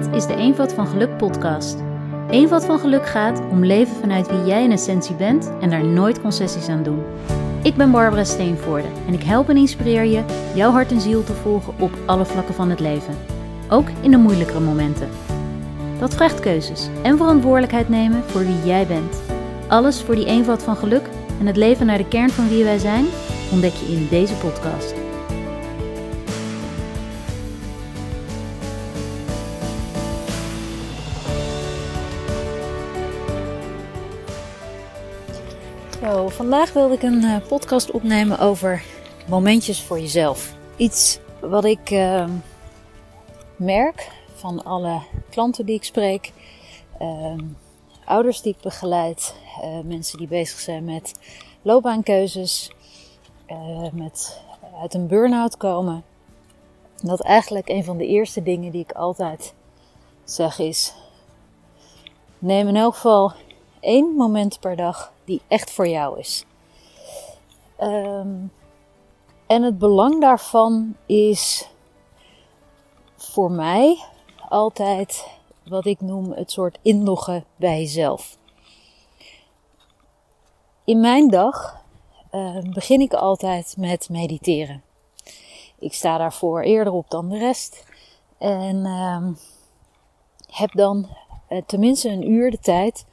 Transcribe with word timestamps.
Dit 0.00 0.14
is 0.14 0.26
de 0.26 0.34
Eenvoud 0.34 0.72
van 0.72 0.86
Geluk 0.86 1.16
podcast. 1.16 1.78
Eenvoud 2.30 2.64
van 2.64 2.78
Geluk 2.78 3.06
gaat 3.06 3.40
om 3.50 3.64
leven 3.64 3.96
vanuit 3.96 4.28
wie 4.28 4.44
jij 4.44 4.64
in 4.64 4.72
essentie 4.72 5.14
bent 5.14 5.50
en 5.60 5.70
daar 5.70 5.84
nooit 5.84 6.20
concessies 6.20 6.68
aan 6.68 6.82
doen. 6.82 7.02
Ik 7.62 7.74
ben 7.74 7.90
Barbara 7.90 8.24
Steenvoorde 8.24 8.88
en 9.06 9.14
ik 9.14 9.22
help 9.22 9.48
en 9.48 9.56
inspireer 9.56 10.04
je 10.04 10.24
jouw 10.54 10.70
hart 10.70 10.90
en 10.90 11.00
ziel 11.00 11.24
te 11.24 11.32
volgen 11.32 11.74
op 11.78 11.90
alle 12.06 12.24
vlakken 12.24 12.54
van 12.54 12.70
het 12.70 12.80
leven. 12.80 13.14
Ook 13.68 13.88
in 14.00 14.10
de 14.10 14.16
moeilijkere 14.16 14.60
momenten. 14.60 15.08
Dat 15.98 16.14
vraagt 16.14 16.40
keuzes 16.40 16.88
en 17.02 17.16
verantwoordelijkheid 17.16 17.88
nemen 17.88 18.22
voor 18.26 18.44
wie 18.46 18.64
jij 18.64 18.86
bent. 18.86 19.22
Alles 19.68 20.00
voor 20.00 20.14
die 20.14 20.26
eenvoud 20.26 20.62
van 20.62 20.76
geluk 20.76 21.08
en 21.40 21.46
het 21.46 21.56
leven 21.56 21.86
naar 21.86 21.98
de 21.98 22.08
kern 22.08 22.30
van 22.30 22.48
wie 22.48 22.64
wij 22.64 22.78
zijn 22.78 23.04
ontdek 23.52 23.72
je 23.72 23.92
in 23.92 24.06
deze 24.10 24.34
podcast. 24.34 24.99
Vandaag 36.40 36.72
wilde 36.72 36.94
ik 36.94 37.02
een 37.02 37.24
eh, 37.24 37.46
podcast 37.48 37.90
opnemen 37.90 38.38
over 38.38 38.82
momentjes 39.28 39.82
voor 39.82 40.00
jezelf. 40.00 40.54
Iets 40.76 41.18
wat 41.40 41.64
ik 41.64 41.90
uh, 41.90 42.28
merk 43.56 44.10
van 44.34 44.64
alle 44.64 45.00
klanten 45.30 45.66
die 45.66 45.74
ik 45.74 45.84
spreek, 45.84 46.32
uh, 47.00 47.34
ouders 48.04 48.42
die 48.42 48.52
ik 48.52 48.62
begeleid, 48.62 49.34
uh, 49.62 49.80
mensen 49.84 50.18
die 50.18 50.26
bezig 50.26 50.58
zijn 50.58 50.84
met 50.84 51.14
loopbaankeuzes, 51.62 52.72
met 53.92 54.42
uit 54.80 54.94
een 54.94 55.06
burn-out 55.06 55.56
komen. 55.56 56.04
Dat 57.02 57.20
eigenlijk 57.20 57.68
een 57.68 57.84
van 57.84 57.96
de 57.96 58.06
eerste 58.06 58.42
dingen 58.42 58.72
die 58.72 58.82
ik 58.82 58.92
altijd 58.92 59.54
zeg 60.24 60.58
is: 60.58 60.94
neem 62.38 62.68
in 62.68 62.76
elk 62.76 62.94
geval 62.94 63.32
één 63.80 64.14
moment 64.16 64.60
per 64.60 64.76
dag 64.76 65.12
die 65.24 65.40
echt 65.48 65.70
voor 65.70 65.88
jou 65.88 66.18
is. 66.18 66.44
Um, 67.80 68.52
en 69.46 69.62
het 69.62 69.78
belang 69.78 70.20
daarvan 70.20 70.96
is 71.06 71.68
voor 73.16 73.50
mij 73.50 73.98
altijd 74.48 75.28
wat 75.64 75.86
ik 75.86 76.00
noem 76.00 76.32
het 76.32 76.50
soort 76.50 76.78
inloggen 76.82 77.44
bij 77.56 77.78
jezelf. 77.78 78.38
In 80.84 81.00
mijn 81.00 81.28
dag 81.28 81.82
uh, 82.32 82.58
begin 82.72 83.00
ik 83.00 83.12
altijd 83.12 83.74
met 83.78 84.08
mediteren. 84.08 84.82
Ik 85.78 85.94
sta 85.94 86.18
daarvoor 86.18 86.60
eerder 86.60 86.92
op 86.92 87.10
dan 87.10 87.28
de 87.28 87.38
rest. 87.38 87.84
En 88.38 88.76
uh, 88.76 89.26
heb 90.46 90.72
dan 90.72 91.08
uh, 91.48 91.62
tenminste 91.66 92.08
een 92.08 92.30
uur 92.30 92.50
de 92.50 92.58
tijd 92.58 93.04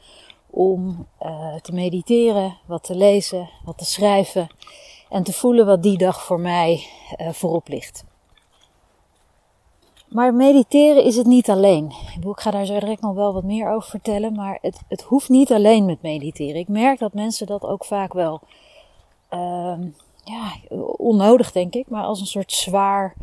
om 0.58 1.08
uh, 1.22 1.56
te 1.56 1.74
mediteren, 1.74 2.58
wat 2.66 2.84
te 2.84 2.96
lezen, 2.96 3.50
wat 3.66 3.78
te 3.78 3.86
schrijven 3.86 4.48
en 5.10 5.24
te 5.24 5.34
voelen 5.34 5.66
wat 5.66 5.84
die 5.84 5.98
dag 5.98 6.24
voor 6.24 6.40
mij 6.40 6.88
uh, 7.18 7.30
voorop 7.30 7.68
ligt. 7.68 8.04
Maar 10.08 10.34
mediteren 10.34 11.04
is 11.04 11.16
het 11.16 11.26
niet 11.26 11.50
alleen. 11.50 11.92
Ik 12.22 12.40
ga 12.40 12.52
daar 12.52 12.66
zo 12.66 12.80
direct 12.80 13.02
nog 13.02 13.16
wel 13.16 13.34
wat 13.34 13.44
meer 13.44 13.72
over 13.72 13.90
vertellen, 13.90 14.34
maar 14.34 14.58
het, 14.62 14.80
het 14.88 15.02
hoeft 15.02 15.30
niet 15.30 15.52
alleen 15.52 15.86
met 15.86 16.02
mediteren. 16.02 16.56
Ik 16.56 16.68
merk 16.68 17.00
dat 17.00 17.14
mensen 17.14 17.48
dat 17.48 17.64
ook 17.64 17.86
vaak 17.86 18.14
wel, 18.14 18.42
uh, 19.34 19.78
ja, 20.24 20.54
onnodig 20.98 21.52
denk 21.52 21.74
ik, 21.74 21.90
maar 21.90 22.04
als 22.04 22.20
een 22.20 22.26
soort 22.26 22.52
zwaar 22.52 23.16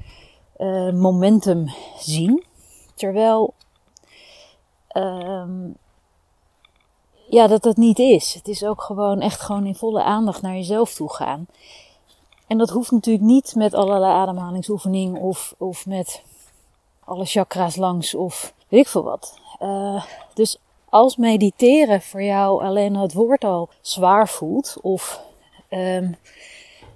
uh, 0.58 0.92
momentum 0.92 1.68
zien. 1.98 2.44
Terwijl 2.94 3.54
um, 4.96 5.76
ja, 7.34 7.46
dat 7.46 7.62
dat 7.62 7.76
niet 7.76 7.98
is. 7.98 8.34
Het 8.34 8.48
is 8.48 8.64
ook 8.64 8.82
gewoon 8.82 9.20
echt 9.20 9.40
gewoon 9.40 9.66
in 9.66 9.74
volle 9.74 10.02
aandacht 10.02 10.42
naar 10.42 10.54
jezelf 10.54 10.94
toe 10.94 11.12
gaan. 11.12 11.46
En 12.46 12.58
dat 12.58 12.70
hoeft 12.70 12.90
natuurlijk 12.90 13.24
niet 13.24 13.54
met 13.54 13.74
allerlei 13.74 14.12
ademhalingsoefening 14.12 15.18
of, 15.18 15.54
of 15.58 15.86
met 15.86 16.22
alle 17.04 17.24
chakra's 17.24 17.76
langs 17.76 18.14
of 18.14 18.54
weet 18.68 18.80
ik 18.80 18.88
veel 18.88 19.02
wat. 19.02 19.38
Uh, 19.62 20.04
dus 20.34 20.58
als 20.88 21.16
mediteren 21.16 22.02
voor 22.02 22.22
jou 22.22 22.64
alleen 22.64 22.96
het 22.96 23.12
woord 23.12 23.44
al 23.44 23.68
zwaar 23.80 24.28
voelt 24.28 24.76
of 24.82 25.20
um, 25.70 26.16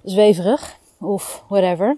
zweverig 0.03 0.77
of 0.99 1.43
whatever, 1.47 1.97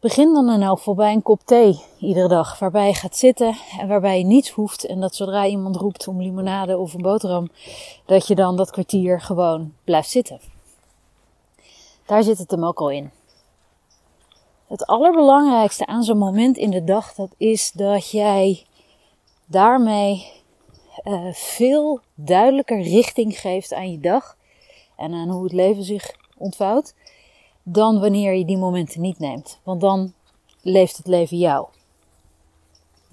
Begin 0.00 0.34
dan 0.34 0.50
in 0.50 0.62
elk 0.62 0.78
geval 0.78 0.94
bij 0.94 1.12
een 1.12 1.22
kop 1.22 1.40
thee 1.44 1.80
iedere 1.98 2.28
dag, 2.28 2.58
waarbij 2.58 2.86
je 2.86 2.94
gaat 2.94 3.16
zitten 3.16 3.56
en 3.78 3.88
waarbij 3.88 4.18
je 4.18 4.24
niets 4.24 4.50
hoeft. 4.50 4.86
En 4.86 5.00
dat 5.00 5.14
zodra 5.14 5.46
iemand 5.46 5.76
roept 5.76 6.08
om 6.08 6.22
limonade 6.22 6.78
of 6.78 6.94
een 6.94 7.02
boterham, 7.02 7.50
dat 8.06 8.26
je 8.26 8.34
dan 8.34 8.56
dat 8.56 8.70
kwartier 8.70 9.20
gewoon 9.20 9.74
blijft 9.84 10.10
zitten. 10.10 10.40
Daar 12.06 12.22
zit 12.22 12.38
het 12.38 12.50
hem 12.50 12.64
ook 12.64 12.80
al 12.80 12.90
in. 12.90 13.10
Het 14.66 14.86
allerbelangrijkste 14.86 15.86
aan 15.86 16.02
zo'n 16.02 16.18
moment 16.18 16.56
in 16.56 16.70
de 16.70 16.84
dag, 16.84 17.14
dat 17.14 17.30
is 17.36 17.72
dat 17.72 18.10
jij 18.10 18.64
daarmee 19.46 20.26
uh, 21.04 21.32
veel 21.32 22.00
duidelijker 22.14 22.82
richting 22.82 23.38
geeft 23.38 23.72
aan 23.72 23.90
je 23.90 24.00
dag 24.00 24.36
en 24.96 25.14
aan 25.14 25.28
hoe 25.28 25.42
het 25.42 25.52
leven 25.52 25.84
zich 25.84 26.14
ontvouwt 26.36 26.94
dan 27.62 28.00
wanneer 28.00 28.34
je 28.34 28.44
die 28.44 28.58
momenten 28.58 29.00
niet 29.00 29.18
neemt. 29.18 29.58
Want 29.62 29.80
dan 29.80 30.14
leeft 30.62 30.96
het 30.96 31.06
leven 31.06 31.38
jou. 31.38 31.68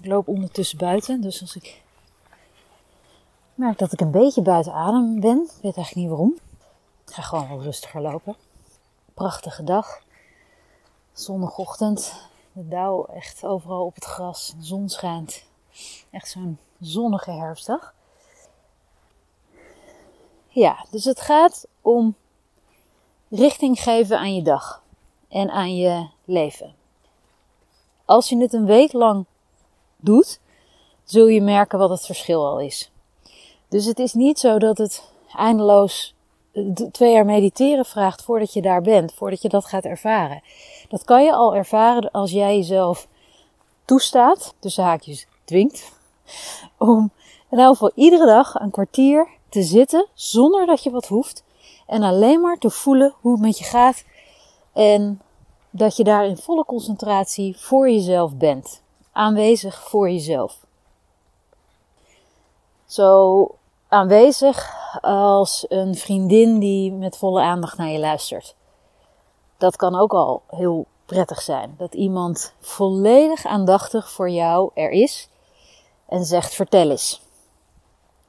Ik 0.00 0.06
loop 0.06 0.28
ondertussen 0.28 0.78
buiten, 0.78 1.20
dus 1.20 1.40
als 1.40 1.56
ik 1.56 1.82
merk 3.54 3.78
dat 3.78 3.92
ik 3.92 4.00
een 4.00 4.10
beetje 4.10 4.42
buiten 4.42 4.72
adem 4.72 5.20
ben, 5.20 5.42
ik 5.42 5.62
weet 5.62 5.76
eigenlijk 5.76 5.94
niet 5.94 6.08
waarom. 6.08 6.38
Ik 7.06 7.14
ga 7.14 7.22
gewoon 7.22 7.48
wat 7.48 7.62
rustiger 7.62 8.00
lopen. 8.00 8.36
Prachtige 9.14 9.64
dag. 9.64 10.02
Zondagochtend. 11.12 12.14
De 12.52 12.68
dauw 12.68 13.04
echt 13.04 13.44
overal 13.44 13.84
op 13.84 13.94
het 13.94 14.04
gras. 14.04 14.54
De 14.56 14.64
zon 14.64 14.88
schijnt. 14.88 15.44
Echt 16.10 16.28
zo'n 16.28 16.58
zonnige 16.80 17.30
herfstdag. 17.30 17.94
Ja, 20.48 20.86
dus 20.90 21.04
het 21.04 21.20
gaat 21.20 21.66
om 21.80 22.14
richting 23.30 23.80
geven 23.80 24.18
aan 24.18 24.34
je 24.34 24.42
dag 24.42 24.82
en 25.28 25.50
aan 25.50 25.76
je 25.76 26.06
leven. 26.24 26.74
Als 28.04 28.28
je 28.28 28.38
het 28.38 28.52
een 28.52 28.66
week 28.66 28.92
lang 28.92 29.24
doet, 29.96 30.40
zul 31.04 31.26
je 31.26 31.40
merken 31.40 31.78
wat 31.78 31.90
het 31.90 32.06
verschil 32.06 32.46
al 32.46 32.60
is. 32.60 32.90
Dus 33.68 33.84
het 33.84 33.98
is 33.98 34.12
niet 34.12 34.38
zo 34.38 34.58
dat 34.58 34.78
het 34.78 35.12
eindeloos 35.36 36.14
eh, 36.52 36.64
twee 36.92 37.12
jaar 37.12 37.24
mediteren 37.24 37.84
vraagt 37.84 38.22
voordat 38.22 38.52
je 38.52 38.62
daar 38.62 38.82
bent, 38.82 39.12
voordat 39.14 39.42
je 39.42 39.48
dat 39.48 39.64
gaat 39.64 39.84
ervaren. 39.84 40.42
Dat 40.88 41.04
kan 41.04 41.24
je 41.24 41.32
al 41.32 41.54
ervaren 41.54 42.10
als 42.10 42.30
jij 42.30 42.56
jezelf 42.56 43.08
toestaat, 43.84 44.54
tussen 44.58 44.84
haakjes 44.84 45.26
dwingt, 45.44 45.92
om 46.76 47.10
in 47.50 47.58
elk 47.58 47.72
geval 47.72 47.92
iedere 47.94 48.26
dag 48.26 48.54
een 48.54 48.70
kwartier 48.70 49.28
te 49.48 49.62
zitten 49.62 50.06
zonder 50.14 50.66
dat 50.66 50.82
je 50.82 50.90
wat 50.90 51.06
hoeft 51.06 51.44
en 51.88 52.02
alleen 52.02 52.40
maar 52.40 52.58
te 52.58 52.70
voelen 52.70 53.14
hoe 53.20 53.32
het 53.32 53.40
met 53.40 53.58
je 53.58 53.64
gaat. 53.64 54.04
En 54.72 55.22
dat 55.70 55.96
je 55.96 56.04
daar 56.04 56.26
in 56.26 56.36
volle 56.36 56.64
concentratie 56.64 57.58
voor 57.58 57.90
jezelf 57.90 58.36
bent. 58.36 58.82
Aanwezig 59.12 59.88
voor 59.88 60.10
jezelf. 60.10 60.66
Zo 62.86 63.54
aanwezig 63.88 64.76
als 65.00 65.64
een 65.68 65.94
vriendin 65.94 66.58
die 66.58 66.92
met 66.92 67.16
volle 67.16 67.42
aandacht 67.42 67.78
naar 67.78 67.88
je 67.88 67.98
luistert. 67.98 68.54
Dat 69.56 69.76
kan 69.76 69.94
ook 69.94 70.12
al 70.12 70.42
heel 70.46 70.86
prettig 71.06 71.40
zijn. 71.40 71.74
Dat 71.78 71.94
iemand 71.94 72.54
volledig 72.60 73.46
aandachtig 73.46 74.10
voor 74.10 74.30
jou 74.30 74.70
er 74.74 74.90
is 74.90 75.28
en 76.06 76.24
zegt: 76.24 76.54
vertel 76.54 76.90
eens. 76.90 77.27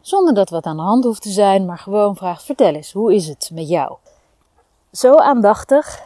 Zonder 0.10 0.34
dat 0.34 0.50
wat 0.50 0.66
aan 0.66 0.78
de 0.78 0.84
hand 0.84 1.04
hoeft 1.04 1.22
te 1.22 1.30
zijn, 1.30 1.66
maar 1.66 1.78
gewoon 1.78 2.16
vraagt: 2.16 2.44
vertel 2.44 2.74
eens, 2.74 2.92
hoe 2.92 3.14
is 3.14 3.28
het 3.28 3.50
met 3.54 3.70
jou? 3.70 3.98
Zo 4.92 5.16
aandachtig 5.16 6.04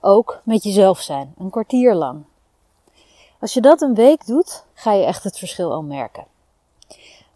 ook 0.00 0.40
met 0.44 0.62
jezelf 0.62 1.00
zijn, 1.00 1.34
een 1.38 1.50
kwartier 1.50 1.94
lang. 1.94 2.24
Als 3.40 3.54
je 3.54 3.60
dat 3.60 3.80
een 3.80 3.94
week 3.94 4.26
doet, 4.26 4.64
ga 4.74 4.92
je 4.92 5.04
echt 5.04 5.24
het 5.24 5.38
verschil 5.38 5.72
al 5.72 5.82
merken. 5.82 6.24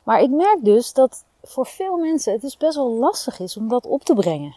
Maar 0.02 0.20
ik 0.20 0.30
merk 0.30 0.64
dus 0.64 0.92
dat 0.92 1.24
voor 1.42 1.66
veel 1.66 1.96
mensen 1.96 2.32
het 2.32 2.40
dus 2.40 2.56
best 2.56 2.76
wel 2.76 2.90
lastig 2.90 3.38
is 3.38 3.56
om 3.56 3.68
dat 3.68 3.86
op 3.86 4.04
te 4.04 4.14
brengen. 4.14 4.56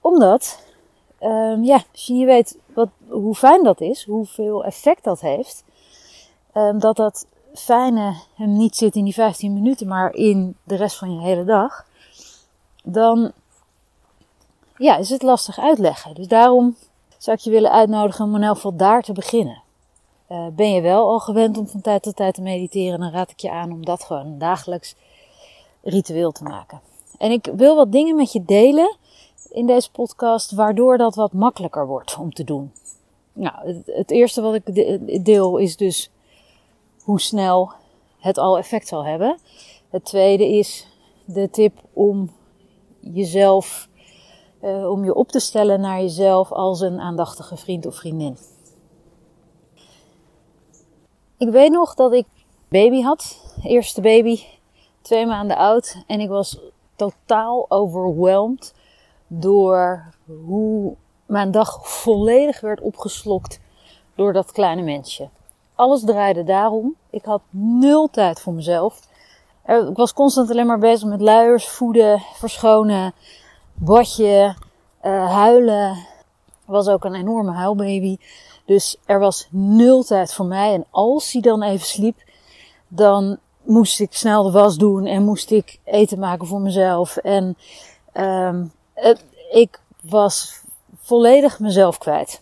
Omdat, 0.00 0.58
um, 1.20 1.64
ja, 1.64 1.82
als 1.92 2.06
je 2.06 2.12
niet 2.12 2.24
weet 2.24 2.58
wat, 2.74 2.88
hoe 3.08 3.34
fijn 3.34 3.62
dat 3.62 3.80
is, 3.80 4.04
hoeveel 4.04 4.64
effect 4.64 5.04
dat 5.04 5.20
heeft, 5.20 5.64
um, 6.54 6.78
dat 6.78 6.96
dat 6.96 7.26
fijne 7.58 8.14
hem 8.34 8.56
niet 8.56 8.76
zit 8.76 8.94
in 8.94 9.04
die 9.04 9.14
15 9.14 9.52
minuten, 9.52 9.88
maar 9.88 10.14
in 10.14 10.56
de 10.62 10.76
rest 10.76 10.96
van 10.96 11.14
je 11.14 11.20
hele 11.20 11.44
dag, 11.44 11.86
dan 12.82 13.32
ja, 14.76 14.96
is 14.96 15.10
het 15.10 15.22
lastig 15.22 15.58
uitleggen. 15.58 16.14
Dus 16.14 16.28
daarom 16.28 16.76
zou 17.18 17.36
ik 17.36 17.42
je 17.42 17.50
willen 17.50 17.72
uitnodigen 17.72 18.24
om 18.24 18.34
in 18.34 18.42
elk 18.42 18.54
geval 18.54 18.76
daar 18.76 19.02
te 19.02 19.12
beginnen. 19.12 19.62
Uh, 20.28 20.46
ben 20.52 20.72
je 20.72 20.80
wel 20.80 21.08
al 21.08 21.18
gewend 21.18 21.58
om 21.58 21.68
van 21.68 21.80
tijd 21.80 22.02
tot 22.02 22.16
tijd 22.16 22.34
te 22.34 22.42
mediteren, 22.42 23.00
dan 23.00 23.10
raad 23.10 23.30
ik 23.30 23.40
je 23.40 23.50
aan 23.50 23.72
om 23.72 23.84
dat 23.84 24.04
gewoon 24.04 24.26
een 24.26 24.38
dagelijks 24.38 24.94
ritueel 25.82 26.32
te 26.32 26.42
maken. 26.42 26.80
En 27.18 27.30
ik 27.30 27.48
wil 27.56 27.76
wat 27.76 27.92
dingen 27.92 28.16
met 28.16 28.32
je 28.32 28.44
delen 28.44 28.96
in 29.50 29.66
deze 29.66 29.90
podcast, 29.90 30.52
waardoor 30.52 30.98
dat 30.98 31.14
wat 31.14 31.32
makkelijker 31.32 31.86
wordt 31.86 32.16
om 32.16 32.32
te 32.32 32.44
doen. 32.44 32.72
Nou, 33.32 33.82
het 33.86 34.10
eerste 34.10 34.40
wat 34.40 34.54
ik 34.54 35.24
deel 35.24 35.56
is 35.56 35.76
dus 35.76 36.10
hoe 37.06 37.20
snel 37.20 37.72
het 38.18 38.38
al 38.38 38.58
effect 38.58 38.88
zal 38.88 39.04
hebben. 39.04 39.38
Het 39.90 40.04
tweede 40.04 40.48
is 40.48 40.86
de 41.24 41.50
tip 41.50 41.72
om 41.92 42.30
jezelf, 43.00 43.88
uh, 44.62 44.90
om 44.90 45.04
je 45.04 45.14
op 45.14 45.28
te 45.28 45.40
stellen 45.40 45.80
naar 45.80 46.00
jezelf 46.00 46.52
als 46.52 46.80
een 46.80 47.00
aandachtige 47.00 47.56
vriend 47.56 47.86
of 47.86 47.94
vriendin. 47.94 48.36
Ik 51.36 51.48
weet 51.48 51.70
nog 51.70 51.94
dat 51.94 52.12
ik 52.12 52.26
baby 52.68 53.00
had, 53.00 53.54
eerste 53.62 54.00
baby, 54.00 54.40
twee 55.02 55.26
maanden 55.26 55.56
oud, 55.56 56.04
en 56.06 56.20
ik 56.20 56.28
was 56.28 56.60
totaal 56.96 57.70
overweldigd 57.70 58.74
door 59.26 60.14
hoe 60.26 60.96
mijn 61.26 61.50
dag 61.50 61.88
volledig 61.88 62.60
werd 62.60 62.80
opgeslokt 62.80 63.60
door 64.14 64.32
dat 64.32 64.52
kleine 64.52 64.82
mensje. 64.82 65.28
Alles 65.76 66.04
draaide 66.04 66.44
daarom. 66.44 66.94
Ik 67.10 67.24
had 67.24 67.40
nul 67.50 68.08
tijd 68.10 68.40
voor 68.40 68.52
mezelf. 68.52 69.00
Ik 69.66 69.96
was 69.96 70.12
constant 70.12 70.50
alleen 70.50 70.66
maar 70.66 70.78
bezig 70.78 71.08
met 71.08 71.20
luiers, 71.20 71.68
voeden, 71.68 72.22
verschonen, 72.34 73.12
badje, 73.74 74.54
uh, 75.04 75.32
huilen. 75.32 75.96
Was 76.64 76.88
ook 76.88 77.04
een 77.04 77.14
enorme 77.14 77.52
huilbaby. 77.52 78.16
Dus 78.64 78.96
er 79.06 79.18
was 79.18 79.48
nul 79.50 80.02
tijd 80.02 80.34
voor 80.34 80.46
mij. 80.46 80.74
En 80.74 80.84
als 80.90 81.32
hij 81.32 81.40
dan 81.40 81.62
even 81.62 81.86
sliep, 81.86 82.18
dan 82.88 83.38
moest 83.62 84.00
ik 84.00 84.12
snel 84.12 84.42
de 84.42 84.50
was 84.50 84.76
doen 84.76 85.06
en 85.06 85.24
moest 85.24 85.50
ik 85.50 85.78
eten 85.84 86.18
maken 86.18 86.46
voor 86.46 86.60
mezelf. 86.60 87.16
En 87.16 87.56
um, 88.14 88.72
ik 89.50 89.80
was 90.02 90.60
volledig 90.96 91.58
mezelf 91.58 91.98
kwijt. 91.98 92.40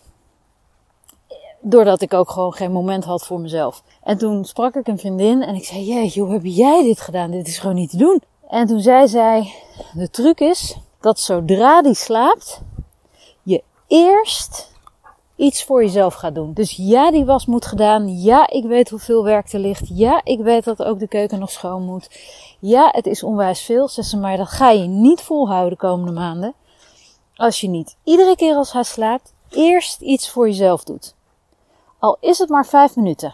Doordat 1.67 2.01
ik 2.01 2.13
ook 2.13 2.29
gewoon 2.29 2.53
geen 2.53 2.71
moment 2.71 3.03
had 3.03 3.25
voor 3.25 3.39
mezelf. 3.39 3.83
En 4.03 4.17
toen 4.17 4.45
sprak 4.45 4.75
ik 4.75 4.87
een 4.87 4.97
vriendin 4.97 5.41
en 5.41 5.55
ik 5.55 5.65
zei: 5.65 5.83
Jee, 5.83 6.21
hoe 6.21 6.31
heb 6.31 6.41
jij 6.43 6.83
dit 6.83 6.99
gedaan? 7.01 7.31
Dit 7.31 7.47
is 7.47 7.57
gewoon 7.57 7.75
niet 7.75 7.89
te 7.89 7.97
doen. 7.97 8.21
En 8.49 8.67
toen 8.67 8.79
zei 8.79 9.07
zij: 9.07 9.53
De 9.93 10.09
truc 10.09 10.39
is 10.39 10.77
dat 11.01 11.19
zodra 11.19 11.81
die 11.81 11.93
slaapt, 11.93 12.61
je 13.43 13.63
eerst 13.87 14.71
iets 15.35 15.63
voor 15.63 15.83
jezelf 15.83 16.13
gaat 16.13 16.35
doen. 16.35 16.53
Dus 16.53 16.71
ja, 16.71 17.11
die 17.11 17.25
was 17.25 17.45
moet 17.45 17.65
gedaan. 17.65 18.21
Ja, 18.21 18.49
ik 18.49 18.63
weet 18.63 18.89
hoeveel 18.89 19.23
werk 19.23 19.53
er 19.53 19.59
ligt. 19.59 19.87
Ja, 19.87 20.21
ik 20.23 20.39
weet 20.39 20.63
dat 20.63 20.83
ook 20.83 20.99
de 20.99 21.07
keuken 21.07 21.39
nog 21.39 21.51
schoon 21.51 21.83
moet. 21.83 22.09
Ja, 22.59 22.89
het 22.91 23.05
is 23.05 23.23
onwijs 23.23 23.61
veel. 23.61 23.87
Ze 23.87 24.17
maar 24.17 24.37
dat 24.37 24.49
ga 24.49 24.69
je 24.69 24.87
niet 24.87 25.21
volhouden 25.21 25.69
de 25.69 25.77
komende 25.77 26.11
maanden. 26.11 26.53
Als 27.35 27.61
je 27.61 27.67
niet 27.67 27.95
iedere 28.03 28.35
keer 28.35 28.55
als 28.55 28.71
hij 28.71 28.83
slaapt, 28.83 29.33
eerst 29.49 30.01
iets 30.01 30.29
voor 30.29 30.47
jezelf 30.47 30.83
doet. 30.83 31.14
Al 32.05 32.17
is 32.19 32.37
het 32.37 32.49
maar 32.49 32.65
vijf 32.65 32.95
minuten. 32.95 33.33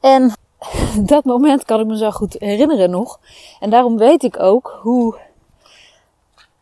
En 0.00 0.32
dat 1.12 1.24
moment 1.24 1.64
kan 1.64 1.80
ik 1.80 1.86
me 1.86 1.96
zo 1.96 2.10
goed 2.10 2.36
herinneren 2.38 2.90
nog. 2.90 3.20
En 3.60 3.70
daarom 3.70 3.96
weet 3.96 4.22
ik 4.22 4.40
ook 4.40 4.78
hoe 4.82 5.18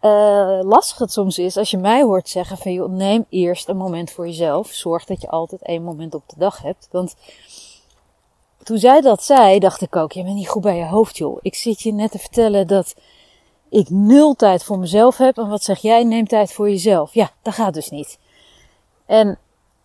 uh, 0.02 0.60
lastig 0.62 0.98
het 0.98 1.12
soms 1.12 1.38
is 1.38 1.56
als 1.56 1.70
je 1.70 1.76
mij 1.76 2.02
hoort 2.02 2.28
zeggen 2.28 2.56
van 2.56 2.72
joh, 2.72 2.90
neem 2.90 3.26
eerst 3.28 3.68
een 3.68 3.76
moment 3.76 4.10
voor 4.10 4.26
jezelf. 4.26 4.68
Zorg 4.68 5.04
dat 5.04 5.20
je 5.20 5.28
altijd 5.28 5.62
één 5.62 5.82
moment 5.82 6.14
op 6.14 6.22
de 6.26 6.38
dag 6.38 6.62
hebt. 6.62 6.88
Want 6.90 7.14
toen 8.62 8.78
zij 8.78 9.00
dat 9.00 9.22
zei, 9.22 9.58
dacht 9.58 9.80
ik 9.80 9.96
ook, 9.96 10.12
je 10.12 10.22
bent 10.22 10.34
niet 10.34 10.48
goed 10.48 10.62
bij 10.62 10.76
je 10.76 10.86
hoofd 10.86 11.16
joh. 11.16 11.38
Ik 11.42 11.54
zit 11.54 11.80
je 11.80 11.92
net 11.92 12.10
te 12.10 12.18
vertellen 12.18 12.66
dat 12.66 12.94
ik 13.68 13.90
nul 13.90 14.34
tijd 14.34 14.64
voor 14.64 14.78
mezelf 14.78 15.16
heb. 15.16 15.38
En 15.38 15.48
wat 15.48 15.62
zeg 15.62 15.78
jij, 15.78 16.04
neem 16.04 16.26
tijd 16.26 16.52
voor 16.52 16.68
jezelf. 16.68 17.14
Ja, 17.14 17.30
dat 17.42 17.54
gaat 17.54 17.74
dus 17.74 17.90
niet. 17.90 18.18
En, 19.06 19.38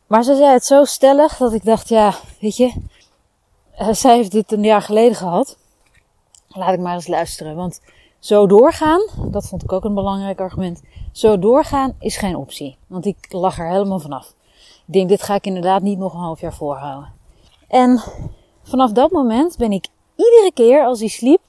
maar 0.07 0.23
ze 0.23 0.35
zei 0.35 0.51
het 0.51 0.65
zo 0.65 0.83
stellig 0.83 1.37
dat 1.37 1.53
ik 1.53 1.65
dacht, 1.65 1.89
ja, 1.89 2.13
weet 2.39 2.57
je, 2.57 2.73
uh, 3.79 3.93
zij 3.93 4.15
heeft 4.15 4.31
dit 4.31 4.51
een 4.51 4.63
jaar 4.63 4.81
geleden 4.81 5.15
gehad. 5.15 5.57
Laat 6.47 6.73
ik 6.73 6.79
maar 6.79 6.93
eens 6.93 7.07
luisteren, 7.07 7.55
want 7.55 7.81
zo 8.19 8.47
doorgaan, 8.47 9.01
dat 9.31 9.47
vond 9.47 9.63
ik 9.63 9.71
ook 9.71 9.83
een 9.83 9.93
belangrijk 9.93 10.39
argument. 10.39 10.81
Zo 11.11 11.39
doorgaan 11.39 11.95
is 11.99 12.17
geen 12.17 12.35
optie. 12.35 12.77
Want 12.87 13.05
ik 13.05 13.25
lag 13.29 13.59
er 13.59 13.69
helemaal 13.69 13.99
vanaf. 13.99 14.33
Ik 14.87 14.93
denk, 14.93 15.09
dit 15.09 15.23
ga 15.23 15.35
ik 15.35 15.45
inderdaad 15.45 15.81
niet 15.81 15.97
nog 15.97 16.13
een 16.13 16.19
half 16.19 16.41
jaar 16.41 16.53
voorhouden. 16.53 17.13
En 17.67 18.01
vanaf 18.63 18.91
dat 18.91 19.11
moment 19.11 19.57
ben 19.57 19.71
ik 19.71 19.87
iedere 20.15 20.51
keer 20.53 20.85
als 20.85 20.99
hij 20.99 21.07
sliep, 21.07 21.41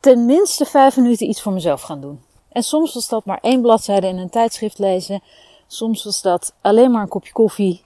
tenminste 0.00 0.64
vijf 0.64 0.96
minuten 0.96 1.28
iets 1.28 1.42
voor 1.42 1.52
mezelf 1.52 1.82
gaan 1.82 2.00
doen. 2.00 2.20
En 2.48 2.62
soms 2.62 2.94
was 2.94 3.08
dat 3.08 3.24
maar 3.24 3.38
één 3.40 3.62
bladzijde 3.62 4.06
in 4.06 4.18
een 4.18 4.30
tijdschrift 4.30 4.78
lezen. 4.78 5.22
Soms 5.66 6.04
was 6.04 6.22
dat 6.22 6.54
alleen 6.60 6.90
maar 6.90 7.02
een 7.02 7.08
kopje 7.08 7.32
koffie. 7.32 7.82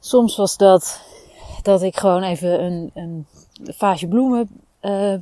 Soms 0.00 0.36
was 0.36 0.56
dat 0.56 1.00
dat 1.62 1.82
ik 1.82 1.96
gewoon 1.96 2.22
even 2.22 2.64
een, 2.64 2.90
een 2.94 3.26
vaasje 3.62 4.08
bloemen 4.08 4.48
uh, 4.82 5.14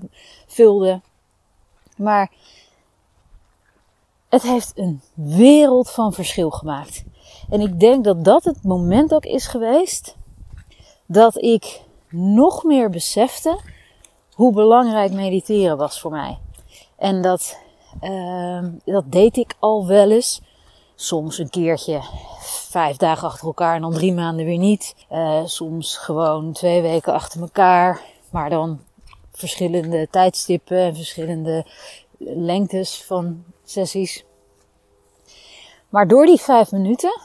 vulde. 0.46 1.00
Maar 1.96 2.30
het 4.28 4.42
heeft 4.42 4.72
een 4.74 5.00
wereld 5.14 5.90
van 5.90 6.12
verschil 6.12 6.50
gemaakt. 6.50 7.04
En 7.50 7.60
ik 7.60 7.80
denk 7.80 8.04
dat 8.04 8.24
dat 8.24 8.44
het 8.44 8.62
moment 8.62 9.14
ook 9.14 9.24
is 9.24 9.46
geweest 9.46 10.16
dat 11.06 11.42
ik 11.42 11.80
nog 12.08 12.64
meer 12.64 12.90
besefte 12.90 13.60
hoe 14.34 14.52
belangrijk 14.52 15.12
mediteren 15.12 15.76
was 15.76 16.00
voor 16.00 16.10
mij. 16.10 16.38
En 16.96 17.22
dat, 17.22 17.58
uh, 18.02 18.64
dat 18.84 19.04
deed 19.12 19.36
ik 19.36 19.54
al 19.58 19.86
wel 19.86 20.10
eens. 20.10 20.40
Soms 21.00 21.38
een 21.38 21.50
keertje 21.50 22.00
vijf 22.68 22.96
dagen 22.96 23.28
achter 23.28 23.46
elkaar 23.46 23.74
en 23.74 23.80
dan 23.80 23.92
drie 23.92 24.12
maanden 24.12 24.44
weer 24.44 24.58
niet. 24.58 24.94
Uh, 25.12 25.40
soms 25.44 25.96
gewoon 25.96 26.52
twee 26.52 26.82
weken 26.82 27.12
achter 27.12 27.40
elkaar. 27.40 28.02
Maar 28.30 28.50
dan 28.50 28.80
verschillende 29.32 30.08
tijdstippen 30.10 30.78
en 30.78 30.94
verschillende 30.94 31.66
lengtes 32.18 33.04
van 33.04 33.44
sessies. 33.64 34.24
Maar 35.88 36.08
door 36.08 36.26
die 36.26 36.40
vijf 36.40 36.72
minuten, 36.72 37.20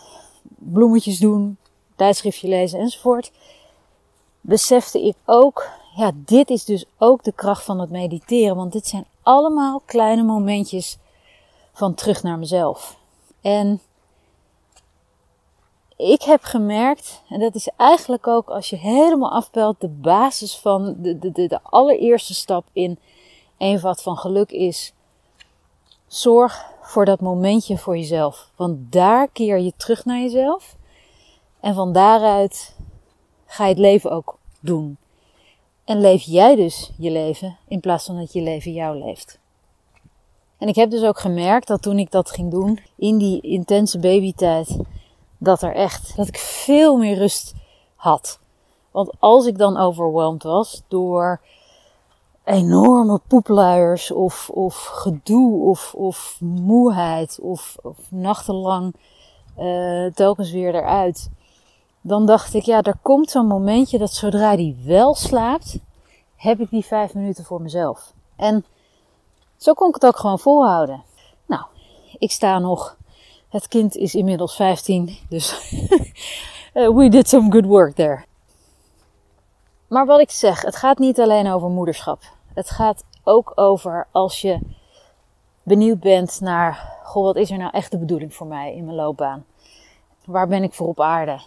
bloemetjes 0.57 1.19
doen, 1.19 1.57
tijdschriftje 1.95 2.47
lezen 2.47 2.79
enzovoort, 2.79 3.31
besefte 4.41 5.01
ik 5.05 5.15
ook, 5.25 5.69
ja, 5.95 6.11
dit 6.15 6.49
is 6.49 6.65
dus 6.65 6.85
ook 6.97 7.23
de 7.23 7.33
kracht 7.33 7.63
van 7.63 7.79
het 7.79 7.89
mediteren. 7.89 8.55
Want 8.55 8.71
dit 8.71 8.87
zijn 8.87 9.05
allemaal 9.21 9.81
kleine 9.85 10.23
momentjes 10.23 10.97
van 11.73 11.93
terug 11.93 12.23
naar 12.23 12.39
mezelf. 12.39 13.03
En 13.45 13.81
ik 15.97 16.21
heb 16.21 16.43
gemerkt, 16.43 17.23
en 17.29 17.39
dat 17.39 17.55
is 17.55 17.69
eigenlijk 17.77 18.27
ook 18.27 18.49
als 18.49 18.69
je 18.69 18.75
helemaal 18.75 19.31
afpelt, 19.31 19.81
de 19.81 19.87
basis 19.87 20.57
van 20.57 20.95
de, 20.97 21.19
de, 21.19 21.31
de, 21.31 21.47
de 21.47 21.59
allereerste 21.63 22.33
stap 22.33 22.65
in 22.73 22.99
eenvoud 23.57 24.01
van 24.01 24.17
geluk 24.17 24.51
is. 24.51 24.93
Zorg 26.07 26.65
voor 26.81 27.05
dat 27.05 27.21
momentje 27.21 27.77
voor 27.77 27.97
jezelf. 27.97 28.51
Want 28.55 28.91
daar 28.91 29.27
keer 29.27 29.59
je 29.59 29.73
terug 29.77 30.05
naar 30.05 30.19
jezelf. 30.19 30.75
En 31.59 31.73
van 31.73 31.93
daaruit 31.93 32.75
ga 33.45 33.63
je 33.63 33.69
het 33.69 33.79
leven 33.79 34.11
ook 34.11 34.37
doen. 34.59 34.97
En 35.83 36.01
leef 36.01 36.21
jij 36.21 36.55
dus 36.55 36.91
je 36.97 37.11
leven 37.11 37.57
in 37.67 37.79
plaats 37.79 38.05
van 38.05 38.17
dat 38.17 38.33
je 38.33 38.41
leven 38.41 38.73
jou 38.73 38.97
leeft. 38.97 39.39
En 40.57 40.67
ik 40.67 40.75
heb 40.75 40.89
dus 40.89 41.03
ook 41.03 41.19
gemerkt 41.19 41.67
dat 41.67 41.81
toen 41.81 41.99
ik 41.99 42.11
dat 42.11 42.31
ging 42.31 42.51
doen, 42.51 42.79
in 42.95 43.17
die 43.17 43.41
intense 43.41 43.99
babytijd, 43.99 44.77
dat 45.37 45.61
er 45.61 45.75
echt, 45.75 46.15
dat 46.15 46.27
ik 46.27 46.37
veel 46.37 46.97
meer 46.97 47.17
rust 47.17 47.53
had. 47.95 48.39
Want 48.91 49.11
als 49.19 49.45
ik 49.45 49.57
dan 49.57 49.77
overweldigd 49.77 50.43
was 50.43 50.83
door 50.87 51.41
enorme 52.43 53.19
poepluiers 53.27 54.11
of, 54.11 54.49
of 54.49 54.85
gedoe 54.85 55.63
of, 55.63 55.93
of 55.93 56.37
moeheid 56.39 57.39
of, 57.41 57.77
of 57.81 57.97
nachtenlang 58.09 58.95
uh, 59.59 60.11
telkens 60.13 60.51
weer 60.51 60.75
eruit. 60.75 61.29
Dan 62.01 62.25
dacht 62.25 62.53
ik, 62.53 62.63
ja, 62.63 62.81
er 62.81 62.97
komt 63.01 63.29
zo'n 63.29 63.47
momentje 63.47 63.97
dat 63.97 64.13
zodra 64.13 64.55
die 64.55 64.77
wel 64.85 65.15
slaapt, 65.15 65.79
heb 66.35 66.59
ik 66.59 66.69
die 66.69 66.85
vijf 66.85 67.13
minuten 67.13 67.43
voor 67.43 67.61
mezelf. 67.61 68.13
En 68.35 68.65
zo 69.57 69.73
kon 69.73 69.87
ik 69.87 69.93
het 69.93 70.05
ook 70.05 70.17
gewoon 70.17 70.39
volhouden. 70.39 71.03
Nou, 71.45 71.63
ik 72.17 72.31
sta 72.31 72.59
nog 72.59 72.97
het 73.49 73.67
kind 73.67 73.95
is 73.95 74.15
inmiddels 74.15 74.55
15, 74.55 75.17
dus 75.29 75.71
uh, 76.73 76.89
we 76.97 77.09
did 77.09 77.29
some 77.29 77.51
good 77.51 77.65
work 77.65 77.95
there. 77.95 78.25
Maar 79.87 80.05
wat 80.05 80.19
ik 80.19 80.31
zeg, 80.31 80.61
het 80.61 80.75
gaat 80.75 80.97
niet 80.97 81.19
alleen 81.19 81.47
over 81.47 81.69
moederschap. 81.69 82.21
Het 82.53 82.69
gaat 82.69 83.03
ook 83.23 83.51
over 83.55 84.07
als 84.11 84.41
je 84.41 84.59
benieuwd 85.63 85.99
bent 85.99 86.39
naar, 86.41 86.99
goh, 87.03 87.23
wat 87.23 87.35
is 87.35 87.51
er 87.51 87.57
nou 87.57 87.71
echt 87.71 87.91
de 87.91 87.97
bedoeling 87.97 88.33
voor 88.33 88.47
mij 88.47 88.75
in 88.75 88.85
mijn 88.85 88.97
loopbaan? 88.97 89.45
Waar 90.25 90.47
ben 90.47 90.63
ik 90.63 90.73
voor 90.73 90.87
op 90.87 90.99
aarde? 90.99 91.41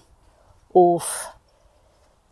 Of 0.67 1.37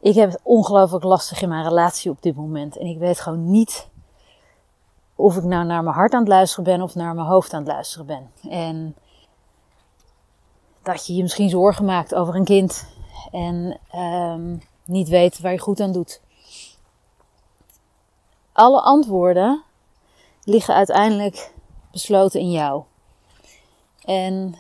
ik 0.01 0.15
heb 0.15 0.31
het 0.31 0.41
ongelooflijk 0.43 1.05
lastig 1.05 1.43
in 1.43 1.49
mijn 1.49 1.65
relatie 1.65 2.11
op 2.11 2.23
dit 2.23 2.37
moment. 2.37 2.77
En 2.77 2.87
ik 2.87 2.99
weet 2.99 3.21
gewoon 3.21 3.51
niet 3.51 3.89
of 5.17 5.37
ik 5.37 5.43
nou 5.43 5.65
naar 5.65 5.83
mijn 5.83 5.97
hart 5.97 6.13
aan 6.13 6.21
het 6.21 6.29
luisteren 6.29 6.65
ben 6.65 6.83
of 6.83 6.95
naar 6.95 7.15
mijn 7.15 7.27
hoofd 7.27 7.53
aan 7.53 7.63
het 7.63 7.73
luisteren 7.73 8.07
ben. 8.07 8.31
En 8.51 8.97
dat 10.83 11.07
je 11.07 11.15
je 11.15 11.23
misschien 11.23 11.49
zorgen 11.49 11.85
maakt 11.85 12.15
over 12.15 12.35
een 12.35 12.45
kind 12.45 12.87
en 13.31 13.81
um, 13.95 14.63
niet 14.85 15.09
weet 15.09 15.41
waar 15.41 15.53
je 15.53 15.59
goed 15.59 15.81
aan 15.81 15.93
doet. 15.93 16.21
Alle 18.53 18.81
antwoorden 18.81 19.63
liggen 20.43 20.75
uiteindelijk 20.75 21.53
besloten 21.91 22.41
in 22.41 22.51
jou. 22.51 22.83
En 24.05 24.59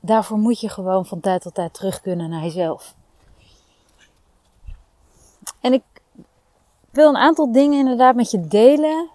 daarvoor 0.00 0.38
moet 0.38 0.60
je 0.60 0.68
gewoon 0.68 1.06
van 1.06 1.20
tijd 1.20 1.42
tot 1.42 1.54
tijd 1.54 1.74
terug 1.74 2.00
kunnen 2.00 2.30
naar 2.30 2.42
jezelf. 2.42 2.94
En 5.60 5.72
ik 5.72 5.82
wil 6.94 7.08
een 7.08 7.16
aantal 7.16 7.52
dingen 7.52 7.78
inderdaad 7.78 8.14
met 8.14 8.30
je 8.30 8.46
delen 8.46 9.08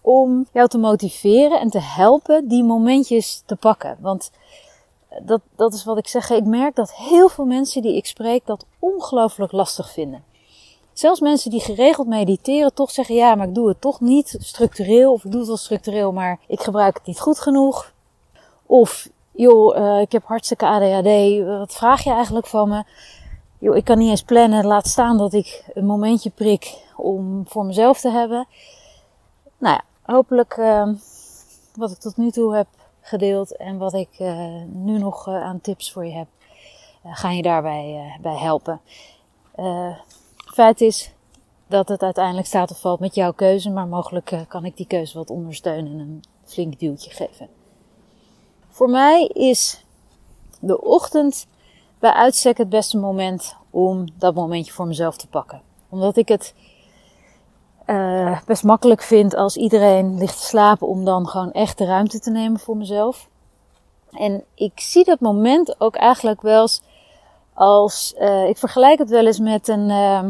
om 0.00 0.46
jou 0.52 0.68
te 0.68 0.78
motiveren 0.78 1.60
en 1.60 1.70
te 1.70 1.80
helpen 1.80 2.48
die 2.48 2.64
momentjes 2.64 3.42
te 3.46 3.56
pakken. 3.56 3.96
Want 4.00 4.30
dat, 5.22 5.40
dat 5.56 5.74
is 5.74 5.84
wat 5.84 5.98
ik 5.98 6.08
zeg. 6.08 6.30
Ik 6.30 6.44
merk 6.44 6.74
dat 6.74 6.94
heel 6.94 7.28
veel 7.28 7.44
mensen 7.44 7.82
die 7.82 7.96
ik 7.96 8.06
spreek 8.06 8.46
dat 8.46 8.66
ongelooflijk 8.78 9.52
lastig 9.52 9.92
vinden. 9.92 10.24
Zelfs 10.92 11.20
mensen 11.20 11.50
die 11.50 11.60
geregeld 11.60 12.06
mediteren 12.06 12.74
toch 12.74 12.90
zeggen, 12.90 13.14
ja, 13.14 13.34
maar 13.34 13.48
ik 13.48 13.54
doe 13.54 13.68
het 13.68 13.80
toch 13.80 14.00
niet 14.00 14.36
structureel. 14.38 15.12
Of 15.12 15.24
ik 15.24 15.30
doe 15.30 15.40
het 15.40 15.48
wel 15.48 15.56
structureel, 15.56 16.12
maar 16.12 16.38
ik 16.46 16.60
gebruik 16.60 16.94
het 16.94 17.06
niet 17.06 17.20
goed 17.20 17.40
genoeg. 17.40 17.92
Of, 18.66 19.08
joh, 19.32 19.76
uh, 19.76 20.00
ik 20.00 20.12
heb 20.12 20.24
hartstikke 20.24 20.66
ADHD. 20.66 21.44
Wat 21.46 21.72
vraag 21.72 22.04
je 22.04 22.10
eigenlijk 22.10 22.46
van 22.46 22.68
me? 22.68 22.84
Joh, 23.62 23.76
ik 23.76 23.84
kan 23.84 23.98
niet 23.98 24.10
eens 24.10 24.22
plannen. 24.22 24.66
Laat 24.66 24.88
staan 24.88 25.18
dat 25.18 25.32
ik 25.32 25.64
een 25.74 25.86
momentje 25.86 26.30
prik 26.30 26.84
om 26.96 27.44
voor 27.48 27.64
mezelf 27.64 28.00
te 28.00 28.10
hebben. 28.10 28.46
Nou 29.58 29.74
ja, 29.74 30.12
hopelijk 30.12 30.56
uh, 30.56 30.88
wat 31.74 31.90
ik 31.90 31.98
tot 31.98 32.16
nu 32.16 32.30
toe 32.30 32.54
heb 32.54 32.66
gedeeld 33.00 33.56
en 33.56 33.78
wat 33.78 33.92
ik 33.92 34.08
uh, 34.18 34.62
nu 34.66 34.98
nog 34.98 35.28
uh, 35.28 35.42
aan 35.42 35.60
tips 35.60 35.92
voor 35.92 36.04
je 36.04 36.12
heb, 36.12 36.26
uh, 37.06 37.16
ga 37.16 37.30
je 37.30 37.42
daarbij 37.42 38.16
bij 38.20 38.36
helpen. 38.36 38.80
feit 40.54 40.80
is 40.80 41.12
dat 41.66 41.88
het 41.88 42.02
uiteindelijk 42.02 42.46
staat 42.46 42.70
of 42.70 42.80
valt 42.80 43.00
met 43.00 43.14
jouw 43.14 43.32
keuze, 43.32 43.70
maar 43.70 43.86
mogelijk 43.86 44.44
kan 44.48 44.64
ik 44.64 44.76
die 44.76 44.86
keuze 44.86 45.18
wat 45.18 45.30
ondersteunen 45.30 45.92
en 45.92 45.98
een 45.98 46.24
flink 46.44 46.78
duwtje 46.78 47.10
geven. 47.10 47.48
Voor 48.68 48.90
mij 48.90 49.26
is 49.26 49.84
de 50.60 50.80
ochtend 50.80 51.46
bij 52.02 52.12
uitstek 52.12 52.58
het 52.58 52.68
beste 52.68 52.98
moment 52.98 53.56
om 53.70 54.06
dat 54.18 54.34
momentje 54.34 54.72
voor 54.72 54.86
mezelf 54.86 55.16
te 55.16 55.28
pakken. 55.28 55.62
Omdat 55.88 56.16
ik 56.16 56.28
het 56.28 56.54
uh, 57.86 58.40
best 58.46 58.64
makkelijk 58.64 59.02
vind 59.02 59.34
als 59.34 59.56
iedereen 59.56 60.18
ligt 60.18 60.38
te 60.38 60.46
slapen 60.46 60.86
om 60.86 61.04
dan 61.04 61.28
gewoon 61.28 61.52
echt 61.52 61.78
de 61.78 61.84
ruimte 61.84 62.18
te 62.20 62.30
nemen 62.30 62.60
voor 62.60 62.76
mezelf. 62.76 63.28
En 64.10 64.44
ik 64.54 64.80
zie 64.80 65.04
dat 65.04 65.20
moment 65.20 65.80
ook 65.80 65.96
eigenlijk 65.96 66.42
wel 66.42 66.60
eens 66.60 66.82
als, 67.54 68.14
uh, 68.18 68.48
ik 68.48 68.58
vergelijk 68.58 68.98
het 68.98 69.10
wel 69.10 69.26
eens 69.26 69.38
met 69.38 69.68
een, 69.68 69.88
uh, 69.88 70.24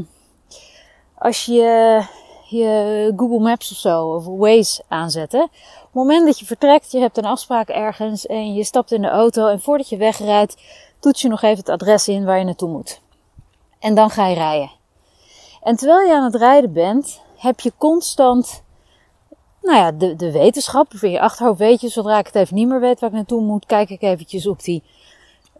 als 1.14 1.44
je 1.44 2.02
je 2.48 3.12
Google 3.16 3.38
Maps 3.38 3.70
of 3.70 3.76
zo, 3.76 4.14
of 4.14 4.26
Waze 4.26 4.82
aanzet. 4.88 5.32
Het 5.32 5.48
moment 5.92 6.26
dat 6.26 6.38
je 6.38 6.46
vertrekt, 6.46 6.92
je 6.92 6.98
hebt 6.98 7.18
een 7.18 7.24
afspraak 7.24 7.68
ergens 7.68 8.26
en 8.26 8.54
je 8.54 8.64
stapt 8.64 8.92
in 8.92 9.02
de 9.02 9.08
auto 9.08 9.48
en 9.48 9.60
voordat 9.60 9.88
je 9.88 9.96
wegrijdt, 9.96 10.56
toets 11.02 11.20
je 11.22 11.28
nog 11.28 11.42
even 11.42 11.58
het 11.58 11.68
adres 11.68 12.08
in 12.08 12.24
waar 12.24 12.38
je 12.38 12.44
naartoe 12.44 12.68
moet. 12.68 13.00
En 13.78 13.94
dan 13.94 14.10
ga 14.10 14.26
je 14.26 14.34
rijden. 14.34 14.70
En 15.62 15.76
terwijl 15.76 16.08
je 16.08 16.14
aan 16.14 16.24
het 16.24 16.34
rijden 16.34 16.72
bent, 16.72 17.20
heb 17.36 17.60
je 17.60 17.72
constant, 17.78 18.62
nou 19.62 19.76
ja, 19.76 19.92
de, 19.92 20.16
de 20.16 20.32
wetenschap. 20.32 20.92
In 21.00 21.10
je 21.10 21.20
achterhoofd 21.20 21.58
weet 21.58 21.80
je, 21.80 21.88
zodra 21.88 22.18
ik 22.18 22.26
het 22.26 22.34
even 22.34 22.54
niet 22.54 22.68
meer 22.68 22.80
weet 22.80 23.00
waar 23.00 23.10
ik 23.10 23.16
naartoe 23.16 23.42
moet, 23.42 23.66
kijk 23.66 23.90
ik 23.90 24.02
eventjes 24.02 24.46
op 24.46 24.62
die 24.62 24.82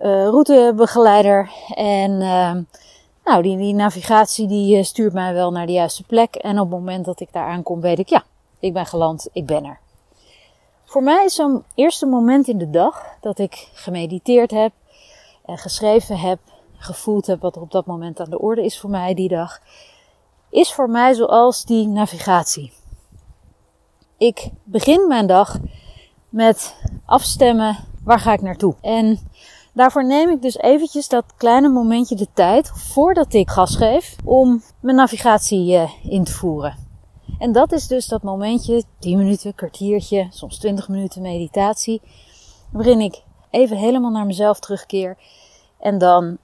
uh, 0.01 0.25
routebegeleider. 0.25 1.51
En 1.75 2.11
uh, 2.11 2.57
nou, 3.25 3.43
die, 3.43 3.57
die 3.57 3.75
navigatie 3.75 4.47
die 4.47 4.77
uh, 4.77 4.83
stuurt 4.83 5.13
mij 5.13 5.35
wel 5.35 5.51
naar 5.51 5.67
de 5.67 5.73
juiste 5.73 6.03
plek. 6.03 6.35
En 6.35 6.61
op 6.61 6.71
het 6.71 6.79
moment 6.79 7.05
dat 7.05 7.21
ik 7.21 7.33
daar 7.33 7.47
aankom, 7.47 7.81
weet 7.81 7.99
ik, 7.99 8.09
ja, 8.09 8.25
ik 8.59 8.73
ben 8.73 8.87
geland, 8.87 9.29
ik 9.33 9.47
ben 9.47 9.65
er. 9.65 9.79
Voor 10.85 11.03
mij 11.03 11.25
is 11.25 11.35
zo'n 11.35 11.65
eerste 11.75 12.07
moment 12.07 12.49
in 12.49 12.59
de 12.59 12.71
dag 12.71 13.17
dat 13.21 13.39
ik 13.39 13.69
gemediteerd 13.73 14.51
heb 14.51 14.73
en 15.45 15.59
geschreven 15.59 16.19
heb, 16.19 16.39
gevoeld 16.77 17.27
heb 17.27 17.41
wat 17.41 17.57
er 17.57 17.63
op 17.63 17.71
dat 17.71 17.87
moment 17.87 18.21
aan 18.21 18.31
de 18.31 18.41
orde 18.41 18.65
is 18.65 18.81
voor 18.81 18.91
mij 18.91 19.15
die 19.15 19.29
dag 19.29 19.61
is 20.53 20.73
voor 20.73 20.91
mij 20.91 21.15
zoals 21.15 21.65
die 21.65 21.89
navigatie. 21.89 22.73
Ik 24.19 24.51
begin 24.65 25.07
mijn 25.09 25.27
dag 25.27 25.59
met 26.29 26.75
afstemmen 27.05 27.77
waar 28.05 28.21
ga 28.21 28.33
ik 28.33 28.43
naartoe. 28.43 28.75
En 28.81 29.19
daarvoor 29.73 30.07
neem 30.07 30.31
ik 30.31 30.43
dus 30.43 30.57
eventjes 30.57 31.09
dat 31.09 31.25
kleine 31.37 31.69
momentje 31.69 32.17
de 32.17 32.27
tijd 32.35 32.71
voordat 32.75 33.33
ik 33.33 33.51
gas 33.51 33.77
geef 33.77 34.17
om 34.25 34.63
mijn 34.81 34.97
navigatie 34.97 35.73
uh, 35.73 35.91
in 36.03 36.25
te 36.25 36.33
voeren. 36.33 36.77
En 37.39 37.53
dat 37.53 37.73
is 37.73 37.87
dus 37.87 38.07
dat 38.07 38.23
momentje, 38.23 38.83
10 38.99 39.19
minuten, 39.19 39.55
kwartiertje, 39.55 40.27
soms 40.31 40.59
20 40.59 40.89
minuten 40.89 41.23
meditatie, 41.23 42.03
waarin 42.71 43.01
ik 43.01 43.23
even 43.53 43.77
helemaal 43.77 44.11
naar 44.11 44.27
mezelf 44.27 44.59
terugkeer 44.59 45.17
en 45.79 45.99
dan 45.99 46.39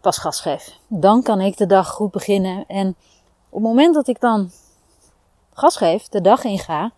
pas 0.00 0.18
gas 0.18 0.40
geef. 0.40 0.78
Dan 0.88 1.22
kan 1.22 1.40
ik 1.40 1.56
de 1.56 1.66
dag 1.66 1.88
goed 1.88 2.10
beginnen. 2.10 2.64
En 2.66 2.88
op 3.48 3.58
het 3.58 3.62
moment 3.62 3.94
dat 3.94 4.08
ik 4.08 4.20
dan 4.20 4.50
gas 5.52 5.76
geef, 5.76 6.08
de 6.08 6.20
dag 6.20 6.44
inga, 6.44 6.92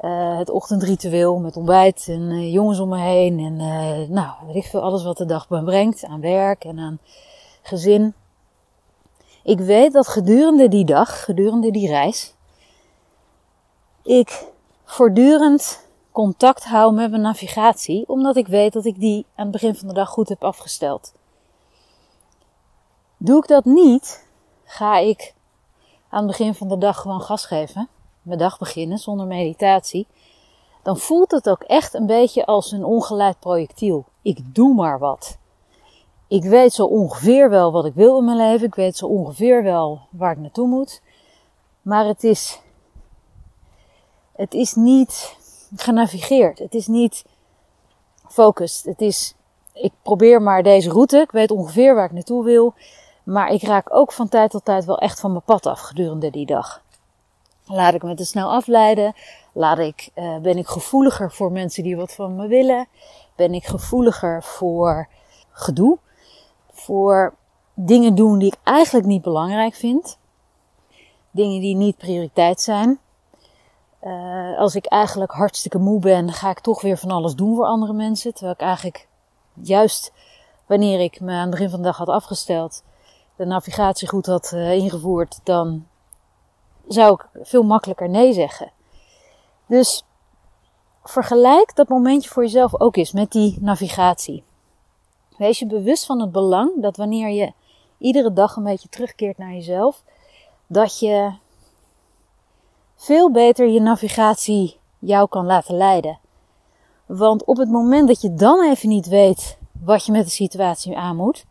uh, 0.00 0.38
het 0.38 0.50
ochtendritueel 0.50 1.38
met 1.38 1.56
ontbijt 1.56 2.06
en 2.08 2.20
uh, 2.20 2.52
jongens 2.52 2.78
om 2.78 2.88
me 2.88 2.98
heen 2.98 3.38
en 3.38 3.60
uh, 3.60 4.08
nou, 4.08 4.56
ik 4.56 4.64
veel, 4.64 4.82
alles 4.82 5.04
wat 5.04 5.16
de 5.16 5.24
dag 5.24 5.48
me 5.48 5.64
brengt 5.64 6.04
aan 6.04 6.20
werk 6.20 6.64
en 6.64 6.78
aan 6.78 6.98
gezin. 7.62 8.14
Ik 9.42 9.58
weet 9.58 9.92
dat 9.92 10.08
gedurende 10.08 10.68
die 10.68 10.84
dag, 10.84 11.24
gedurende 11.24 11.70
die 11.70 11.88
reis, 11.88 12.34
ik 14.02 14.44
voortdurend 14.84 15.83
contact 16.14 16.64
hou 16.64 16.94
met 16.94 17.10
mijn 17.10 17.22
navigatie, 17.22 18.08
omdat 18.08 18.36
ik 18.36 18.46
weet 18.46 18.72
dat 18.72 18.84
ik 18.84 19.00
die 19.00 19.26
aan 19.34 19.42
het 19.42 19.52
begin 19.52 19.74
van 19.74 19.88
de 19.88 19.94
dag 19.94 20.08
goed 20.08 20.28
heb 20.28 20.44
afgesteld. 20.44 21.12
Doe 23.16 23.38
ik 23.38 23.46
dat 23.46 23.64
niet, 23.64 24.26
ga 24.64 24.98
ik 24.98 25.34
aan 26.08 26.18
het 26.18 26.26
begin 26.26 26.54
van 26.54 26.68
de 26.68 26.78
dag 26.78 27.00
gewoon 27.00 27.20
gas 27.20 27.46
geven, 27.46 27.88
mijn 28.22 28.38
dag 28.38 28.58
beginnen 28.58 28.98
zonder 28.98 29.26
meditatie, 29.26 30.06
dan 30.82 30.98
voelt 30.98 31.30
het 31.30 31.48
ook 31.48 31.62
echt 31.62 31.94
een 31.94 32.06
beetje 32.06 32.46
als 32.46 32.72
een 32.72 32.84
ongeleid 32.84 33.38
projectiel. 33.40 34.04
Ik 34.22 34.54
doe 34.54 34.74
maar 34.74 34.98
wat. 34.98 35.38
Ik 36.28 36.44
weet 36.44 36.72
zo 36.72 36.84
ongeveer 36.84 37.50
wel 37.50 37.72
wat 37.72 37.84
ik 37.84 37.94
wil 37.94 38.18
in 38.18 38.24
mijn 38.24 38.36
leven, 38.36 38.66
ik 38.66 38.74
weet 38.74 38.96
zo 38.96 39.06
ongeveer 39.06 39.62
wel 39.62 40.00
waar 40.10 40.32
ik 40.32 40.38
naartoe 40.38 40.68
moet, 40.68 41.02
maar 41.82 42.06
het 42.06 42.24
is, 42.24 42.60
het 44.32 44.54
is 44.54 44.74
niet 44.74 45.42
genavigeerd, 45.76 46.58
het 46.58 46.74
is 46.74 46.86
niet 46.86 47.24
focused, 48.28 48.84
het 48.84 49.00
is, 49.00 49.34
ik 49.72 49.92
probeer 50.02 50.42
maar 50.42 50.62
deze 50.62 50.90
route, 50.90 51.18
ik 51.18 51.30
weet 51.30 51.50
ongeveer 51.50 51.94
waar 51.94 52.04
ik 52.04 52.12
naartoe 52.12 52.44
wil, 52.44 52.74
maar 53.24 53.48
ik 53.48 53.62
raak 53.62 53.94
ook 53.94 54.12
van 54.12 54.28
tijd 54.28 54.50
tot 54.50 54.64
tijd 54.64 54.84
wel 54.84 54.98
echt 54.98 55.20
van 55.20 55.30
mijn 55.30 55.44
pad 55.44 55.66
af 55.66 55.80
gedurende 55.80 56.30
die 56.30 56.46
dag. 56.46 56.82
Laat 57.66 57.94
ik 57.94 58.02
me 58.02 58.14
te 58.14 58.24
snel 58.24 58.52
afleiden? 58.52 59.14
Laat 59.52 59.78
ik, 59.78 60.10
uh, 60.14 60.38
ben 60.38 60.58
ik 60.58 60.66
gevoeliger 60.66 61.32
voor 61.32 61.52
mensen 61.52 61.82
die 61.82 61.96
wat 61.96 62.12
van 62.12 62.36
me 62.36 62.46
willen? 62.46 62.86
Ben 63.36 63.54
ik 63.54 63.64
gevoeliger 63.64 64.42
voor 64.42 65.08
gedoe? 65.50 65.98
Voor 66.72 67.34
dingen 67.74 68.14
doen 68.14 68.38
die 68.38 68.48
ik 68.48 68.58
eigenlijk 68.64 69.06
niet 69.06 69.22
belangrijk 69.22 69.74
vind? 69.74 70.18
Dingen 71.30 71.60
die 71.60 71.76
niet 71.76 71.96
prioriteit 71.96 72.60
zijn? 72.60 72.98
Uh, 74.04 74.58
als 74.58 74.74
ik 74.74 74.86
eigenlijk 74.86 75.32
hartstikke 75.32 75.78
moe 75.78 76.00
ben, 76.00 76.32
ga 76.32 76.50
ik 76.50 76.60
toch 76.60 76.80
weer 76.82 76.98
van 76.98 77.10
alles 77.10 77.34
doen 77.34 77.54
voor 77.54 77.66
andere 77.66 77.92
mensen. 77.92 78.32
Terwijl 78.32 78.54
ik 78.54 78.60
eigenlijk 78.60 79.08
juist 79.52 80.12
wanneer 80.66 81.00
ik 81.00 81.20
me 81.20 81.32
aan 81.32 81.40
het 81.40 81.50
begin 81.50 81.70
van 81.70 81.78
de 81.78 81.84
dag 81.84 81.96
had 81.96 82.08
afgesteld, 82.08 82.82
de 83.36 83.44
navigatie 83.44 84.08
goed 84.08 84.26
had 84.26 84.52
uh, 84.54 84.72
ingevoerd, 84.72 85.40
dan 85.42 85.86
zou 86.88 87.14
ik 87.14 87.46
veel 87.46 87.62
makkelijker 87.62 88.08
nee 88.08 88.32
zeggen. 88.32 88.70
Dus 89.66 90.04
vergelijk 91.02 91.76
dat 91.76 91.88
momentje 91.88 92.30
voor 92.30 92.42
jezelf 92.42 92.80
ook 92.80 92.96
eens 92.96 93.12
met 93.12 93.32
die 93.32 93.58
navigatie. 93.60 94.44
Wees 95.36 95.58
je 95.58 95.66
bewust 95.66 96.06
van 96.06 96.20
het 96.20 96.32
belang 96.32 96.82
dat 96.82 96.96
wanneer 96.96 97.28
je 97.28 97.52
iedere 97.98 98.32
dag 98.32 98.56
een 98.56 98.64
beetje 98.64 98.88
terugkeert 98.88 99.38
naar 99.38 99.52
jezelf, 99.52 100.02
dat 100.66 100.98
je 100.98 101.32
veel 103.04 103.30
beter 103.30 103.68
je 103.68 103.80
navigatie 103.80 104.78
jou 104.98 105.28
kan 105.28 105.46
laten 105.46 105.76
leiden. 105.76 106.18
Want 107.06 107.44
op 107.44 107.56
het 107.56 107.68
moment 107.70 108.08
dat 108.08 108.20
je 108.20 108.34
dan 108.34 108.64
even 108.70 108.88
niet 108.88 109.06
weet 109.06 109.58
wat 109.84 110.06
je 110.06 110.12
met 110.12 110.24
de 110.24 110.30
situatie 110.30 110.96
aan 110.96 111.16
moet, 111.16 111.44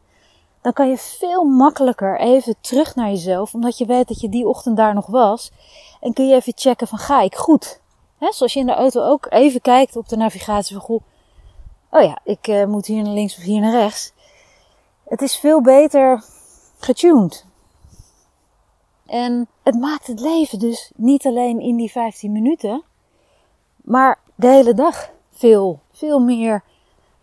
dan 0.62 0.74
kan 0.74 0.90
je 0.90 0.98
veel 0.98 1.44
makkelijker 1.44 2.20
even 2.20 2.56
terug 2.62 2.96
naar 2.96 3.10
jezelf, 3.10 3.54
omdat 3.54 3.78
je 3.78 3.86
weet 3.86 4.08
dat 4.08 4.22
je 4.22 4.30
die 4.30 4.48
ochtend 4.48 4.78
daar 4.78 4.94
nog 4.94 5.06
was. 5.06 5.52
En 6.00 6.14
kun 6.14 6.28
je 6.28 6.36
even 6.36 6.54
checken 6.56 6.88
van 6.88 6.98
ga 6.98 7.22
ik 7.22 7.36
goed? 7.36 7.82
He, 8.18 8.32
zoals 8.32 8.54
je 8.54 8.60
in 8.60 8.66
de 8.66 8.76
auto 8.76 9.02
ook 9.02 9.26
even 9.30 9.62
kijkt 9.62 9.96
op 9.96 10.10
de 10.10 10.18
navigatie 10.18 10.76
van 10.76 10.86
goh, 10.86 11.02
oh 11.90 12.04
ja, 12.04 12.18
ik 12.24 12.48
uh, 12.48 12.66
moet 12.66 12.86
hier 12.86 13.04
naar 13.04 13.14
links 13.14 13.38
of 13.38 13.44
hier 13.44 13.62
naar 13.62 13.72
rechts. 13.72 14.14
Het 15.04 15.22
is 15.22 15.36
veel 15.36 15.62
beter 15.62 16.24
getuned. 16.80 17.46
En 19.06 19.48
het 19.64 19.76
maakt 19.76 20.08
het 20.08 20.20
leven 20.20 20.60
dus 20.60 20.92
niet 20.96 21.26
alleen 21.26 21.60
in 21.60 21.76
die 21.76 21.92
15 21.92 22.32
minuten, 22.32 22.84
maar 23.76 24.20
de 24.36 24.48
hele 24.48 24.74
dag 24.74 25.10
veel, 25.32 25.80
veel 25.92 26.20
meer 26.20 26.64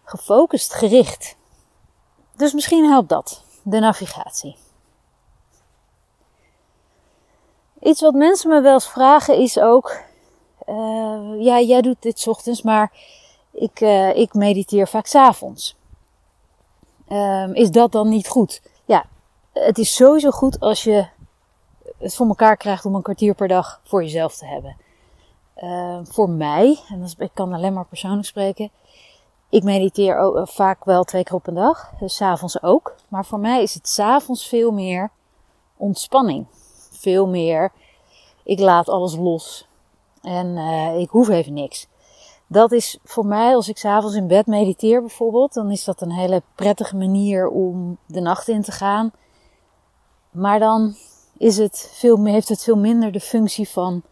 gefocust, 0.04 0.74
gericht. 0.74 1.36
Dus 2.36 2.52
misschien 2.52 2.84
helpt 2.84 3.08
dat, 3.08 3.44
de 3.62 3.78
navigatie. 3.78 4.56
Iets 7.80 8.00
wat 8.00 8.14
mensen 8.14 8.50
me 8.50 8.60
wel 8.60 8.72
eens 8.72 8.88
vragen 8.88 9.36
is 9.36 9.58
ook, 9.58 10.00
uh, 10.68 11.34
ja, 11.38 11.60
jij 11.60 11.80
doet 11.80 12.02
dit 12.02 12.26
ochtends, 12.26 12.62
maar 12.62 12.92
ik, 13.50 13.80
uh, 13.80 14.16
ik 14.16 14.34
mediteer 14.34 14.88
vaak 14.88 15.06
s 15.06 15.14
avonds. 15.14 15.76
Um, 17.08 17.54
is 17.54 17.70
dat 17.70 17.92
dan 17.92 18.08
niet 18.08 18.28
goed? 18.28 18.62
Ja, 18.84 19.04
het 19.52 19.78
is 19.78 19.94
sowieso 19.94 20.30
goed 20.30 20.60
als 20.60 20.84
je 20.84 21.06
het 22.00 22.16
voor 22.16 22.26
elkaar 22.26 22.56
krijgt 22.56 22.84
om 22.84 22.94
een 22.94 23.02
kwartier 23.02 23.34
per 23.34 23.48
dag 23.48 23.80
voor 23.84 24.02
jezelf 24.02 24.36
te 24.36 24.46
hebben. 24.46 24.76
Uh, 25.62 25.98
voor 26.02 26.30
mij, 26.30 26.78
en 26.88 27.06
ik 27.18 27.30
kan 27.34 27.52
alleen 27.52 27.72
maar 27.72 27.84
persoonlijk 27.84 28.26
spreken, 28.26 28.70
ik 29.48 29.62
mediteer 29.62 30.18
ook 30.18 30.36
eh, 30.36 30.46
vaak 30.46 30.84
wel 30.84 31.04
twee 31.04 31.22
keer 31.22 31.34
op 31.34 31.46
een 31.46 31.54
dag, 31.54 31.92
dus 31.98 32.16
s'avonds 32.16 32.62
ook. 32.62 32.94
Maar 33.08 33.24
voor 33.26 33.38
mij 33.38 33.62
is 33.62 33.74
het 33.74 33.88
s'avonds 33.88 34.48
veel 34.48 34.70
meer 34.70 35.10
ontspanning. 35.76 36.46
Veel 36.90 37.26
meer, 37.26 37.72
ik 38.42 38.58
laat 38.58 38.88
alles 38.88 39.16
los 39.16 39.68
en 40.22 40.46
uh, 40.46 40.98
ik 40.98 41.10
hoef 41.10 41.28
even 41.28 41.52
niks. 41.52 41.88
Dat 42.46 42.72
is 42.72 42.98
voor 43.04 43.26
mij, 43.26 43.54
als 43.54 43.68
ik 43.68 43.78
s'avonds 43.78 44.16
in 44.16 44.26
bed 44.26 44.46
mediteer 44.46 45.00
bijvoorbeeld, 45.00 45.54
dan 45.54 45.70
is 45.70 45.84
dat 45.84 46.00
een 46.00 46.12
hele 46.12 46.42
prettige 46.54 46.96
manier 46.96 47.48
om 47.48 47.98
de 48.06 48.20
nacht 48.20 48.48
in 48.48 48.62
te 48.62 48.72
gaan. 48.72 49.12
Maar 50.30 50.58
dan 50.58 50.94
is 51.40 51.56
het 51.56 51.90
veel, 51.92 52.24
heeft 52.24 52.48
het 52.48 52.62
veel 52.62 52.76
minder 52.76 53.12
de 53.12 53.20
functie 53.20 53.68
van 53.68 54.02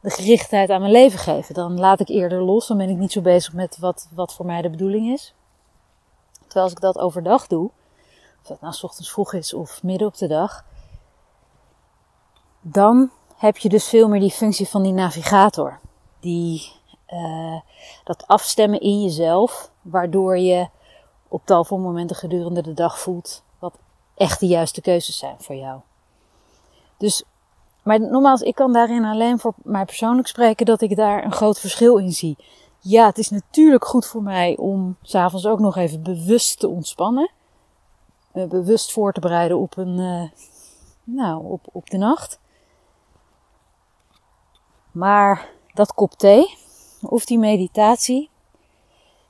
de 0.00 0.10
gerichtheid 0.10 0.70
aan 0.70 0.80
mijn 0.80 0.92
leven 0.92 1.18
geven. 1.18 1.54
Dan 1.54 1.78
laat 1.78 2.00
ik 2.00 2.08
eerder 2.08 2.42
los, 2.42 2.66
dan 2.66 2.76
ben 2.76 2.88
ik 2.88 2.96
niet 2.96 3.12
zo 3.12 3.20
bezig 3.20 3.52
met 3.52 3.78
wat, 3.78 4.08
wat 4.14 4.34
voor 4.34 4.46
mij 4.46 4.62
de 4.62 4.70
bedoeling 4.70 5.12
is. 5.12 5.34
Terwijl 6.40 6.64
als 6.64 6.72
ik 6.72 6.80
dat 6.80 6.98
overdag 6.98 7.46
doe, 7.46 7.70
of 8.40 8.46
dat 8.46 8.60
nou 8.60 8.72
s 8.74 8.84
ochtends 8.84 9.12
vroeg 9.12 9.32
is 9.32 9.54
of 9.54 9.82
midden 9.82 10.06
op 10.06 10.16
de 10.16 10.26
dag, 10.26 10.64
dan 12.60 13.10
heb 13.36 13.56
je 13.56 13.68
dus 13.68 13.88
veel 13.88 14.08
meer 14.08 14.20
die 14.20 14.30
functie 14.30 14.68
van 14.68 14.82
die 14.82 14.92
navigator. 14.92 15.80
Die, 16.20 16.72
uh, 17.08 17.60
dat 18.04 18.26
afstemmen 18.26 18.80
in 18.80 19.02
jezelf, 19.02 19.70
waardoor 19.82 20.38
je 20.38 20.68
op 21.28 21.42
tal 21.44 21.64
van 21.64 21.80
momenten 21.80 22.16
gedurende 22.16 22.62
de 22.62 22.74
dag 22.74 22.98
voelt 22.98 23.42
wat 23.58 23.74
echt 24.14 24.40
de 24.40 24.46
juiste 24.46 24.80
keuzes 24.80 25.18
zijn 25.18 25.36
voor 25.38 25.54
jou. 25.54 25.80
Dus 27.02 27.24
maar 27.82 28.00
nogmaals, 28.00 28.40
ik 28.40 28.54
kan 28.54 28.72
daarin 28.72 29.04
alleen 29.04 29.38
voor 29.38 29.54
mij 29.62 29.84
persoonlijk 29.84 30.28
spreken 30.28 30.66
dat 30.66 30.80
ik 30.80 30.96
daar 30.96 31.24
een 31.24 31.32
groot 31.32 31.58
verschil 31.58 31.96
in 31.96 32.12
zie. 32.12 32.36
Ja, 32.78 33.06
het 33.06 33.18
is 33.18 33.30
natuurlijk 33.30 33.84
goed 33.84 34.06
voor 34.06 34.22
mij 34.22 34.56
om 34.56 34.96
s'avonds 35.02 35.46
ook 35.46 35.58
nog 35.58 35.76
even 35.76 36.02
bewust 36.02 36.58
te 36.58 36.68
ontspannen. 36.68 37.30
Uh, 38.34 38.48
bewust 38.48 38.92
voor 38.92 39.12
te 39.12 39.20
bereiden 39.20 39.58
op 39.58 39.76
een, 39.76 39.98
uh, 39.98 40.22
nou, 41.04 41.44
op, 41.44 41.66
op 41.72 41.90
de 41.90 41.96
nacht. 41.96 42.40
Maar 44.90 45.50
dat 45.74 45.94
kop 45.94 46.12
thee 46.12 46.56
of 47.00 47.24
die 47.24 47.38
meditatie 47.38 48.30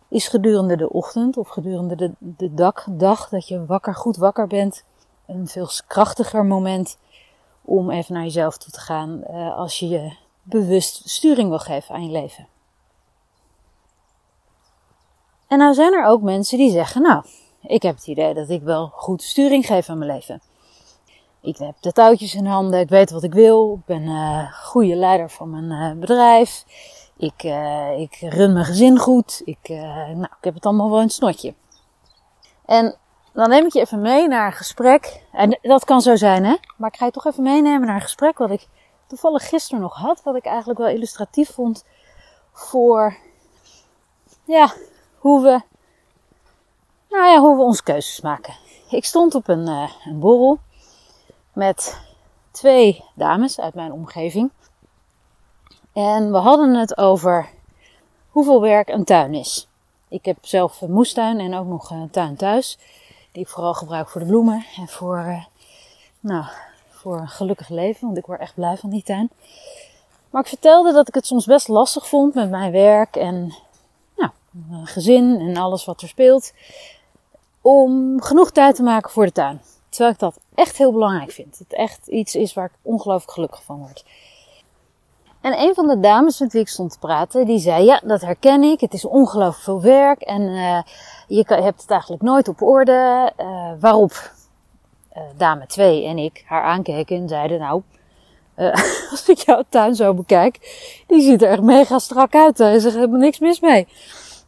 is 0.09 0.29
gedurende 0.29 0.77
de 0.77 0.91
ochtend 0.91 1.37
of 1.37 1.49
gedurende 1.49 1.95
de, 1.95 2.13
de 2.19 2.55
dag, 2.55 2.87
dag 2.91 3.29
dat 3.29 3.49
je 3.49 3.67
wakker, 3.67 3.95
goed 3.95 4.17
wakker 4.17 4.47
bent, 4.47 4.85
een 5.27 5.49
veel 5.49 5.69
krachtiger 5.87 6.45
moment 6.45 6.99
om 7.65 7.91
even 7.91 8.15
naar 8.15 8.23
jezelf 8.23 8.57
toe 8.57 8.73
te 8.73 8.81
gaan 8.81 9.23
uh, 9.31 9.57
als 9.57 9.79
je 9.79 9.89
je 9.89 10.17
bewust 10.43 11.09
sturing 11.09 11.49
wil 11.49 11.59
geven 11.59 11.95
aan 11.95 12.05
je 12.05 12.11
leven. 12.11 12.47
En 15.47 15.59
nou 15.59 15.75
zijn 15.75 15.93
er 15.93 16.05
ook 16.05 16.23
mensen 16.23 16.59
die 16.59 16.71
zeggen, 16.71 17.03
nou, 17.03 17.25
ik 17.63 17.83
heb 17.83 17.95
het 17.95 18.07
idee 18.07 18.35
dat 18.35 18.49
ik 18.49 18.63
wel 18.63 18.87
goed 18.87 19.23
sturing 19.23 19.67
geef 19.67 19.89
aan 19.89 19.99
mijn 19.99 20.11
leven. 20.11 20.41
Ik 21.41 21.57
heb 21.57 21.75
de 21.81 21.93
touwtjes 21.93 22.35
in 22.35 22.47
handen, 22.47 22.81
ik 22.81 22.89
weet 22.89 23.11
wat 23.11 23.23
ik 23.23 23.33
wil, 23.33 23.75
ik 23.75 23.85
ben 23.85 24.03
uh, 24.03 24.53
goede 24.53 24.95
leider 24.95 25.31
van 25.31 25.51
mijn 25.51 25.95
uh, 25.95 26.01
bedrijf, 26.01 26.65
ik, 27.17 27.43
ik 27.97 28.17
run 28.21 28.53
mijn 28.53 28.65
gezin 28.65 28.99
goed, 28.99 29.43
ik, 29.45 29.69
nou, 29.69 30.23
ik 30.23 30.45
heb 30.45 30.55
het 30.55 30.67
allemaal 30.67 30.91
wel 30.91 31.01
een 31.01 31.11
snotje. 31.11 31.55
En 32.65 32.97
dan 33.33 33.49
neem 33.49 33.67
ik 33.67 33.73
je 33.73 33.81
even 33.81 34.01
mee 34.01 34.29
naar 34.29 34.47
een 34.47 34.53
gesprek. 34.53 35.23
En 35.33 35.59
dat 35.63 35.85
kan 35.85 36.01
zo 36.01 36.17
zijn, 36.17 36.45
hè? 36.45 36.57
Maar 36.77 36.91
ik 36.93 36.99
ga 36.99 37.05
je 37.05 37.11
toch 37.11 37.27
even 37.27 37.43
meenemen 37.43 37.87
naar 37.87 37.95
een 37.95 38.01
gesprek 38.01 38.39
wat 38.39 38.51
ik 38.51 38.69
toevallig 39.07 39.49
gisteren 39.49 39.81
nog 39.81 39.97
had. 39.97 40.23
Wat 40.23 40.37
ik 40.37 40.45
eigenlijk 40.45 40.79
wel 40.79 40.89
illustratief 40.89 41.51
vond 41.51 41.85
voor, 42.53 43.17
ja, 44.45 44.73
hoe 45.19 45.43
we, 45.43 45.61
nou 47.11 47.31
ja, 47.31 47.41
hoe 47.41 47.57
we 47.57 47.63
onze 47.63 47.83
keuzes 47.83 48.21
maken. 48.21 48.55
Ik 48.91 49.05
stond 49.05 49.35
op 49.35 49.49
een, 49.49 49.69
uh, 49.69 49.91
een 50.05 50.19
borrel 50.19 50.59
met 51.53 52.01
twee 52.51 53.05
dames 53.15 53.61
uit 53.61 53.75
mijn 53.75 53.93
omgeving. 53.93 54.51
En 55.93 56.33
we 56.33 56.39
hadden 56.39 56.75
het 56.75 56.97
over 56.97 57.49
hoeveel 58.31 58.61
werk 58.61 58.89
een 58.89 59.05
tuin 59.05 59.35
is. 59.35 59.69
Ik 60.09 60.25
heb 60.25 60.37
zelf 60.41 60.81
een 60.81 60.93
moestuin 60.93 61.39
en 61.41 61.55
ook 61.55 61.67
nog 61.67 61.91
een 61.91 62.11
tuin 62.11 62.37
thuis. 62.37 62.79
Die 63.33 63.43
ik 63.43 63.49
vooral 63.49 63.75
gebruik 63.75 64.09
voor 64.09 64.21
de 64.21 64.27
bloemen 64.27 64.65
en 64.77 64.89
voor, 64.89 65.19
uh, 65.19 65.45
nou, 66.21 66.45
voor 66.91 67.19
een 67.19 67.29
gelukkig 67.29 67.69
leven. 67.69 68.07
Want 68.07 68.17
ik 68.19 68.27
word 68.27 68.41
echt 68.41 68.55
blij 68.55 68.77
van 68.77 68.91
die 68.91 69.03
tuin. 69.03 69.31
Maar 70.31 70.43
ik 70.43 70.49
vertelde 70.49 70.93
dat 70.93 71.09
ik 71.09 71.15
het 71.15 71.27
soms 71.27 71.47
best 71.47 71.69
lastig 71.69 72.09
vond 72.09 72.35
met 72.35 72.51
mijn 72.51 72.73
werk 72.73 73.17
en 73.17 73.55
nou, 74.17 74.31
mijn 74.51 74.87
gezin 74.87 75.41
en 75.41 75.57
alles 75.57 75.85
wat 75.85 76.03
er 76.03 76.09
speelt. 76.09 76.53
Om 77.61 78.23
genoeg 78.23 78.51
tijd 78.51 78.75
te 78.75 78.83
maken 78.83 79.11
voor 79.11 79.25
de 79.25 79.33
tuin. 79.33 79.63
Terwijl 79.89 80.13
ik 80.13 80.19
dat 80.19 80.39
echt 80.55 80.77
heel 80.77 80.93
belangrijk 80.93 81.31
vind. 81.31 81.59
Het 81.59 81.73
echt 81.73 82.07
iets 82.07 82.35
is 82.35 82.55
waar 82.55 82.65
ik 82.65 82.79
ongelooflijk 82.83 83.33
gelukkig 83.33 83.63
van 83.63 83.79
word. 83.79 84.05
En 85.43 85.61
een 85.61 85.75
van 85.75 85.87
de 85.87 86.01
dames 86.01 86.41
met 86.41 86.53
wie 86.53 86.61
ik 86.61 86.69
stond 86.69 86.93
te 86.93 86.99
praten, 86.99 87.47
die 87.47 87.59
zei, 87.59 87.85
ja, 87.85 88.01
dat 88.05 88.21
herken 88.21 88.63
ik. 88.63 88.81
Het 88.81 88.93
is 88.93 89.05
ongelooflijk 89.05 89.63
veel 89.63 89.81
werk 89.81 90.21
en 90.21 90.43
uh, 90.43 90.83
je 91.27 91.45
hebt 91.47 91.81
het 91.81 91.91
eigenlijk 91.91 92.23
nooit 92.23 92.49
op 92.49 92.63
orde. 92.63 93.33
Uh, 93.41 93.71
waarop 93.81 94.33
uh, 95.17 95.23
dame 95.37 95.67
2 95.67 96.05
en 96.05 96.19
ik 96.19 96.45
haar 96.47 96.63
aankeken 96.63 97.17
en 97.17 97.29
zeiden, 97.29 97.59
nou, 97.59 97.83
als 99.11 99.29
ik 99.29 99.39
jouw 99.39 99.63
tuin 99.69 99.95
zo 99.95 100.15
bekijk, 100.15 100.59
die 101.07 101.21
ziet 101.21 101.43
er 101.43 101.51
echt 101.51 101.63
mega 101.63 101.99
strak 101.99 102.35
uit. 102.35 102.57
Daar 102.57 102.75
is 102.75 102.85
er 102.85 102.93
helemaal 102.93 103.19
niks 103.19 103.39
mis 103.39 103.61
mee. 103.61 103.89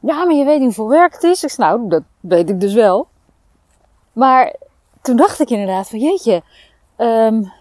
Ja, 0.01 0.25
maar 0.25 0.35
je 0.35 0.45
weet 0.45 0.59
niet 0.59 0.77
hoeveel 0.77 0.89
werk 0.89 1.13
het 1.13 1.23
is. 1.23 1.43
Ik 1.45 1.51
zei, 1.51 1.69
nou, 1.69 1.89
dat 1.89 2.03
weet 2.21 2.51
ik 2.51 2.61
dus 2.61 2.75
wel. 2.75 3.07
Maar 4.13 4.55
toen 5.03 5.17
dacht 5.17 5.41
ik 5.41 5.51
inderdaad 5.51 5.89
van, 5.89 5.99
jeetje, 5.99 6.43
um, 6.99 7.53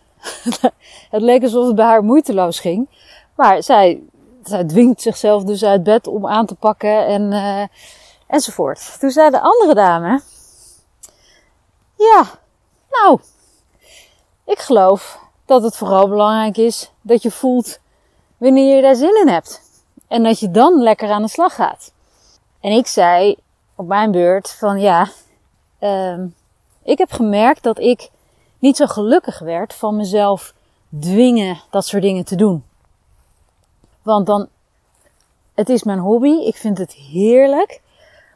het 1.11 1.21
leek 1.21 1.43
alsof 1.43 1.65
het 1.65 1.75
bij 1.75 1.85
haar 1.85 2.03
moeiteloos 2.03 2.59
ging. 2.59 2.87
Maar 3.35 3.63
zij, 3.63 4.03
zij 4.43 4.63
dwingt 4.63 5.01
zichzelf 5.01 5.43
dus 5.43 5.63
uit 5.63 5.83
bed 5.83 6.07
om 6.07 6.27
aan 6.27 6.45
te 6.45 6.55
pakken 6.55 7.05
en, 7.05 7.31
uh, 7.31 7.63
enzovoort. 8.27 8.99
Toen 8.99 9.09
zei 9.09 9.29
de 9.29 9.39
andere 9.39 9.73
dame, 9.73 10.21
ja, 11.97 12.25
nou, 12.89 13.19
ik 14.45 14.59
geloof 14.59 15.19
dat 15.45 15.63
het 15.63 15.77
vooral 15.77 16.07
belangrijk 16.07 16.57
is 16.57 16.91
dat 17.01 17.21
je 17.21 17.31
voelt 17.31 17.79
wanneer 18.37 18.75
je 18.75 18.81
daar 18.81 18.95
zin 18.95 19.19
in 19.21 19.27
hebt. 19.27 19.61
En 20.07 20.23
dat 20.23 20.39
je 20.39 20.51
dan 20.51 20.81
lekker 20.81 21.09
aan 21.09 21.21
de 21.21 21.27
slag 21.27 21.55
gaat. 21.55 21.91
En 22.59 22.71
ik 22.71 22.87
zei 22.87 23.35
op 23.75 23.87
mijn 23.87 24.11
beurt 24.11 24.51
van 24.51 24.79
ja, 24.79 25.07
um, 25.79 26.35
ik 26.83 26.97
heb 26.97 27.11
gemerkt 27.11 27.63
dat 27.63 27.79
ik 27.79 28.09
niet 28.59 28.77
zo 28.77 28.85
gelukkig 28.85 29.39
werd 29.39 29.73
van 29.73 29.95
mezelf 29.95 30.53
dwingen 30.99 31.61
dat 31.69 31.85
soort 31.85 32.01
dingen 32.03 32.25
te 32.25 32.35
doen. 32.35 32.63
Want 34.03 34.25
dan, 34.25 34.47
het 35.53 35.69
is 35.69 35.83
mijn 35.83 35.99
hobby, 35.99 36.31
ik 36.31 36.55
vind 36.55 36.77
het 36.77 36.93
heerlijk. 36.93 37.81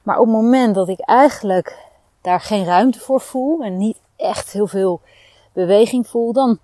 Maar 0.03 0.17
op 0.17 0.25
het 0.25 0.36
moment 0.36 0.75
dat 0.75 0.88
ik 0.88 0.99
eigenlijk 0.99 1.86
daar 2.21 2.41
geen 2.41 2.65
ruimte 2.65 2.99
voor 2.99 3.21
voel 3.21 3.63
en 3.63 3.77
niet 3.77 3.97
echt 4.15 4.51
heel 4.51 4.67
veel 4.67 5.01
beweging 5.53 6.08
voel, 6.08 6.34
dan 6.34 6.60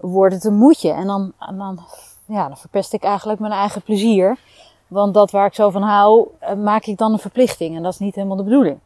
wordt 0.00 0.34
het 0.34 0.44
een 0.44 0.56
moedje. 0.56 0.90
En 0.90 1.06
dan, 1.06 1.32
dan, 1.38 1.80
ja, 2.26 2.48
dan 2.48 2.56
verpest 2.56 2.92
ik 2.92 3.02
eigenlijk 3.02 3.40
mijn 3.40 3.52
eigen 3.52 3.82
plezier. 3.82 4.38
Want 4.86 5.14
dat 5.14 5.30
waar 5.30 5.46
ik 5.46 5.54
zo 5.54 5.70
van 5.70 5.82
hou, 5.82 6.28
eh, 6.38 6.54
maak 6.54 6.84
ik 6.84 6.98
dan 6.98 7.12
een 7.12 7.18
verplichting. 7.18 7.76
En 7.76 7.82
dat 7.82 7.92
is 7.92 7.98
niet 7.98 8.14
helemaal 8.14 8.36
de 8.36 8.42
bedoeling. 8.42 8.78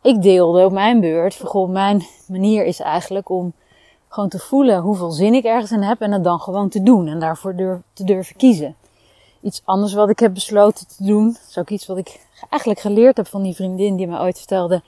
ik 0.00 0.22
deelde 0.22 0.64
op 0.64 0.72
mijn 0.72 1.00
beurt. 1.00 1.54
Mijn 1.68 2.06
manier 2.26 2.64
is 2.64 2.80
eigenlijk 2.80 3.28
om 3.28 3.52
gewoon 4.14 4.28
te 4.28 4.38
voelen 4.38 4.80
hoeveel 4.80 5.10
zin 5.10 5.34
ik 5.34 5.44
ergens 5.44 5.70
in 5.70 5.82
heb 5.82 6.00
en 6.00 6.12
het 6.12 6.24
dan 6.24 6.40
gewoon 6.40 6.68
te 6.68 6.82
doen 6.82 7.06
en 7.06 7.18
daarvoor 7.18 7.56
durf, 7.56 7.80
te 7.92 8.04
durven 8.04 8.36
kiezen. 8.36 8.76
Iets 9.40 9.62
anders 9.64 9.94
wat 9.94 10.08
ik 10.08 10.18
heb 10.18 10.34
besloten 10.34 10.86
te 10.86 11.04
doen, 11.04 11.36
is 11.48 11.58
ook 11.58 11.68
iets 11.68 11.86
wat 11.86 11.96
ik 11.96 12.20
eigenlijk 12.50 12.80
geleerd 12.80 13.16
heb 13.16 13.26
van 13.26 13.42
die 13.42 13.54
vriendin 13.54 13.96
die 13.96 14.06
me 14.06 14.20
ooit 14.20 14.38
vertelde: 14.38 14.82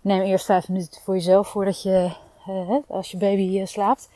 neem 0.00 0.20
eerst 0.20 0.44
vijf 0.44 0.68
minuten 0.68 1.00
voor 1.04 1.14
jezelf 1.14 1.48
voordat 1.48 1.82
je, 1.82 2.10
uh, 2.48 2.76
als 2.88 3.10
je 3.10 3.16
baby 3.16 3.58
uh, 3.58 3.66
slaapt. 3.66 4.08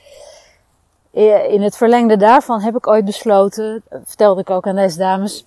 In 1.48 1.62
het 1.62 1.76
verlengde 1.76 2.16
daarvan 2.16 2.60
heb 2.60 2.76
ik 2.76 2.86
ooit 2.86 3.04
besloten, 3.04 3.82
vertelde 4.04 4.40
ik 4.40 4.50
ook 4.50 4.66
aan 4.66 4.76
deze 4.76 4.98
dames, 4.98 5.44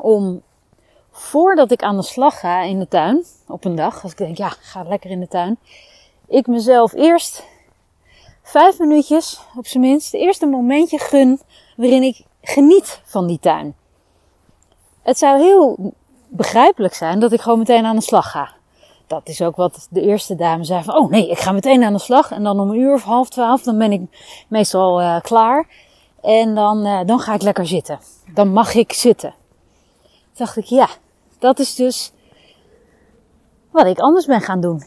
om 0.00 0.42
voordat 1.10 1.70
ik 1.70 1.82
aan 1.82 1.96
de 1.96 2.02
slag 2.02 2.40
ga 2.40 2.62
in 2.62 2.78
de 2.78 2.88
tuin, 2.88 3.24
op 3.46 3.64
een 3.64 3.76
dag, 3.76 4.02
als 4.02 4.12
ik 4.12 4.18
denk, 4.18 4.36
ja, 4.36 4.48
ga 4.48 4.82
lekker 4.82 5.10
in 5.10 5.20
de 5.20 5.28
tuin, 5.28 5.58
ik 6.26 6.46
mezelf 6.46 6.92
eerst 6.92 7.44
vijf 8.46 8.78
minuutjes, 8.78 9.40
op 9.56 9.66
zijn 9.66 9.82
minst, 9.82 10.12
het 10.12 10.20
eerste 10.20 10.46
momentje 10.46 10.98
gun 10.98 11.40
waarin 11.76 12.02
ik 12.02 12.24
geniet 12.42 13.00
van 13.04 13.26
die 13.26 13.38
tuin. 13.38 13.74
Het 15.02 15.18
zou 15.18 15.38
heel 15.38 15.92
begrijpelijk 16.28 16.94
zijn 16.94 17.20
dat 17.20 17.32
ik 17.32 17.40
gewoon 17.40 17.58
meteen 17.58 17.84
aan 17.84 17.96
de 17.96 18.02
slag 18.02 18.30
ga. 18.30 18.54
Dat 19.06 19.28
is 19.28 19.42
ook 19.42 19.56
wat 19.56 19.86
de 19.90 20.00
eerste 20.00 20.34
dame 20.34 20.64
zei 20.64 20.82
van, 20.82 20.94
oh 20.94 21.10
nee, 21.10 21.30
ik 21.30 21.38
ga 21.38 21.52
meteen 21.52 21.84
aan 21.84 21.92
de 21.92 21.98
slag. 21.98 22.30
En 22.30 22.42
dan 22.42 22.60
om 22.60 22.70
een 22.70 22.78
uur 22.78 22.92
of 22.92 23.02
half 23.02 23.28
twaalf, 23.28 23.62
dan 23.62 23.78
ben 23.78 23.92
ik 23.92 24.00
meestal 24.48 25.00
uh, 25.00 25.20
klaar. 25.20 25.68
En 26.22 26.54
dan, 26.54 26.86
uh, 26.86 27.00
dan 27.04 27.20
ga 27.20 27.34
ik 27.34 27.42
lekker 27.42 27.66
zitten. 27.66 27.98
Dan 28.34 28.52
mag 28.52 28.74
ik 28.74 28.92
zitten. 28.92 29.34
Toen 30.02 30.10
dacht 30.34 30.56
ik, 30.56 30.64
ja, 30.64 30.88
dat 31.38 31.58
is 31.58 31.74
dus 31.74 32.12
wat 33.70 33.86
ik 33.86 33.98
anders 33.98 34.26
ben 34.26 34.40
gaan 34.40 34.60
doen. 34.60 34.82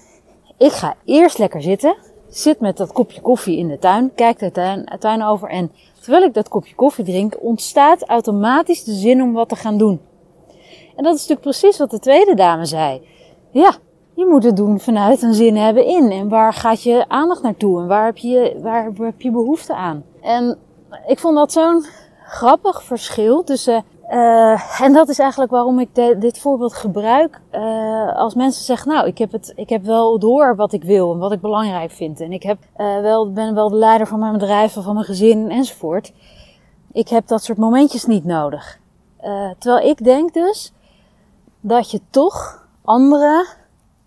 Ik 0.57 0.71
ga 0.71 0.95
eerst 1.05 1.37
lekker 1.37 1.61
zitten. 1.61 1.95
Zit 2.29 2.59
met 2.59 2.77
dat 2.77 2.91
kopje 2.91 3.21
koffie 3.21 3.57
in 3.57 3.67
de 3.67 3.77
tuin. 3.77 4.11
Kijk 4.15 4.39
de 4.39 4.51
tuin, 4.51 4.97
tuin 4.99 5.23
over. 5.23 5.49
En 5.49 5.71
terwijl 6.01 6.23
ik 6.23 6.33
dat 6.33 6.49
kopje 6.49 6.75
koffie 6.75 7.05
drink, 7.05 7.35
ontstaat 7.39 8.07
automatisch 8.07 8.83
de 8.83 8.93
zin 8.93 9.21
om 9.21 9.33
wat 9.33 9.49
te 9.49 9.55
gaan 9.55 9.77
doen. 9.77 10.01
En 10.95 11.03
dat 11.03 11.15
is 11.15 11.27
natuurlijk 11.27 11.41
precies 11.41 11.77
wat 11.77 11.91
de 11.91 11.99
tweede 11.99 12.35
dame 12.35 12.65
zei. 12.65 13.01
Ja, 13.51 13.73
je 14.13 14.25
moet 14.25 14.43
het 14.43 14.57
doen 14.57 14.79
vanuit 14.79 15.21
een 15.21 15.33
zin 15.33 15.55
hebben 15.55 15.85
in. 15.85 16.11
En 16.11 16.29
waar 16.29 16.53
gaat 16.53 16.83
je 16.83 17.05
aandacht 17.07 17.41
naartoe? 17.41 17.81
En 17.81 17.87
waar 17.87 18.05
heb 18.05 18.17
je, 18.17 18.59
waar 18.61 18.91
heb 18.97 19.21
je 19.21 19.31
behoefte 19.31 19.73
aan? 19.73 20.03
En 20.21 20.57
ik 21.07 21.19
vond 21.19 21.35
dat 21.35 21.51
zo'n 21.51 21.85
grappig 22.23 22.83
verschil 22.83 23.43
tussen 23.43 23.83
uh, 24.09 24.81
en 24.81 24.93
dat 24.93 25.09
is 25.09 25.19
eigenlijk 25.19 25.51
waarom 25.51 25.79
ik 25.79 25.95
dit 26.19 26.39
voorbeeld 26.39 26.73
gebruik. 26.73 27.41
Uh, 27.51 28.15
als 28.15 28.33
mensen 28.33 28.63
zeggen, 28.63 28.91
nou, 28.91 29.07
ik 29.07 29.17
heb, 29.17 29.31
het, 29.31 29.53
ik 29.55 29.69
heb 29.69 29.83
wel 29.83 30.19
door 30.19 30.55
wat 30.55 30.73
ik 30.73 30.83
wil 30.83 31.13
en 31.13 31.19
wat 31.19 31.31
ik 31.31 31.41
belangrijk 31.41 31.91
vind. 31.91 32.19
En 32.19 32.31
ik 32.31 32.43
heb, 32.43 32.57
uh, 32.77 33.01
wel, 33.01 33.31
ben 33.31 33.53
wel 33.53 33.69
de 33.69 33.75
leider 33.75 34.07
van 34.07 34.19
mijn 34.19 34.33
bedrijf 34.33 34.77
of 34.77 34.83
van 34.83 34.93
mijn 34.93 35.05
gezin 35.05 35.51
enzovoort. 35.51 36.13
Ik 36.91 37.09
heb 37.09 37.27
dat 37.27 37.43
soort 37.43 37.57
momentjes 37.57 38.05
niet 38.05 38.25
nodig. 38.25 38.79
terwijl 39.57 39.89
ik 39.89 40.03
denk 40.03 40.33
dus 40.33 40.73
dat 41.59 41.91
je 41.91 42.01
toch 42.09 42.67
andere, 42.83 43.47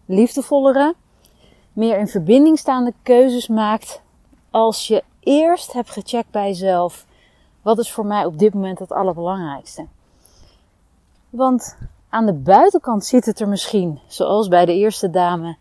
liefdevollere, 0.07 0.95
meer 1.73 1.99
in 1.99 2.09
verbinding 2.09 2.59
staande 2.59 2.93
keuzes 3.03 3.49
maakt 3.49 4.03
als 4.51 4.87
je 4.87 5.03
eerst 5.21 5.73
hebt 5.73 5.91
gecheckt 5.91 6.31
bij 6.31 6.49
jezelf 6.49 7.07
wat 7.63 7.79
is 7.79 7.93
voor 7.93 8.07
mij 8.07 8.25
op 8.25 8.39
dit 8.39 8.55
moment 8.55 8.79
het 8.79 8.93
allerbelangrijkste? 8.93 9.87
Want 11.31 11.77
aan 12.09 12.27
de 12.27 12.33
buitenkant 12.33 13.05
ziet 13.05 13.25
het 13.25 13.41
er 13.41 13.49
misschien, 13.49 14.01
zoals 14.07 14.49
bij 14.49 14.65
de 14.65 14.75
eerste 14.75 15.11
dame, 15.11 15.57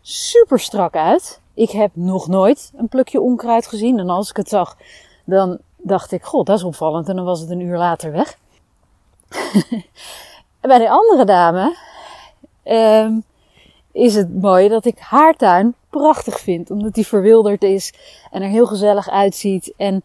super 0.00 0.58
strak 0.58 0.96
uit. 0.96 1.40
Ik 1.54 1.70
heb 1.70 1.90
nog 1.94 2.28
nooit 2.28 2.72
een 2.76 2.88
plukje 2.88 3.20
onkruid 3.20 3.66
gezien. 3.66 3.98
En 3.98 4.08
als 4.08 4.30
ik 4.30 4.36
het 4.36 4.48
zag, 4.48 4.76
dan 5.24 5.58
dacht 5.76 6.12
ik, 6.12 6.22
god, 6.22 6.46
dat 6.46 6.58
is 6.58 6.64
opvallend. 6.64 7.08
En 7.08 7.16
dan 7.16 7.24
was 7.24 7.40
het 7.40 7.50
een 7.50 7.60
uur 7.60 7.78
later 7.78 8.12
weg. 8.12 8.38
bij 10.60 10.78
de 10.78 10.90
andere 10.90 11.24
dame 11.24 11.76
um, 12.64 13.24
is 13.92 14.14
het 14.14 14.40
mooi 14.40 14.68
dat 14.68 14.84
ik 14.84 14.98
haar 14.98 15.34
tuin 15.34 15.74
prachtig 15.90 16.40
vind. 16.40 16.70
Omdat 16.70 16.94
die 16.94 17.06
verwilderd 17.06 17.62
is 17.62 17.94
en 18.30 18.42
er 18.42 18.48
heel 18.48 18.66
gezellig 18.66 19.10
uitziet. 19.10 19.72
En 19.76 20.02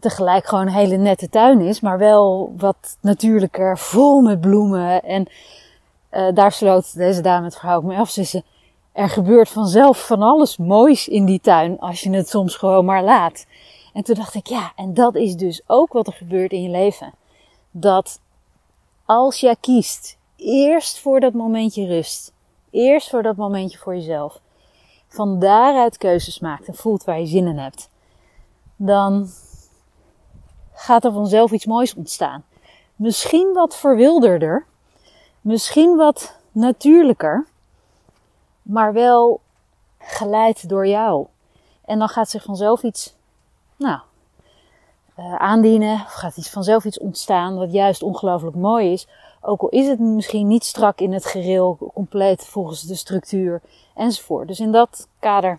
tegelijk 0.00 0.46
gewoon 0.46 0.66
een 0.66 0.72
hele 0.72 0.96
nette 0.96 1.28
tuin 1.28 1.60
is, 1.60 1.80
maar 1.80 1.98
wel 1.98 2.54
wat 2.56 2.96
natuurlijker, 3.00 3.78
vol 3.78 4.20
met 4.20 4.40
bloemen. 4.40 5.02
En 5.02 5.26
uh, 6.10 6.34
daar 6.34 6.52
sloot 6.52 6.96
deze 6.96 7.20
dame 7.20 7.44
het 7.44 7.56
verhaal 7.56 7.76
ook 7.76 7.82
mee 7.82 7.98
af. 7.98 8.10
Ze 8.10 8.42
er 8.92 9.08
gebeurt 9.08 9.48
vanzelf 9.48 10.06
van 10.06 10.22
alles 10.22 10.56
moois 10.56 11.08
in 11.08 11.24
die 11.24 11.40
tuin 11.40 11.78
als 11.78 12.00
je 12.00 12.10
het 12.10 12.28
soms 12.28 12.56
gewoon 12.56 12.84
maar 12.84 13.02
laat. 13.02 13.46
En 13.92 14.02
toen 14.02 14.14
dacht 14.14 14.34
ik, 14.34 14.46
ja, 14.46 14.72
en 14.76 14.94
dat 14.94 15.14
is 15.14 15.36
dus 15.36 15.62
ook 15.66 15.92
wat 15.92 16.06
er 16.06 16.12
gebeurt 16.12 16.52
in 16.52 16.62
je 16.62 16.68
leven. 16.68 17.12
Dat 17.70 18.20
als 19.04 19.40
jij 19.40 19.56
kiest, 19.60 20.16
eerst 20.36 20.98
voor 20.98 21.20
dat 21.20 21.32
momentje 21.32 21.86
rust, 21.86 22.32
eerst 22.70 23.10
voor 23.10 23.22
dat 23.22 23.36
momentje 23.36 23.78
voor 23.78 23.94
jezelf, 23.94 24.40
van 25.08 25.38
daaruit 25.38 25.98
keuzes 25.98 26.38
maakt 26.38 26.66
en 26.66 26.74
voelt 26.74 27.04
waar 27.04 27.20
je 27.20 27.26
zin 27.26 27.46
in 27.46 27.58
hebt, 27.58 27.90
dan 28.76 29.28
gaat 30.78 31.04
er 31.04 31.12
vanzelf 31.12 31.50
iets 31.50 31.66
moois 31.66 31.94
ontstaan. 31.94 32.44
Misschien 32.96 33.52
wat 33.52 33.76
verwilderder, 33.76 34.66
misschien 35.40 35.96
wat 35.96 36.36
natuurlijker, 36.52 37.46
maar 38.62 38.92
wel 38.92 39.40
geleid 39.98 40.68
door 40.68 40.86
jou. 40.86 41.26
En 41.84 41.98
dan 41.98 42.08
gaat 42.08 42.30
zich 42.30 42.42
vanzelf 42.42 42.82
iets, 42.82 43.14
nou, 43.76 43.98
uh, 45.18 45.34
aandienen, 45.34 45.94
of 45.94 46.12
gaat 46.12 46.36
iets 46.36 46.50
vanzelf 46.50 46.84
iets 46.84 46.98
ontstaan 46.98 47.56
wat 47.56 47.72
juist 47.72 48.02
ongelooflijk 48.02 48.56
mooi 48.56 48.92
is. 48.92 49.08
Ook 49.40 49.60
al 49.60 49.68
is 49.68 49.86
het 49.86 49.98
misschien 49.98 50.46
niet 50.46 50.64
strak 50.64 50.98
in 50.98 51.12
het 51.12 51.26
gereel, 51.26 51.78
compleet 51.94 52.46
volgens 52.46 52.82
de 52.82 52.94
structuur 52.94 53.60
enzovoort. 53.94 54.48
Dus 54.48 54.60
in 54.60 54.72
dat 54.72 55.08
kader, 55.18 55.58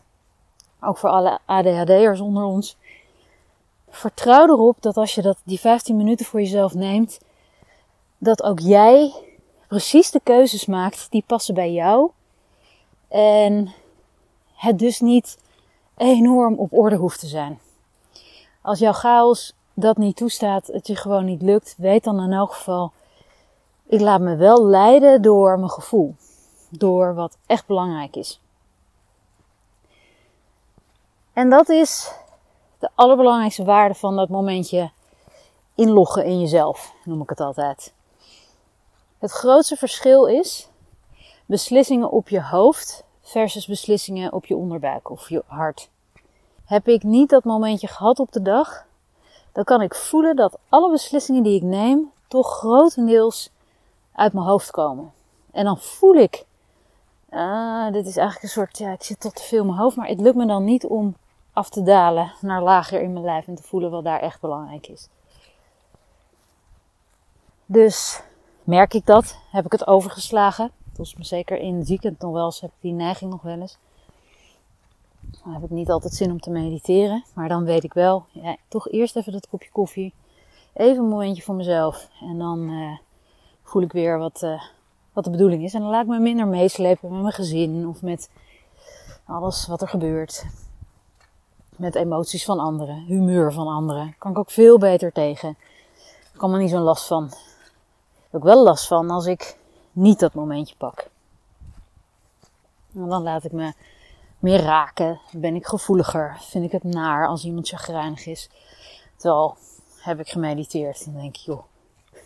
ook 0.81 0.97
voor 0.97 1.09
alle 1.09 1.39
ADHD'ers 1.45 2.19
onder 2.19 2.43
ons, 2.43 2.77
vertrouw 3.89 4.47
erop 4.47 4.81
dat 4.81 4.97
als 4.97 5.15
je 5.15 5.21
dat, 5.21 5.37
die 5.43 5.59
15 5.59 5.97
minuten 5.97 6.25
voor 6.25 6.39
jezelf 6.39 6.73
neemt, 6.73 7.19
dat 8.17 8.43
ook 8.43 8.59
jij 8.59 9.13
precies 9.67 10.11
de 10.11 10.19
keuzes 10.23 10.65
maakt 10.65 11.07
die 11.09 11.23
passen 11.27 11.53
bij 11.53 11.71
jou. 11.71 12.11
En 13.07 13.73
het 14.53 14.79
dus 14.79 14.99
niet 14.99 15.37
enorm 15.97 16.53
op 16.57 16.73
orde 16.73 16.95
hoeft 16.95 17.19
te 17.19 17.27
zijn. 17.27 17.59
Als 18.61 18.79
jouw 18.79 18.93
chaos 18.93 19.53
dat 19.73 19.97
niet 19.97 20.15
toestaat, 20.15 20.67
het 20.67 20.87
je 20.87 20.95
gewoon 20.95 21.25
niet 21.25 21.41
lukt, 21.41 21.75
weet 21.77 22.03
dan 22.03 22.19
in 22.19 22.31
elk 22.31 22.53
geval, 22.53 22.91
ik 23.85 24.01
laat 24.01 24.21
me 24.21 24.35
wel 24.35 24.65
leiden 24.65 25.21
door 25.21 25.57
mijn 25.57 25.71
gevoel. 25.71 26.15
Door 26.69 27.15
wat 27.15 27.37
echt 27.45 27.65
belangrijk 27.65 28.15
is. 28.15 28.41
En 31.33 31.49
dat 31.49 31.69
is 31.69 32.13
de 32.79 32.89
allerbelangrijkste 32.95 33.63
waarde 33.63 33.95
van 33.95 34.15
dat 34.15 34.29
momentje 34.29 34.91
inloggen 35.75 36.25
in 36.25 36.39
jezelf, 36.39 36.93
noem 37.03 37.21
ik 37.21 37.29
het 37.29 37.39
altijd. 37.39 37.93
Het 39.17 39.31
grootste 39.31 39.75
verschil 39.75 40.25
is 40.25 40.69
beslissingen 41.45 42.11
op 42.11 42.29
je 42.29 42.41
hoofd 42.41 43.03
versus 43.21 43.67
beslissingen 43.67 44.33
op 44.33 44.45
je 44.45 44.55
onderbuik 44.55 45.09
of 45.09 45.29
je 45.29 45.43
hart. 45.45 45.89
Heb 46.65 46.87
ik 46.87 47.03
niet 47.03 47.29
dat 47.29 47.43
momentje 47.43 47.87
gehad 47.87 48.19
op 48.19 48.31
de 48.31 48.41
dag, 48.41 48.85
dan 49.51 49.63
kan 49.63 49.81
ik 49.81 49.95
voelen 49.95 50.35
dat 50.35 50.57
alle 50.69 50.91
beslissingen 50.91 51.43
die 51.43 51.55
ik 51.55 51.63
neem 51.63 52.11
toch 52.27 52.57
grotendeels 52.57 53.49
uit 54.13 54.33
mijn 54.33 54.45
hoofd 54.45 54.71
komen. 54.71 55.13
En 55.51 55.65
dan 55.65 55.77
voel 55.77 56.13
ik, 56.13 56.45
ah, 57.29 57.91
dit 57.91 58.05
is 58.05 58.17
eigenlijk 58.17 58.43
een 58.43 58.49
soort, 58.49 58.77
ja, 58.77 58.91
ik 58.91 59.03
zit 59.03 59.19
tot 59.19 59.35
te 59.35 59.43
veel 59.43 59.59
in 59.59 59.65
mijn 59.65 59.79
hoofd, 59.79 59.95
maar 59.95 60.07
het 60.07 60.19
lukt 60.19 60.35
me 60.35 60.45
dan 60.45 60.63
niet 60.63 60.85
om 60.85 61.15
af 61.59 61.69
te 61.69 61.83
dalen 61.83 62.31
naar 62.41 62.63
lager 62.63 63.01
in 63.01 63.13
mijn 63.13 63.25
lijf 63.25 63.47
en 63.47 63.55
te 63.55 63.63
voelen 63.63 63.91
wat 63.91 64.03
daar 64.03 64.19
echt 64.19 64.41
belangrijk 64.41 64.87
is. 64.87 65.07
Dus 67.65 68.21
merk 68.63 68.93
ik 68.93 69.05
dat? 69.05 69.37
Heb 69.51 69.65
ik 69.65 69.71
het 69.71 69.87
overgeslagen? 69.87 70.71
Volgens 70.93 71.17
me 71.17 71.23
zeker 71.23 71.57
in 71.57 71.75
het 71.75 71.87
weekend 71.87 72.19
nog 72.19 72.31
wel 72.31 72.45
eens 72.45 72.61
heb 72.61 72.69
ik 72.69 72.81
die 72.81 72.93
neiging 72.93 73.31
nog 73.31 73.41
wel 73.41 73.59
eens. 73.59 73.77
Dan 75.43 75.53
heb 75.53 75.63
ik 75.63 75.69
niet 75.69 75.89
altijd 75.89 76.13
zin 76.13 76.31
om 76.31 76.39
te 76.39 76.49
mediteren. 76.49 77.23
Maar 77.33 77.47
dan 77.47 77.63
weet 77.63 77.83
ik 77.83 77.93
wel, 77.93 78.25
ja, 78.31 78.55
toch 78.67 78.89
eerst 78.89 79.15
even 79.15 79.31
dat 79.31 79.47
kopje 79.47 79.69
koffie. 79.71 80.13
Even 80.73 81.03
een 81.03 81.09
momentje 81.09 81.43
voor 81.43 81.55
mezelf. 81.55 82.09
En 82.21 82.37
dan 82.37 82.59
uh, 82.69 82.97
voel 83.63 83.81
ik 83.81 83.91
weer 83.91 84.17
wat, 84.17 84.41
uh, 84.43 84.61
wat 85.13 85.23
de 85.23 85.29
bedoeling 85.29 85.63
is. 85.63 85.73
En 85.73 85.81
dan 85.81 85.89
laat 85.89 86.03
ik 86.03 86.09
me 86.09 86.19
minder 86.19 86.47
meeslepen 86.47 87.11
met 87.11 87.21
mijn 87.21 87.33
gezin 87.33 87.87
of 87.87 88.01
met 88.01 88.29
alles 89.25 89.67
wat 89.67 89.81
er 89.81 89.87
gebeurt 89.87 90.45
met 91.79 91.95
emoties 91.95 92.45
van 92.45 92.59
anderen, 92.59 93.03
humeur 93.05 93.53
van 93.53 93.67
anderen. 93.67 94.15
Kan 94.17 94.31
ik 94.31 94.37
ook 94.37 94.51
veel 94.51 94.77
beter 94.77 95.11
tegen. 95.11 95.49
Ik 96.33 96.37
kan 96.37 96.53
er 96.53 96.59
niet 96.59 96.69
zo'n 96.69 96.81
last 96.81 97.07
van. 97.07 97.25
Ik 97.25 98.31
heb 98.31 98.41
wel 98.41 98.63
last 98.63 98.87
van 98.87 99.09
als 99.09 99.25
ik 99.25 99.57
niet 99.91 100.19
dat 100.19 100.33
momentje 100.33 100.75
pak. 100.77 101.09
En 102.93 103.07
dan 103.07 103.23
laat 103.23 103.43
ik 103.43 103.51
me 103.51 103.73
meer 104.39 104.61
raken. 104.61 105.19
Ben 105.31 105.55
ik 105.55 105.65
gevoeliger. 105.65 106.37
Vind 106.39 106.65
ik 106.65 106.71
het 106.71 106.83
naar 106.83 107.27
als 107.27 107.45
iemand 107.45 107.67
chagrijnig 107.67 108.25
is. 108.25 108.49
Terwijl 109.15 109.57
heb 109.99 110.19
ik 110.19 110.29
gemediteerd. 110.29 111.05
Dan 111.05 111.13
denk 111.13 111.35
ik, 111.35 111.41
joh, 111.41 111.63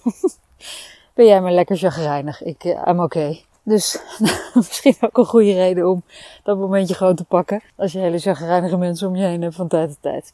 ben 1.15 1.25
jij 1.25 1.41
maar 1.41 1.51
lekker 1.51 1.77
chagrijnig. 1.77 2.43
Ik, 2.43 2.63
uh, 2.63 2.81
I'm 2.87 2.99
oké. 2.99 3.37
Dus 3.63 3.99
misschien 4.53 4.95
ook 4.99 5.17
een 5.17 5.25
goede 5.25 5.53
reden 5.53 5.89
om 5.89 6.03
dat 6.43 6.57
momentje 6.57 6.95
gewoon 6.95 7.15
te 7.15 7.23
pakken. 7.23 7.63
Als 7.75 7.91
je 7.91 7.99
hele 7.99 8.19
chagrijnige 8.19 8.77
mensen 8.77 9.07
om 9.07 9.15
je 9.15 9.25
heen 9.25 9.41
hebt 9.41 9.55
van 9.55 9.67
tijd 9.67 9.89
tot 9.89 10.01
tijd. 10.01 10.33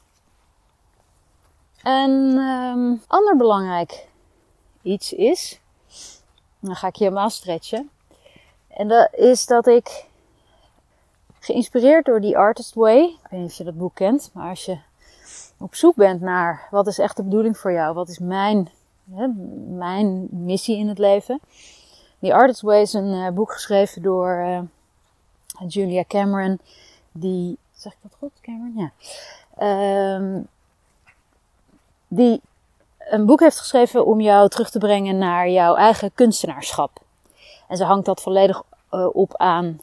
Een 1.84 2.38
um, 2.38 3.02
ander 3.08 3.38
belangrijk 3.38 4.08
iets 4.82 5.14
is, 5.14 5.60
dan 6.60 6.76
ga 6.76 6.88
ik 6.88 6.96
je 6.96 7.04
helemaal 7.04 7.30
stretchen. 7.30 7.90
En 8.68 8.88
dat 8.88 9.10
is 9.12 9.46
dat 9.46 9.68
ik, 9.68 10.06
geïnspireerd 11.40 12.06
door 12.06 12.22
die 12.22 12.38
Artist 12.38 12.74
Way, 12.74 13.04
ik 13.04 13.28
weet 13.30 13.40
niet 13.40 13.50
of 13.50 13.58
je 13.58 13.64
dat 13.64 13.78
boek 13.78 13.96
kent, 13.96 14.30
maar 14.34 14.50
als 14.50 14.66
je 14.66 14.78
op 15.58 15.76
zoek 15.76 15.96
bent 15.96 16.22
naar 16.22 16.68
wat 16.72 16.88
is 16.88 17.00
echt 17.00 17.16
de 17.16 17.24
bedoeling 17.24 17.58
voor 17.58 17.72
jou, 17.72 17.94
wat 17.94 18.10
is 18.10 18.20
mijn, 18.20 18.70
hè, 19.14 19.28
mijn 19.68 20.28
missie 20.32 20.78
in 20.78 20.88
het 20.88 20.98
leven. 20.98 21.40
Die 22.20 22.34
Artist 22.34 22.62
Way 22.62 22.82
is 22.82 22.94
een 22.94 23.14
uh, 23.14 23.30
boek 23.30 23.52
geschreven 23.52 24.02
door 24.02 24.44
uh, 24.46 24.60
Julia 25.68 26.04
Cameron, 26.08 26.60
die, 27.12 27.58
zeg 27.76 27.94
ik 27.94 27.98
dat 28.02 28.16
goed, 28.20 28.32
Cameron? 28.42 28.92
Ja. 29.58 30.16
Um, 30.16 30.48
die 32.08 32.42
een 33.00 33.26
boek 33.26 33.40
heeft 33.40 33.60
geschreven 33.60 34.06
om 34.06 34.22
jou 34.22 34.50
terug 34.50 34.70
te 34.70 34.80
brengen 34.80 35.18
naar 35.18 35.50
jouw 35.50 35.76
eigen 35.76 36.14
kunstenaarschap. 36.14 36.92
En 37.68 37.78
ze 37.78 37.84
hangt 37.84 38.06
dat 38.06 38.22
volledig 38.22 38.64
uh, 38.92 39.08
op 39.16 39.36
aan 39.38 39.80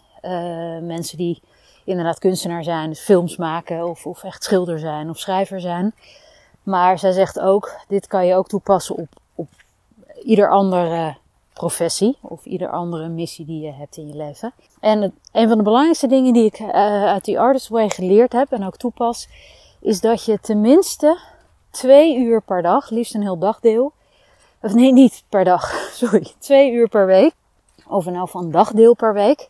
mensen 0.82 1.18
die 1.18 1.42
inderdaad 1.84 2.18
kunstenaar 2.18 2.64
zijn, 2.64 2.88
dus 2.88 3.00
films 3.00 3.36
maken 3.36 3.88
of, 3.88 4.06
of 4.06 4.24
echt 4.24 4.44
schilder 4.44 4.78
zijn 4.78 5.10
of 5.10 5.18
schrijver 5.18 5.60
zijn. 5.60 5.94
Maar 6.62 6.98
zij 6.98 7.12
zegt 7.12 7.40
ook, 7.40 7.80
dit 7.88 8.06
kan 8.06 8.26
je 8.26 8.34
ook 8.34 8.48
toepassen 8.48 8.96
op, 8.96 9.08
op 9.34 9.48
ieder 10.22 10.50
andere 10.50 11.16
professie 11.56 12.18
of 12.20 12.44
ieder 12.44 12.70
andere 12.70 13.08
missie 13.08 13.46
die 13.46 13.60
je 13.60 13.72
hebt 13.72 13.96
in 13.96 14.08
je 14.08 14.14
leven. 14.14 14.52
En 14.80 15.02
een 15.32 15.48
van 15.48 15.56
de 15.56 15.62
belangrijkste 15.62 16.06
dingen 16.06 16.32
die 16.32 16.44
ik 16.44 16.58
uh, 16.58 16.68
uit 17.04 17.24
die 17.24 17.40
Artist 17.40 17.68
Way 17.68 17.88
geleerd 17.88 18.32
heb 18.32 18.52
en 18.52 18.64
ook 18.64 18.76
toepas, 18.76 19.28
is 19.80 20.00
dat 20.00 20.24
je 20.24 20.40
tenminste 20.40 21.18
twee 21.70 22.16
uur 22.16 22.42
per 22.42 22.62
dag, 22.62 22.90
liefst 22.90 23.14
een 23.14 23.22
heel 23.22 23.38
dagdeel. 23.38 23.92
Of 24.62 24.74
nee, 24.74 24.92
niet 24.92 25.24
per 25.28 25.44
dag, 25.44 25.70
sorry. 26.00 26.32
Twee 26.38 26.72
uur 26.72 26.88
per 26.88 27.06
week. 27.06 27.32
Of 27.88 28.04
nou 28.04 28.28
van 28.28 28.50
dagdeel 28.50 28.94
per 28.94 29.14
week. 29.14 29.48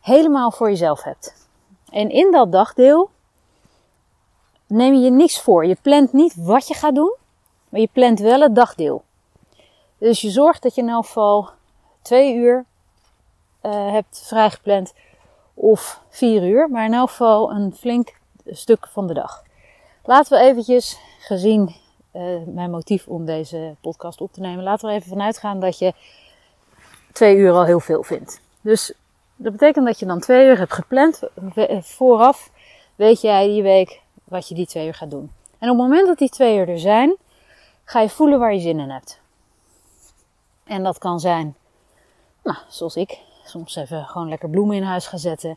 Helemaal 0.00 0.50
voor 0.50 0.68
jezelf 0.68 1.02
hebt. 1.02 1.48
En 1.90 2.10
in 2.10 2.32
dat 2.32 2.52
dagdeel 2.52 3.10
neem 4.66 4.94
je 4.94 5.00
je 5.00 5.10
niks 5.10 5.40
voor. 5.40 5.66
Je 5.66 5.76
plant 5.82 6.12
niet 6.12 6.34
wat 6.36 6.68
je 6.68 6.74
gaat 6.74 6.94
doen, 6.94 7.14
maar 7.68 7.80
je 7.80 7.88
plant 7.92 8.18
wel 8.18 8.40
het 8.40 8.54
dagdeel. 8.54 9.04
Dus 9.98 10.20
je 10.20 10.30
zorgt 10.30 10.62
dat 10.62 10.74
je 10.74 10.80
in 10.80 10.88
elk 10.88 11.06
geval 11.06 11.50
twee 12.02 12.34
uur 12.34 12.64
uh, 13.62 13.92
hebt 13.92 14.22
vrijgepland 14.26 14.94
of 15.54 16.00
vier 16.08 16.48
uur, 16.48 16.70
maar 16.70 16.84
in 16.84 16.94
elk 16.94 17.08
geval 17.08 17.50
een 17.50 17.74
flink 17.74 18.14
stuk 18.46 18.88
van 18.88 19.06
de 19.06 19.14
dag. 19.14 19.44
Laten 20.04 20.38
we 20.38 20.44
eventjes, 20.44 20.98
gezien 21.18 21.74
uh, 22.12 22.22
mijn 22.46 22.70
motief 22.70 23.06
om 23.06 23.24
deze 23.24 23.74
podcast 23.80 24.20
op 24.20 24.32
te 24.32 24.40
nemen, 24.40 24.64
laten 24.64 24.88
we 24.88 24.94
even 24.94 25.08
vanuit 25.08 25.38
gaan 25.38 25.60
dat 25.60 25.78
je 25.78 25.92
twee 27.12 27.36
uur 27.36 27.52
al 27.52 27.64
heel 27.64 27.80
veel 27.80 28.02
vindt. 28.02 28.40
Dus 28.60 28.92
dat 29.36 29.52
betekent 29.52 29.86
dat 29.86 29.98
je 29.98 30.06
dan 30.06 30.20
twee 30.20 30.46
uur 30.46 30.58
hebt 30.58 30.72
gepland. 30.72 31.22
Vooraf 31.80 32.50
weet 32.94 33.20
jij 33.20 33.46
die 33.46 33.62
week 33.62 34.00
wat 34.24 34.48
je 34.48 34.54
die 34.54 34.66
twee 34.66 34.86
uur 34.86 34.94
gaat 34.94 35.10
doen. 35.10 35.32
En 35.58 35.70
op 35.70 35.78
het 35.78 35.86
moment 35.88 36.06
dat 36.06 36.18
die 36.18 36.28
twee 36.28 36.58
uur 36.58 36.68
er 36.68 36.78
zijn, 36.78 37.16
ga 37.84 38.00
je 38.00 38.08
voelen 38.08 38.38
waar 38.38 38.54
je 38.54 38.60
zin 38.60 38.80
in 38.80 38.90
hebt. 38.90 39.20
En 40.66 40.82
dat 40.82 40.98
kan 40.98 41.20
zijn, 41.20 41.56
nou, 42.42 42.58
zoals 42.68 42.96
ik, 42.96 43.18
soms 43.44 43.76
even 43.76 44.04
gewoon 44.04 44.28
lekker 44.28 44.50
bloemen 44.50 44.76
in 44.76 44.82
huis 44.82 45.06
gaan 45.06 45.18
zetten. 45.18 45.56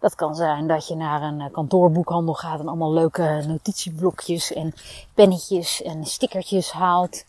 Dat 0.00 0.14
kan 0.14 0.34
zijn 0.34 0.66
dat 0.66 0.88
je 0.88 0.94
naar 0.94 1.22
een 1.22 1.40
eh, 1.40 1.52
kantoorboekhandel 1.52 2.34
gaat 2.34 2.60
en 2.60 2.68
allemaal 2.68 2.92
leuke 2.92 3.44
notitieblokjes 3.46 4.52
en 4.52 4.74
pennetjes 5.14 5.82
en 5.82 6.04
stickertjes 6.04 6.70
haalt. 6.70 7.24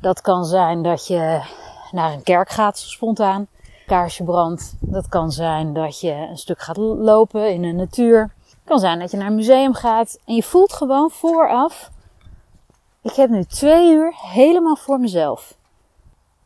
Dat 0.00 0.20
kan 0.20 0.44
zijn 0.44 0.82
dat 0.82 1.06
je 1.06 1.42
naar 1.90 2.12
een 2.12 2.22
kerk 2.22 2.48
gaat 2.48 2.78
spontaan, 2.78 3.46
kaarsje 3.86 4.24
brandt. 4.24 4.74
Dat 4.80 5.08
kan 5.08 5.30
zijn 5.32 5.72
dat 5.72 6.00
je 6.00 6.12
een 6.12 6.38
stuk 6.38 6.60
gaat 6.60 6.76
lopen 6.76 7.52
in 7.52 7.62
de 7.62 7.72
natuur. 7.72 8.20
Het 8.44 8.58
kan 8.64 8.78
zijn 8.78 8.98
dat 8.98 9.10
je 9.10 9.16
naar 9.16 9.26
een 9.26 9.34
museum 9.34 9.74
gaat 9.74 10.18
en 10.24 10.34
je 10.34 10.42
voelt 10.42 10.72
gewoon 10.72 11.10
vooraf, 11.10 11.90
ik 13.02 13.12
heb 13.12 13.30
nu 13.30 13.44
twee 13.44 13.92
uur 13.92 14.14
helemaal 14.16 14.76
voor 14.76 15.00
mezelf. 15.00 15.58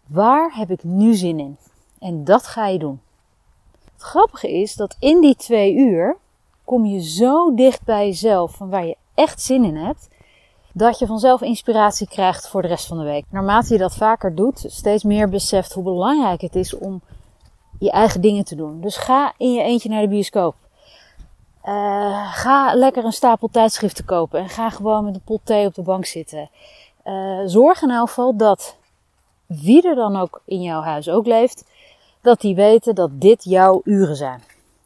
Waar 0.07 0.53
heb 0.55 0.71
ik 0.71 0.85
nu 0.85 1.15
zin 1.15 1.39
in? 1.39 1.57
En 1.99 2.25
dat 2.25 2.47
ga 2.47 2.67
je 2.67 2.79
doen. 2.79 3.01
Het 3.93 4.03
grappige 4.03 4.53
is 4.53 4.75
dat 4.75 4.97
in 4.99 5.21
die 5.21 5.37
twee 5.37 5.75
uur 5.75 6.17
kom 6.65 6.87
je 6.87 7.03
zo 7.03 7.55
dicht 7.55 7.85
bij 7.85 8.07
jezelf 8.07 8.55
van 8.55 8.71
waar 8.71 8.87
je 8.87 8.97
echt 9.15 9.43
zin 9.43 9.65
in 9.65 9.77
hebt, 9.77 10.09
dat 10.73 10.99
je 10.99 11.07
vanzelf 11.07 11.41
inspiratie 11.41 12.09
krijgt 12.09 12.49
voor 12.49 12.63
de 12.63 12.69
rest 12.69 12.87
van 12.87 12.99
de 12.99 13.05
week. 13.05 13.25
Naarmate 13.31 13.73
je 13.73 13.79
dat 13.79 13.95
vaker 13.95 14.35
doet, 14.35 14.65
steeds 14.67 15.03
meer 15.03 15.29
beseft 15.29 15.73
hoe 15.73 15.85
belangrijk 15.85 16.41
het 16.41 16.55
is 16.55 16.75
om 16.75 17.03
je 17.79 17.91
eigen 17.91 18.21
dingen 18.21 18.45
te 18.45 18.55
doen. 18.55 18.81
Dus 18.81 18.97
ga 18.97 19.33
in 19.37 19.53
je 19.53 19.63
eentje 19.63 19.89
naar 19.89 20.03
de 20.03 20.09
bioscoop. 20.09 20.55
Uh, 21.65 22.35
ga 22.35 22.75
lekker 22.75 23.05
een 23.05 23.13
stapel 23.13 23.49
tijdschriften 23.49 24.05
kopen 24.05 24.41
en 24.41 24.49
ga 24.49 24.71
gewoon 24.71 25.05
met 25.05 25.15
een 25.15 25.25
pot 25.25 25.41
thee 25.45 25.67
op 25.67 25.75
de 25.75 25.83
bank 25.83 26.05
zitten. 26.05 26.51
Uh, 27.05 27.41
zorg 27.47 27.83
in 27.83 27.91
elk 27.91 28.09
geval 28.09 28.37
dat 28.37 28.77
wie 29.47 29.89
er 29.89 29.95
dan 29.95 30.17
ook 30.17 30.41
in 30.45 30.63
jouw 30.63 30.81
huis 30.81 31.09
ook 31.09 31.27
leeft, 31.27 31.65
dat 32.21 32.41
die 32.41 32.55
weten 32.55 32.95
dat 32.95 33.11
dit 33.21 33.45
jouw 33.45 33.81
uren 33.85 34.17
zijn. 34.17 34.43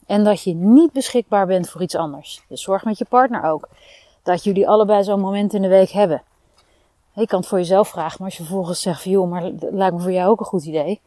En 0.07 0.25
dat 0.25 0.43
je 0.43 0.55
niet 0.55 0.93
beschikbaar 0.93 1.47
bent 1.47 1.71
voor 1.71 1.83
iets 1.83 1.95
anders. 1.95 2.43
Dus 2.49 2.63
zorg 2.63 2.85
met 2.85 2.99
je 2.99 3.05
partner 3.05 3.43
ook 3.43 3.69
dat 4.23 4.45
jullie 4.45 4.69
allebei 4.69 5.05
zo'n 5.05 5.21
moment 5.21 5.55
in 5.55 5.63
de 5.63 5.69
week 5.69 5.91
hebben. 5.91 6.23
Je 7.13 7.27
kan 7.27 7.39
het 7.39 7.49
voor 7.49 7.59
jezelf 7.59 7.89
vragen, 7.89 8.17
maar 8.19 8.29
als 8.29 8.37
je 8.37 8.45
vervolgens 8.45 8.81
zegt 8.81 9.03
van 9.03 9.11
joh, 9.11 9.31
maar 9.31 9.43
het 9.43 9.63
lijkt 9.71 9.95
me 9.95 10.03
voor 10.03 10.13
jou 10.13 10.31
ook 10.31 10.41
een 10.41 10.47
goed 10.47 10.65
idee. 10.65 11.01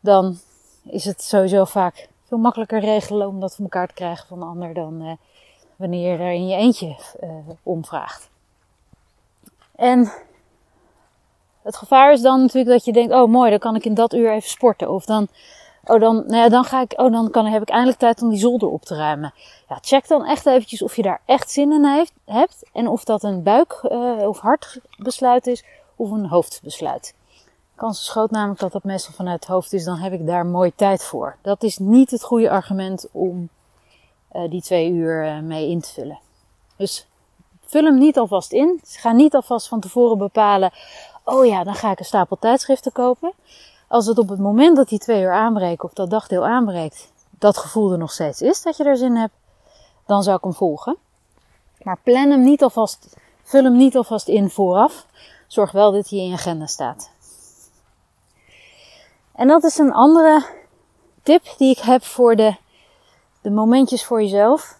Dan 0.00 0.38
is 0.82 1.04
het 1.04 1.22
sowieso 1.22 1.64
vaak 1.64 2.08
veel 2.24 2.38
makkelijker 2.38 2.80
regelen 2.80 3.28
om 3.28 3.40
dat 3.40 3.54
voor 3.54 3.64
elkaar 3.64 3.88
te 3.88 3.94
krijgen 3.94 4.26
van 4.26 4.38
de 4.38 4.44
ander 4.44 4.74
dan 4.74 5.02
uh, 5.02 5.12
wanneer 5.76 6.12
je 6.12 6.18
er 6.18 6.32
in 6.32 6.46
je 6.46 6.56
eentje 6.56 6.96
uh, 7.20 7.30
om 7.62 7.84
vraagt. 7.84 8.30
En 9.74 10.12
het 11.62 11.76
gevaar 11.76 12.12
is 12.12 12.20
dan 12.20 12.40
natuurlijk 12.40 12.68
dat 12.68 12.84
je 12.84 12.92
denkt, 12.92 13.12
oh 13.12 13.28
mooi, 13.28 13.50
dan 13.50 13.58
kan 13.58 13.76
ik 13.76 13.84
in 13.84 13.94
dat 13.94 14.14
uur 14.14 14.32
even 14.32 14.48
sporten. 14.48 14.90
Of 14.90 15.04
dan, 15.04 15.28
oh 15.84 16.00
dan, 16.00 16.14
nou 16.14 16.36
ja, 16.36 16.48
dan 16.48 16.64
ga 16.64 16.80
ik, 16.80 16.92
oh 16.96 17.12
dan 17.12 17.30
kan, 17.30 17.46
heb 17.46 17.62
ik 17.62 17.68
eindelijk 17.68 17.98
tijd 17.98 18.22
om 18.22 18.28
die 18.28 18.38
zolder 18.38 18.68
op 18.68 18.84
te 18.84 18.94
ruimen. 18.94 19.34
Ja, 19.68 19.78
check 19.80 20.08
dan 20.08 20.24
echt 20.24 20.46
eventjes 20.46 20.82
of 20.82 20.96
je 20.96 21.02
daar 21.02 21.20
echt 21.24 21.50
zin 21.50 21.72
in 21.72 22.06
hebt. 22.24 22.64
En 22.72 22.88
of 22.88 23.04
dat 23.04 23.22
een 23.22 23.42
buik- 23.42 23.80
uh, 23.82 24.28
of 24.28 24.38
hartbesluit 24.38 25.46
is 25.46 25.64
of 25.96 26.10
een 26.10 26.26
hoofdbesluit. 26.26 27.14
Kans 27.74 28.00
is 28.00 28.08
groot 28.08 28.30
namelijk 28.30 28.60
dat 28.60 28.72
dat 28.72 28.84
meestal 28.84 29.14
vanuit 29.14 29.40
het 29.40 29.48
hoofd 29.48 29.72
is, 29.72 29.84
dan 29.84 29.96
heb 29.96 30.12
ik 30.12 30.26
daar 30.26 30.46
mooi 30.46 30.72
tijd 30.74 31.04
voor. 31.04 31.36
Dat 31.42 31.62
is 31.62 31.78
niet 31.78 32.10
het 32.10 32.22
goede 32.22 32.50
argument 32.50 33.08
om 33.12 33.48
uh, 34.32 34.50
die 34.50 34.62
twee 34.62 34.90
uur 34.90 35.24
uh, 35.24 35.38
mee 35.38 35.68
in 35.68 35.80
te 35.80 35.88
vullen. 35.88 36.18
Dus 36.76 37.06
vul 37.64 37.84
hem 37.84 37.98
niet 37.98 38.18
alvast 38.18 38.52
in. 38.52 38.80
Ga 38.84 39.12
niet 39.12 39.34
alvast 39.34 39.68
van 39.68 39.80
tevoren 39.80 40.18
bepalen, 40.18 40.70
oh 41.28 41.46
ja, 41.46 41.64
dan 41.64 41.74
ga 41.74 41.90
ik 41.90 41.98
een 41.98 42.04
stapel 42.04 42.36
tijdschriften 42.38 42.92
kopen. 42.92 43.32
Als 43.88 44.06
het 44.06 44.18
op 44.18 44.28
het 44.28 44.38
moment 44.38 44.76
dat 44.76 44.88
die 44.88 44.98
twee 44.98 45.22
uur 45.22 45.32
aanbreken 45.32 45.84
of 45.84 45.92
dat 45.92 46.10
dagdeel 46.10 46.46
aanbreekt, 46.46 47.12
dat 47.30 47.56
gevoel 47.56 47.92
er 47.92 47.98
nog 47.98 48.12
steeds 48.12 48.40
is 48.40 48.62
dat 48.62 48.76
je 48.76 48.84
er 48.84 48.96
zin 48.96 49.06
in 49.06 49.16
hebt, 49.16 49.34
dan 50.06 50.22
zou 50.22 50.36
ik 50.36 50.42
hem 50.42 50.54
volgen. 50.54 50.96
Maar 51.82 51.98
plan 52.02 52.30
hem 52.30 52.44
niet 52.44 52.62
alvast, 52.62 53.16
vul 53.42 53.64
hem 53.64 53.76
niet 53.76 53.96
alvast 53.96 54.28
in 54.28 54.50
vooraf. 54.50 55.06
Zorg 55.46 55.72
wel 55.72 55.92
dat 55.92 56.08
hij 56.08 56.18
in 56.18 56.28
je 56.28 56.32
agenda 56.32 56.66
staat. 56.66 57.10
En 59.32 59.48
dat 59.48 59.64
is 59.64 59.78
een 59.78 59.92
andere 59.92 60.46
tip 61.22 61.54
die 61.56 61.70
ik 61.70 61.78
heb 61.78 62.04
voor 62.04 62.36
de, 62.36 62.56
de 63.40 63.50
momentjes 63.50 64.04
voor 64.04 64.22
jezelf. 64.22 64.78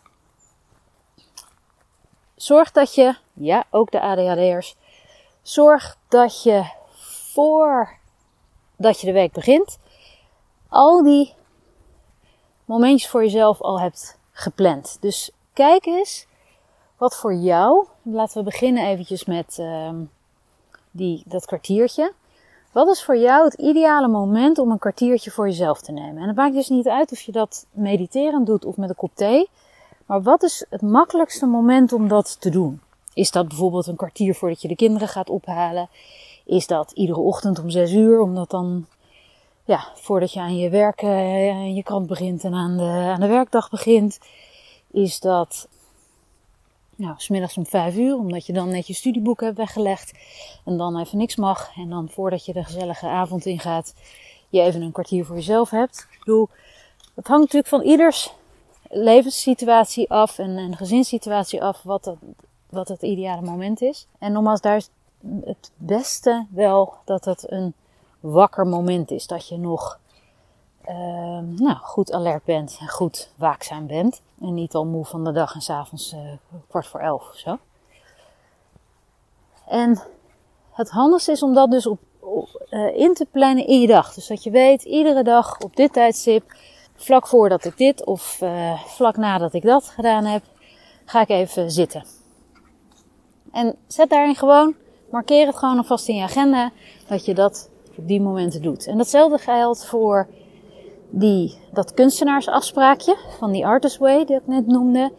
Zorg 2.37 2.73
dat 2.73 2.95
je, 2.95 3.17
ja, 3.33 3.65
ook 3.71 3.91
de 3.91 4.01
ADHD'ers, 4.01 4.77
Zorg 5.49 5.97
dat 6.09 6.43
je 6.43 6.65
voordat 7.33 9.01
je 9.01 9.07
de 9.07 9.13
week 9.13 9.33
begint, 9.33 9.79
al 10.69 11.03
die 11.03 11.35
momentjes 12.65 13.11
voor 13.11 13.23
jezelf 13.23 13.61
al 13.61 13.81
hebt 13.81 14.19
gepland. 14.33 14.97
Dus 15.01 15.31
kijk 15.53 15.87
eens 15.87 16.27
wat 16.97 17.17
voor 17.17 17.35
jou, 17.35 17.87
laten 18.03 18.39
we 18.39 18.45
beginnen 18.45 18.87
eventjes 18.87 19.25
met 19.25 19.57
uh, 19.61 19.91
die, 20.91 21.23
dat 21.27 21.47
kwartiertje. 21.47 22.13
Wat 22.73 22.89
is 22.89 23.05
voor 23.05 23.17
jou 23.17 23.45
het 23.45 23.55
ideale 23.55 24.09
moment 24.09 24.59
om 24.59 24.71
een 24.71 24.79
kwartiertje 24.79 25.31
voor 25.31 25.47
jezelf 25.47 25.81
te 25.81 25.93
nemen? 25.93 26.23
En 26.23 26.29
het 26.29 26.37
maakt 26.37 26.55
dus 26.55 26.69
niet 26.69 26.89
uit 26.89 27.13
of 27.13 27.21
je 27.21 27.33
dat 27.33 27.67
mediterend 27.71 28.47
doet 28.47 28.65
of 28.65 28.77
met 28.77 28.89
een 28.89 28.97
kop 28.97 29.15
thee. 29.15 29.49
Maar 30.07 30.23
wat 30.23 30.43
is 30.43 30.67
het 30.71 30.83
makkelijkste 30.83 31.47
moment 31.47 31.93
om 31.93 32.09
dat 32.09 32.41
te 32.41 32.51
doen? 32.51 32.81
Is 33.15 33.31
dat 33.31 33.49
bijvoorbeeld 33.49 33.87
een 33.87 33.97
kwartier 33.97 34.35
voordat 34.35 34.63
je 34.63 34.69
de 34.69 34.77
kinderen 34.77 35.09
gaat 35.09 35.31
ophalen? 35.31 35.89
Is 36.45 36.67
dat 36.67 36.93
iedere 36.93 37.21
ochtend 37.21 37.59
om 37.59 37.71
zes 37.71 37.93
uur, 37.93 38.21
omdat 38.21 38.51
dan, 38.51 38.87
ja, 39.65 39.93
voordat 39.95 40.33
je 40.33 40.41
aan 40.41 40.57
je 40.57 40.71
werk, 40.71 41.03
uh, 41.03 41.77
je 41.77 41.83
krant 41.83 42.07
begint 42.07 42.45
en 42.45 42.55
aan 42.55 42.77
de, 42.77 42.83
aan 42.83 43.21
de 43.21 43.27
werkdag 43.27 43.71
begint? 43.71 44.19
Is 44.91 45.21
dat 45.21 45.69
nou, 46.99 47.15
smiddags 47.17 47.57
om 47.57 47.67
vijf 47.67 47.97
uur, 47.97 48.17
omdat 48.17 48.47
je 48.47 48.53
dan 48.53 48.69
net 48.69 48.87
je 48.87 48.95
studieboek 48.95 49.41
hebt 49.41 49.57
weggelegd 49.57 50.13
en 50.65 50.77
dan 50.77 50.99
even 50.99 51.19
niks 51.19 51.37
mag. 51.37 51.71
En 51.77 51.89
dan 51.89 52.09
voordat 52.09 52.45
je 52.45 52.53
de 52.53 52.65
gezellige 52.65 53.07
avond 53.07 53.47
ingaat, 53.47 53.95
je 54.49 54.61
even 54.61 54.83
een 54.83 54.93
kwartier 54.93 55.25
voor 55.25 55.37
jezelf 55.37 55.71
hebt. 55.71 56.07
Ik 56.11 56.19
bedoel, 56.19 56.49
dat 57.15 57.27
hangt 57.27 57.43
natuurlijk 57.43 57.69
van 57.69 57.83
ieders 57.83 58.33
levenssituatie 58.89 60.11
af 60.11 60.39
en, 60.39 60.57
en 60.57 60.77
gezinssituatie 60.77 61.63
af 61.63 61.83
wat 61.83 62.05
het, 62.05 62.19
wat 62.71 62.89
het 62.89 63.03
ideale 63.03 63.43
moment 63.43 63.83
is. 63.83 64.07
En 64.19 64.33
nogmaals, 64.33 64.61
daar 64.61 64.77
is 64.77 64.91
het 65.45 65.71
beste 65.77 66.47
wel 66.51 66.95
dat 67.05 67.25
het 67.25 67.51
een 67.51 67.75
wakker 68.21 68.67
moment 68.67 69.11
is. 69.11 69.27
Dat 69.27 69.49
je 69.49 69.59
nog 69.59 69.99
uh, 70.89 70.95
nou, 71.57 71.77
goed 71.77 72.13
alert 72.13 72.45
bent 72.45 72.77
en 72.81 72.89
goed 72.89 73.31
waakzaam 73.37 73.87
bent. 73.87 74.23
En 74.41 74.55
niet 74.55 74.75
al 74.75 74.87
moe 74.87 75.05
van 75.05 75.25
de 75.25 75.33
dag 75.33 75.55
en 75.55 75.61
s'avonds 75.61 76.13
uh, 76.13 76.21
kwart 76.69 76.87
voor 76.87 77.01
elf 77.01 77.29
of 77.29 77.37
zo. 77.37 77.59
En 79.67 80.03
het 80.73 80.91
handigste 80.91 81.33
is 81.33 81.43
om 81.43 81.55
dat 81.55 81.71
dus 81.71 81.87
op, 81.87 81.99
uh, 82.71 82.97
in 82.97 83.15
te 83.15 83.27
plannen 83.31 83.67
in 83.67 83.81
je 83.81 83.87
dag. 83.87 84.15
Dus 84.15 84.27
dat 84.27 84.43
je 84.43 84.51
weet, 84.51 84.83
iedere 84.83 85.23
dag 85.23 85.59
op 85.59 85.77
dit 85.77 85.93
tijdstip, 85.93 86.57
vlak 86.95 87.27
voordat 87.27 87.65
ik 87.65 87.77
dit 87.77 88.05
of 88.05 88.41
uh, 88.41 88.83
vlak 88.83 89.17
nadat 89.17 89.53
ik 89.53 89.63
dat 89.63 89.85
gedaan 89.89 90.25
heb, 90.25 90.43
ga 91.05 91.21
ik 91.21 91.29
even 91.29 91.71
zitten. 91.71 92.18
En 93.53 93.77
zet 93.87 94.11
daarin 94.11 94.35
gewoon, 94.35 94.75
markeer 95.11 95.47
het 95.47 95.57
gewoon 95.57 95.77
alvast 95.77 96.09
in 96.09 96.15
je 96.15 96.23
agenda, 96.23 96.71
dat 97.09 97.25
je 97.25 97.35
dat 97.35 97.71
op 97.97 98.09
die 98.09 98.21
momenten 98.21 98.63
doet. 98.63 98.87
En 98.87 98.97
datzelfde 98.97 99.39
geldt 99.39 99.87
voor 99.87 100.29
die, 101.11 101.59
dat 101.73 101.95
kunstenaarsafspraakje 101.95 103.17
van 103.39 103.53
die 103.53 103.67
Artist 103.67 103.99
Way, 103.99 104.25
die 104.25 104.37
ik 104.37 104.47
net 104.47 104.67
noemde. 104.67 105.13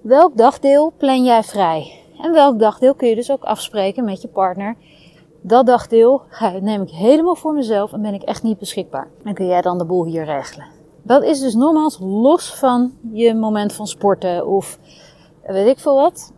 Welk 0.00 0.36
dagdeel 0.36 0.92
plan 0.96 1.24
jij 1.24 1.42
vrij? 1.42 2.00
En 2.22 2.32
welk 2.32 2.58
dagdeel 2.58 2.94
kun 2.94 3.08
je 3.08 3.14
dus 3.14 3.30
ook 3.30 3.42
afspreken 3.42 4.04
met 4.04 4.22
je 4.22 4.28
partner? 4.28 4.76
Dat 5.40 5.66
dagdeel 5.66 6.22
neem 6.60 6.82
ik 6.82 6.90
helemaal 6.90 7.34
voor 7.34 7.52
mezelf 7.52 7.92
en 7.92 8.02
ben 8.02 8.14
ik 8.14 8.22
echt 8.22 8.42
niet 8.42 8.58
beschikbaar. 8.58 9.08
En 9.24 9.34
kun 9.34 9.46
jij 9.46 9.60
dan 9.60 9.78
de 9.78 9.84
boel 9.84 10.04
hier 10.04 10.24
regelen. 10.24 10.66
Dat 11.02 11.22
is 11.22 11.40
dus 11.40 11.54
nogmaals 11.54 11.98
los 12.00 12.54
van 12.54 12.92
je 13.12 13.34
moment 13.34 13.72
van 13.72 13.86
sporten 13.86 14.46
of 14.46 14.78
weet 15.46 15.66
ik 15.66 15.78
veel 15.78 15.94
wat. 15.94 16.32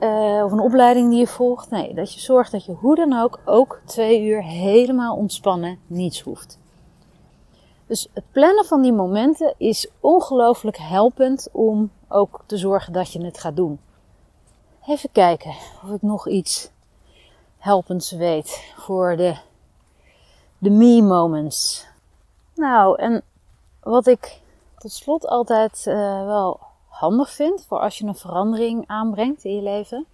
Uh, 0.00 0.44
of 0.44 0.52
een 0.52 0.60
opleiding 0.60 1.10
die 1.10 1.18
je 1.18 1.26
volgt. 1.26 1.70
Nee, 1.70 1.94
dat 1.94 2.14
je 2.14 2.20
zorgt 2.20 2.52
dat 2.52 2.64
je 2.64 2.72
hoe 2.72 2.96
dan 2.96 3.12
ook 3.12 3.40
ook 3.44 3.80
twee 3.84 4.22
uur 4.22 4.42
helemaal 4.42 5.16
ontspannen 5.16 5.78
niets 5.86 6.20
hoeft. 6.20 6.58
Dus 7.86 8.08
het 8.12 8.24
plannen 8.32 8.64
van 8.64 8.82
die 8.82 8.92
momenten 8.92 9.54
is 9.56 9.90
ongelooflijk 10.00 10.76
helpend 10.76 11.48
om 11.52 11.90
ook 12.08 12.42
te 12.46 12.56
zorgen 12.56 12.92
dat 12.92 13.12
je 13.12 13.24
het 13.24 13.38
gaat 13.38 13.56
doen. 13.56 13.80
Even 14.86 15.12
kijken 15.12 15.54
of 15.84 15.90
ik 15.90 16.02
nog 16.02 16.28
iets 16.28 16.70
helpends 17.58 18.10
weet 18.10 18.72
voor 18.76 19.16
de, 19.16 19.36
de 20.58 20.70
me 20.70 21.02
moments. 21.02 21.86
Nou, 22.54 22.98
en 22.98 23.22
wat 23.80 24.06
ik 24.06 24.40
tot 24.78 24.92
slot 24.92 25.26
altijd 25.26 25.84
uh, 25.86 26.24
wel 26.24 26.60
handig 26.98 27.30
vind 27.30 27.64
voor 27.64 27.80
als 27.80 27.98
je 27.98 28.04
een 28.04 28.16
verandering 28.16 28.84
aanbrengt 28.86 29.44
in 29.44 29.54
je 29.54 29.62
leven, 29.62 30.06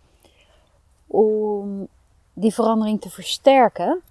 om 1.07 1.89
die 2.33 2.55
verandering 2.55 3.01
te 3.01 3.11
versterken, 3.11 4.03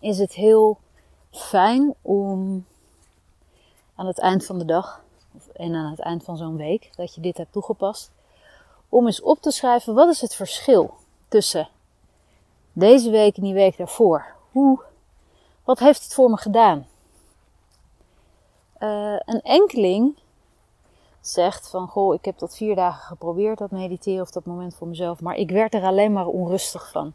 is 0.00 0.18
het 0.18 0.32
heel 0.32 0.78
fijn 1.30 1.94
om 2.02 2.64
aan 3.94 4.06
het 4.06 4.18
eind 4.18 4.46
van 4.46 4.58
de 4.58 4.64
dag 4.64 5.04
en 5.52 5.74
aan 5.74 5.90
het 5.90 6.00
eind 6.00 6.24
van 6.24 6.36
zo'n 6.36 6.56
week 6.56 6.90
dat 6.96 7.14
je 7.14 7.20
dit 7.20 7.36
hebt 7.36 7.52
toegepast, 7.52 8.10
om 8.88 9.06
eens 9.06 9.22
op 9.22 9.40
te 9.40 9.50
schrijven 9.50 9.94
wat 9.94 10.08
is 10.08 10.20
het 10.20 10.34
verschil 10.34 10.94
tussen 11.28 11.68
deze 12.72 13.10
week 13.10 13.36
en 13.36 13.42
die 13.42 13.54
week 13.54 13.76
daarvoor. 13.76 14.26
Hoe, 14.52 14.80
wat 15.64 15.78
heeft 15.78 16.02
het 16.02 16.14
voor 16.14 16.30
me 16.30 16.36
gedaan? 16.36 16.86
Uh, 18.78 19.16
een 19.24 19.42
enkeling 19.42 20.22
zegt 21.26 21.68
van, 21.68 21.88
goh, 21.88 22.14
ik 22.14 22.24
heb 22.24 22.38
dat 22.38 22.56
vier 22.56 22.74
dagen 22.74 23.02
geprobeerd, 23.02 23.58
dat 23.58 23.70
mediteren 23.70 24.20
of 24.20 24.30
dat 24.30 24.44
moment 24.44 24.74
voor 24.74 24.88
mezelf, 24.88 25.20
maar 25.20 25.36
ik 25.36 25.50
werd 25.50 25.74
er 25.74 25.82
alleen 25.82 26.12
maar 26.12 26.26
onrustig 26.26 26.90
van. 26.90 27.12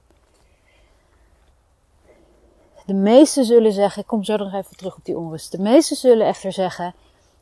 De 2.86 2.94
meesten 2.94 3.46
zullen 3.46 3.72
zeggen, 3.72 4.02
ik 4.02 4.08
kom 4.08 4.24
zo 4.24 4.36
nog 4.36 4.54
even 4.54 4.78
terug 4.78 4.96
op 4.98 5.06
die 5.06 5.18
onrust. 5.18 5.52
De 5.52 5.62
meesten 5.62 5.98
zullen 5.98 6.28
echter 6.28 6.52
zeggen, 6.52 6.96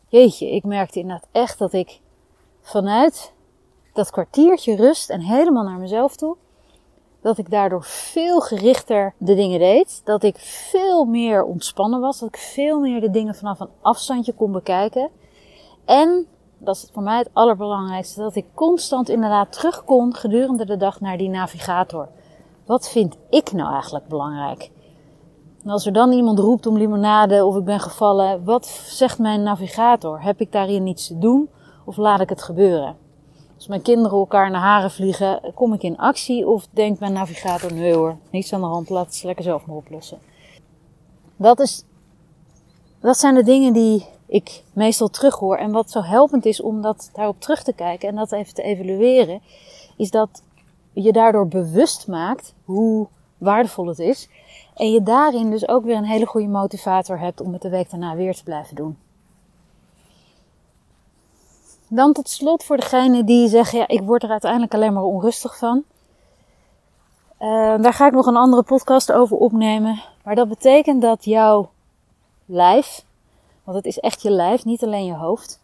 jeetje, 0.08 0.52
ik 0.52 0.64
merkte 0.64 1.00
inderdaad 1.00 1.28
echt 1.32 1.60
dat 1.60 1.74
ik 1.74 2.00
vanuit 2.62 3.34
dat 3.94 4.12
kwartiertje 4.12 4.76
rust 4.76 5.10
en 5.10 5.22
helemaal 5.22 5.64
naar 5.64 5.80
mezelf 5.80 6.16
toe, 6.16 6.38
dat 7.22 7.38
ik 7.38 7.50
daardoor 7.50 7.84
veel 7.84 8.40
gerichter 8.42 9.14
de 9.18 9.36
dingen 9.36 9.60
deed. 9.60 10.02
Dat 10.04 10.24
ik 10.24 10.38
veel 10.40 11.06
meer 11.06 11.44
ontspannen 11.44 12.00
was. 12.00 12.20
Dat 12.20 12.30
ik 12.30 12.38
veel 12.38 12.80
meer 12.80 13.02
de 13.02 13.10
dingen 13.10 13.36
vanaf 13.36 13.60
een 13.60 13.70
afstandje 13.82 14.34
kon 14.34 14.52
bekijken. 14.52 15.10
En, 15.86 16.28
dat 16.58 16.76
is 16.76 16.90
voor 16.94 17.04
mij 17.04 17.18
het 17.18 17.30
allerbelangrijkste, 17.34 18.22
dat 18.22 18.36
ik 18.36 18.46
constant 18.54 19.10
inderdaad 19.10 19.52
terug 19.52 19.84
kon 19.84 20.16
gedurende 20.16 20.66
de 20.66 20.78
dag 20.78 21.00
naar 21.00 21.18
die 21.18 21.30
navigator. 21.30 22.08
Wat 22.66 22.90
vind 22.90 23.18
ik 23.30 23.52
nou 23.52 23.72
eigenlijk 23.72 24.08
belangrijk? 24.08 24.72
En 25.64 25.70
als 25.70 25.86
er 25.86 25.94
dan 25.94 26.12
iemand 26.12 26.40
roept 26.40 26.66
om 26.66 26.78
limonade 26.78 27.46
of 27.46 27.56
ik 27.56 27.64
ben 27.64 27.80
gevallen, 27.80 28.44
wat 28.44 28.66
zegt 28.86 29.20
mijn 29.20 29.44
navigator? 29.44 30.22
Heb 30.22 30.40
ik 30.40 30.52
daarin 30.52 30.84
niets 30.84 31.08
te 31.08 31.18
doen 31.18 31.50
of 31.86 31.98
laat 31.98 32.20
ik 32.22 32.30
het 32.30 32.42
gebeuren? 32.42 32.96
Als 33.56 33.68
mijn 33.68 33.82
kinderen 33.82 34.18
elkaar 34.18 34.52
naar 34.52 34.62
haren 34.62 34.92
vliegen, 34.92 35.40
kom 35.54 35.74
ik 35.74 35.84
in 35.84 35.98
actie 35.98 36.48
of 36.48 36.68
denkt 36.72 37.00
mijn 37.00 37.14
navigator, 37.14 37.74
nee 37.74 37.94
hoor, 37.94 38.18
niets 38.32 38.54
aan 38.54 38.62
de 38.62 38.68
hand, 38.68 38.90
laat 38.90 39.06
het 39.06 39.24
lekker 39.24 39.44
zelf 39.44 39.66
maar 39.66 39.76
oplossen. 39.76 40.20
Dat, 41.36 41.60
is, 41.60 41.84
dat 43.00 43.18
zijn 43.18 43.36
de 43.36 43.44
dingen 43.44 43.74
die 43.74 44.06
ik 44.28 44.64
meestal 44.74 45.08
terughoor. 45.08 45.58
En 45.58 45.72
wat 45.72 45.92
zo 45.92 46.02
helpend 46.02 46.46
is 46.46 46.62
om 46.62 46.82
dat 46.82 47.10
daarop 47.14 47.42
terug 47.42 47.64
te 47.64 47.74
kijken 47.74 48.10
en 48.10 48.16
dat 48.16 48.32
even 48.32 48.54
te 48.54 48.62
evalueren, 48.62 49.42
is 49.98 50.12
dat 50.12 50.44
je 50.94 51.12
daardoor 51.12 51.48
bewust 51.48 52.08
maakt 52.08 52.54
hoe 52.66 53.08
waardevol 53.38 53.88
het 53.88 54.00
is. 54.00 54.30
En 54.76 54.92
je 54.92 55.04
daarin 55.04 55.52
dus 55.52 55.68
ook 55.68 55.84
weer 55.84 55.96
een 55.96 56.06
hele 56.06 56.26
goede 56.26 56.48
motivator 56.48 57.20
hebt 57.20 57.42
om 57.42 57.54
het 57.54 57.62
de 57.62 57.70
week 57.70 57.90
daarna 57.90 58.16
weer 58.16 58.36
te 58.36 58.44
blijven 58.44 58.76
doen. 58.76 58.98
Dan 61.90 62.14
tot 62.14 62.30
slot 62.30 62.64
voor 62.64 62.78
degene 62.78 63.24
die 63.24 63.48
zeggen, 63.48 63.80
ja, 63.80 63.88
ik 63.88 64.02
word 64.02 64.24
er 64.24 64.30
uiteindelijk 64.30 64.74
alleen 64.74 64.94
maar 64.94 65.04
onrustig 65.04 65.58
van. 65.58 65.84
Uh, 67.40 67.82
daar 67.82 67.94
ga 67.94 68.08
ik 68.08 68.14
nog 68.14 68.26
een 68.26 68.36
andere 68.36 68.64
podcast 68.64 69.12
over 69.12 69.38
opnemen. 69.38 70.02
Maar 70.24 70.36
dat 70.36 70.50
betekent 70.50 71.02
dat 71.02 71.26
jouw 71.26 71.70
lijf, 72.46 73.06
want 73.68 73.78
het 73.78 73.86
is 73.86 74.00
echt 74.00 74.22
je 74.22 74.32
lijf, 74.32 74.66
niet 74.66 74.84
alleen 74.84 75.06
je 75.06 75.16
hoofd. 75.16 75.60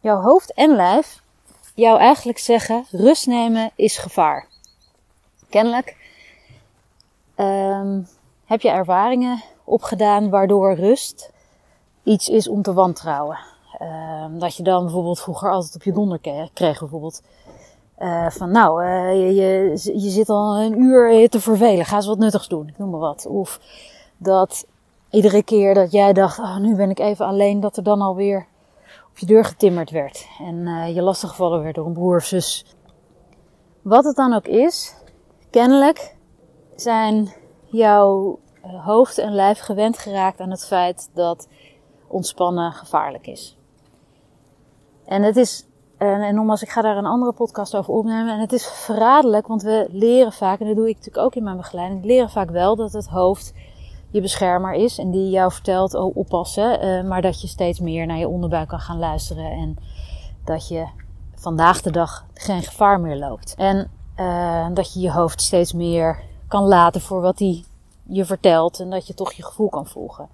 Jouw 0.00 0.20
hoofd 0.20 0.52
en 0.52 0.76
lijf 0.76 1.22
jou 1.74 1.98
eigenlijk 1.98 2.38
zeggen, 2.38 2.84
rust 2.90 3.26
nemen 3.26 3.70
is 3.74 3.98
gevaar. 3.98 4.46
Kennelijk 5.48 5.96
um, 7.36 8.06
heb 8.44 8.60
je 8.60 8.70
ervaringen 8.70 9.42
opgedaan 9.64 10.30
waardoor 10.30 10.74
rust 10.74 11.30
iets 12.02 12.28
is 12.28 12.48
om 12.48 12.62
te 12.62 12.72
wantrouwen. 12.72 13.38
Uh, 13.80 14.24
dat 14.32 14.56
je 14.56 14.62
dan 14.62 14.82
bijvoorbeeld 14.82 15.20
vroeger 15.20 15.50
altijd 15.50 15.74
op 15.74 15.82
je 15.82 15.92
donder 15.92 16.18
kreeg, 16.52 16.78
bijvoorbeeld. 16.78 17.22
Uh, 17.98 18.30
van 18.30 18.50
nou, 18.50 18.84
je, 18.84 19.34
je, 19.34 19.70
je, 20.02 20.10
zit 20.10 20.28
al 20.28 20.56
een 20.56 20.78
uur 20.80 21.28
te 21.28 21.40
vervelen, 21.40 21.84
ga 21.84 21.96
eens 21.96 22.06
wat 22.06 22.18
nuttigs 22.18 22.48
doen, 22.48 22.68
ik 22.68 22.78
noem 22.78 22.90
maar 22.90 23.00
wat. 23.00 23.26
Of 23.26 23.60
dat 24.16 24.66
iedere 25.12 25.42
keer 25.42 25.74
dat 25.74 25.92
jij 25.92 26.12
dacht, 26.12 26.38
oh, 26.38 26.56
nu 26.56 26.76
ben 26.76 26.90
ik 26.90 26.98
even 26.98 27.26
alleen, 27.26 27.60
dat 27.60 27.76
er 27.76 27.82
dan 27.82 28.00
alweer 28.00 28.46
op 29.10 29.18
je 29.18 29.26
deur 29.26 29.44
getimmerd 29.44 29.90
werd. 29.90 30.26
En 30.38 30.54
uh, 30.54 30.94
je 30.94 31.02
lastiggevallen 31.02 31.62
werd 31.62 31.74
door 31.74 31.86
een 31.86 31.92
broer 31.92 32.16
of 32.16 32.24
zus. 32.24 32.76
Wat 33.82 34.04
het 34.04 34.16
dan 34.16 34.32
ook 34.32 34.46
is, 34.46 34.94
kennelijk 35.50 36.16
zijn 36.74 37.32
jouw 37.64 38.38
hoofd 38.62 39.18
en 39.18 39.34
lijf 39.34 39.58
gewend 39.58 39.98
geraakt 39.98 40.40
aan 40.40 40.50
het 40.50 40.66
feit 40.66 41.10
dat 41.14 41.48
ontspannen 42.06 42.72
gevaarlijk 42.72 43.26
is. 43.26 43.58
En 45.04 45.22
het 45.22 45.36
is 45.36 45.66
En, 45.98 46.34
nogmaals, 46.34 46.62
ik 46.62 46.68
ga 46.68 46.82
daar 46.82 46.96
een 46.96 47.06
andere 47.06 47.32
podcast 47.32 47.76
over 47.76 47.94
opnemen. 47.94 48.34
En 48.34 48.40
het 48.40 48.52
is 48.52 48.66
verraderlijk, 48.66 49.46
want 49.46 49.62
we 49.62 49.86
leren 49.90 50.32
vaak, 50.32 50.60
en 50.60 50.66
dat 50.66 50.76
doe 50.76 50.88
ik 50.88 50.96
natuurlijk 50.96 51.24
ook 51.24 51.34
in 51.34 51.42
mijn 51.42 51.56
begeleiding, 51.56 52.04
leren 52.04 52.30
vaak 52.30 52.50
wel 52.50 52.76
dat 52.76 52.92
het 52.92 53.08
hoofd 53.08 53.52
je 54.12 54.20
beschermer 54.20 54.72
is 54.72 54.98
en 54.98 55.10
die 55.10 55.30
jou 55.30 55.52
vertelt, 55.52 55.94
oh 55.94 56.16
oppassen, 56.16 56.84
uh, 56.84 57.08
maar 57.08 57.22
dat 57.22 57.40
je 57.40 57.46
steeds 57.46 57.80
meer 57.80 58.06
naar 58.06 58.18
je 58.18 58.28
onderbuik 58.28 58.68
kan 58.68 58.80
gaan 58.80 58.98
luisteren 58.98 59.50
en 59.50 59.76
dat 60.44 60.68
je 60.68 60.86
vandaag 61.34 61.82
de 61.82 61.90
dag 61.90 62.24
geen 62.34 62.62
gevaar 62.62 63.00
meer 63.00 63.16
loopt. 63.16 63.54
En 63.56 63.90
uh, 64.16 64.66
dat 64.74 64.94
je 64.94 65.00
je 65.00 65.12
hoofd 65.12 65.40
steeds 65.40 65.72
meer 65.72 66.22
kan 66.48 66.64
laten 66.64 67.00
voor 67.00 67.20
wat 67.20 67.38
hij 67.38 67.64
je 68.02 68.24
vertelt 68.24 68.80
en 68.80 68.90
dat 68.90 69.06
je 69.06 69.14
toch 69.14 69.32
je 69.32 69.44
gevoel 69.44 69.68
kan 69.68 69.86
volgen. 69.86 70.28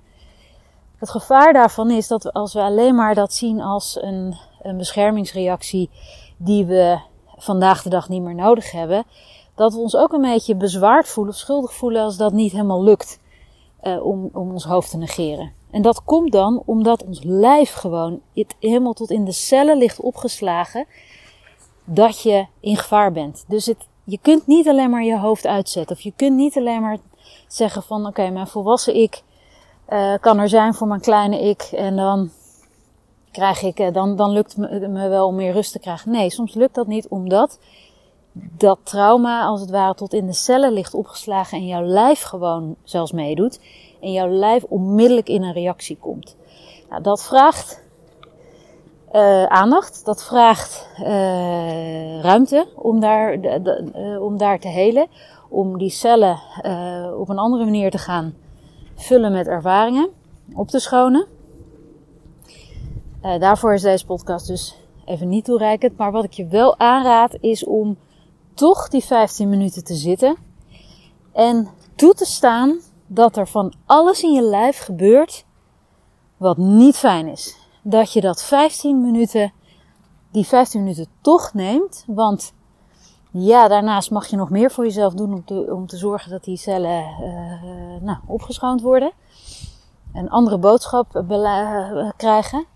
Het 0.96 1.10
gevaar 1.10 1.52
daarvan 1.52 1.90
is 1.90 2.08
dat 2.08 2.32
als 2.32 2.52
we 2.52 2.60
alleen 2.60 2.94
maar 2.94 3.14
dat 3.14 3.32
zien 3.32 3.60
als 3.60 4.02
een, 4.02 4.36
een 4.62 4.76
beschermingsreactie 4.76 5.90
die 6.36 6.64
we 6.64 6.98
vandaag 7.36 7.82
de 7.82 7.88
dag 7.88 8.08
niet 8.08 8.22
meer 8.22 8.34
nodig 8.34 8.70
hebben, 8.70 9.04
dat 9.54 9.72
we 9.72 9.78
ons 9.78 9.96
ook 9.96 10.12
een 10.12 10.20
beetje 10.20 10.56
bezwaard 10.56 11.08
voelen 11.08 11.32
of 11.32 11.38
schuldig 11.38 11.74
voelen 11.74 12.02
als 12.02 12.16
dat 12.16 12.32
niet 12.32 12.52
helemaal 12.52 12.82
lukt 12.82 13.18
uh, 13.82 14.06
om, 14.06 14.30
om 14.32 14.50
ons 14.50 14.64
hoofd 14.64 14.90
te 14.90 14.96
negeren. 14.96 15.52
En 15.70 15.82
dat 15.82 16.04
komt 16.04 16.32
dan 16.32 16.62
omdat 16.64 17.04
ons 17.04 17.20
lijf 17.22 17.72
gewoon 17.72 18.20
het 18.34 18.56
helemaal 18.60 18.92
tot 18.92 19.10
in 19.10 19.24
de 19.24 19.32
cellen 19.32 19.78
ligt 19.78 20.00
opgeslagen 20.00 20.86
dat 21.84 22.22
je 22.22 22.46
in 22.60 22.76
gevaar 22.76 23.12
bent. 23.12 23.44
Dus 23.48 23.66
het, 23.66 23.86
je 24.04 24.18
kunt 24.22 24.46
niet 24.46 24.68
alleen 24.68 24.90
maar 24.90 25.04
je 25.04 25.18
hoofd 25.18 25.46
uitzetten. 25.46 25.96
Of 25.96 26.02
je 26.02 26.12
kunt 26.16 26.36
niet 26.36 26.56
alleen 26.56 26.80
maar 26.80 26.98
zeggen 27.48 27.82
van 27.82 28.06
oké, 28.06 28.30
mijn 28.30 28.46
volwassen 28.46 28.94
ik 28.94 29.22
uh, 29.88 30.14
kan 30.20 30.38
er 30.38 30.48
zijn 30.48 30.74
voor 30.74 30.86
mijn 30.86 31.00
kleine 31.00 31.40
ik. 31.40 31.62
En 31.62 31.96
dan 31.96 32.30
krijg 33.30 33.62
ik, 33.62 33.80
uh, 33.80 33.92
dan, 33.92 34.16
dan 34.16 34.30
lukt 34.30 34.56
het 34.56 34.90
me 34.90 35.08
wel 35.08 35.26
om 35.26 35.34
meer 35.34 35.52
rust 35.52 35.72
te 35.72 35.78
krijgen. 35.78 36.10
Nee, 36.10 36.30
soms 36.30 36.54
lukt 36.54 36.74
dat 36.74 36.86
niet 36.86 37.08
omdat 37.08 37.58
dat 38.56 38.78
trauma 38.82 39.44
als 39.44 39.60
het 39.60 39.70
ware 39.70 39.94
tot 39.94 40.12
in 40.12 40.26
de 40.26 40.32
cellen 40.32 40.72
ligt 40.72 40.94
opgeslagen 40.94 41.58
en 41.58 41.66
jouw 41.66 41.82
lijf 41.82 42.22
gewoon 42.22 42.76
zelfs 42.82 43.12
meedoet. 43.12 43.60
En 44.00 44.12
jouw 44.12 44.28
lijf 44.28 44.64
onmiddellijk 44.64 45.28
in 45.28 45.42
een 45.42 45.52
reactie 45.52 45.96
komt. 45.96 46.36
Nou, 46.90 47.02
dat 47.02 47.24
vraagt 47.24 47.82
uh, 49.12 49.44
aandacht. 49.44 50.04
Dat 50.04 50.24
vraagt 50.24 50.88
uh, 51.00 52.20
ruimte 52.20 52.66
om 52.74 53.00
daar, 53.00 53.40
de, 53.40 53.90
uh, 53.96 54.22
om 54.22 54.38
daar 54.38 54.58
te 54.58 54.68
helen. 54.68 55.06
Om 55.48 55.78
die 55.78 55.90
cellen 55.90 56.38
op 57.18 57.28
een 57.28 57.38
andere 57.38 57.64
manier 57.64 57.90
te 57.90 57.98
gaan 57.98 58.34
vullen 58.94 59.32
met 59.32 59.46
ervaringen. 59.46 60.08
Op 60.54 60.68
te 60.68 60.78
schonen. 60.78 61.26
daarvoor 63.20 63.74
is 63.74 63.82
deze 63.82 64.06
podcast 64.06 64.46
dus 64.46 64.76
even 65.04 65.28
niet 65.28 65.44
toereikend. 65.44 65.96
Maar 65.96 66.12
wat 66.12 66.24
ik 66.24 66.32
je 66.32 66.46
wel 66.46 66.78
aanraad 66.78 67.36
is 67.40 67.64
om 67.64 67.96
toch 68.58 68.88
die 68.88 69.04
15 69.04 69.48
minuten 69.48 69.84
te 69.84 69.94
zitten. 69.94 70.36
En 71.32 71.68
toe 71.94 72.14
te 72.14 72.24
staan 72.24 72.78
dat 73.06 73.36
er 73.36 73.48
van 73.48 73.72
alles 73.86 74.22
in 74.22 74.32
je 74.32 74.42
lijf 74.42 74.78
gebeurt 74.78 75.44
wat 76.36 76.56
niet 76.56 76.96
fijn 76.96 77.26
is. 77.26 77.56
Dat 77.82 78.12
je 78.12 78.20
dat 78.20 78.42
15 78.42 79.00
minuten, 79.00 79.52
die 80.30 80.46
15 80.46 80.80
minuten 80.80 81.06
toch 81.20 81.54
neemt. 81.54 82.04
Want 82.06 82.52
ja, 83.30 83.68
daarnaast 83.68 84.10
mag 84.10 84.26
je 84.26 84.36
nog 84.36 84.50
meer 84.50 84.70
voor 84.70 84.84
jezelf 84.84 85.14
doen 85.14 85.32
om 85.32 85.44
te, 85.44 85.74
om 85.74 85.86
te 85.86 85.96
zorgen 85.96 86.30
dat 86.30 86.44
die 86.44 86.56
cellen 86.56 87.04
uh, 87.20 88.02
nou, 88.02 88.18
opgeschoond 88.26 88.80
worden. 88.80 89.12
Een 90.12 90.30
andere 90.30 90.58
boodschap 90.58 91.24
krijgen. 92.16 92.66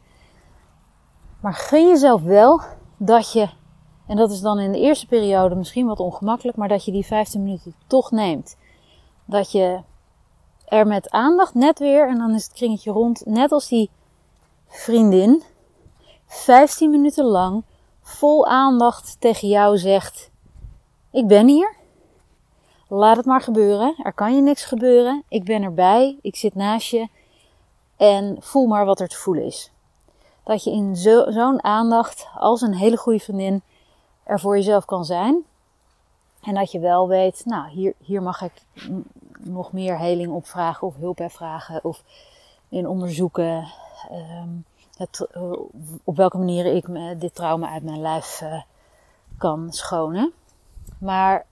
Maar 1.41 1.55
gun 1.55 1.89
jezelf 1.89 2.22
wel 2.22 2.61
dat 2.97 3.33
je 3.33 3.49
en 4.07 4.16
dat 4.16 4.30
is 4.30 4.40
dan 4.40 4.59
in 4.59 4.72
de 4.72 4.78
eerste 4.78 5.07
periode 5.07 5.55
misschien 5.55 5.86
wat 5.86 6.00
ongemakkelijk, 6.00 6.57
maar 6.57 6.68
dat 6.68 6.84
je 6.84 6.92
die 6.92 7.07
15 7.07 7.42
minuten 7.42 7.74
toch 7.86 8.11
neemt. 8.11 8.57
Dat 9.24 9.53
je 9.53 9.80
er 10.64 10.86
met 10.86 11.11
aandacht 11.11 11.55
net 11.55 11.78
weer, 11.78 12.09
en 12.09 12.18
dan 12.18 12.34
is 12.34 12.44
het 12.44 12.53
kringetje 12.53 12.90
rond, 12.90 13.26
net 13.26 13.53
als 13.53 13.68
die 13.68 13.90
vriendin, 14.66 15.42
15 16.26 16.90
minuten 16.90 17.24
lang 17.24 17.64
vol 18.00 18.46
aandacht 18.46 19.16
tegen 19.20 19.48
jou 19.48 19.78
zegt: 19.78 20.30
Ik 21.11 21.26
ben 21.26 21.48
hier. 21.48 21.74
Laat 22.88 23.16
het 23.16 23.26
maar 23.26 23.40
gebeuren. 23.40 23.94
Er 24.03 24.12
kan 24.12 24.34
je 24.36 24.42
niks 24.42 24.64
gebeuren. 24.64 25.22
Ik 25.28 25.44
ben 25.44 25.62
erbij. 25.62 26.18
Ik 26.22 26.36
zit 26.36 26.55
naast 26.55 26.90
je. 26.90 27.09
En 27.96 28.36
voel 28.40 28.66
maar 28.66 28.84
wat 28.84 29.00
er 29.00 29.09
te 29.09 29.16
voelen 29.16 29.44
is. 29.44 29.70
Dat 30.44 30.64
je 30.64 30.70
in 30.70 30.96
zo'n 30.96 31.32
zo 31.32 31.57
aandacht 31.57 32.28
als 32.38 32.61
een 32.61 32.74
hele 32.74 32.96
goede 32.96 33.18
vriendin 33.18 33.62
er 34.23 34.41
voor 34.41 34.57
jezelf 34.57 34.85
kan 34.85 35.05
zijn. 35.05 35.45
En 36.43 36.55
dat 36.55 36.73
je 36.73 36.79
wel 36.79 37.09
weet, 37.09 37.43
nou, 37.45 37.70
hier, 37.70 37.95
hier 37.99 38.23
mag 38.23 38.43
ik 38.43 38.53
nog 39.39 39.73
meer 39.73 39.99
heling 39.99 40.33
op 40.33 40.47
vragen 40.47 40.87
of 40.87 40.97
hulp 40.97 41.25
vragen 41.29 41.85
of 41.85 42.03
in 42.68 42.89
onderzoeken 42.89 43.68
um, 44.12 44.64
het, 44.97 45.29
uh, 45.37 45.53
op 46.05 46.16
welke 46.16 46.39
manier 46.39 46.66
ik 46.66 46.89
me, 46.89 47.16
dit 47.16 47.35
trauma 47.35 47.70
uit 47.70 47.83
mijn 47.83 48.01
lijf 48.01 48.41
uh, 48.43 48.62
kan 49.39 49.73
schonen. 49.73 50.33
Maar 50.99 51.47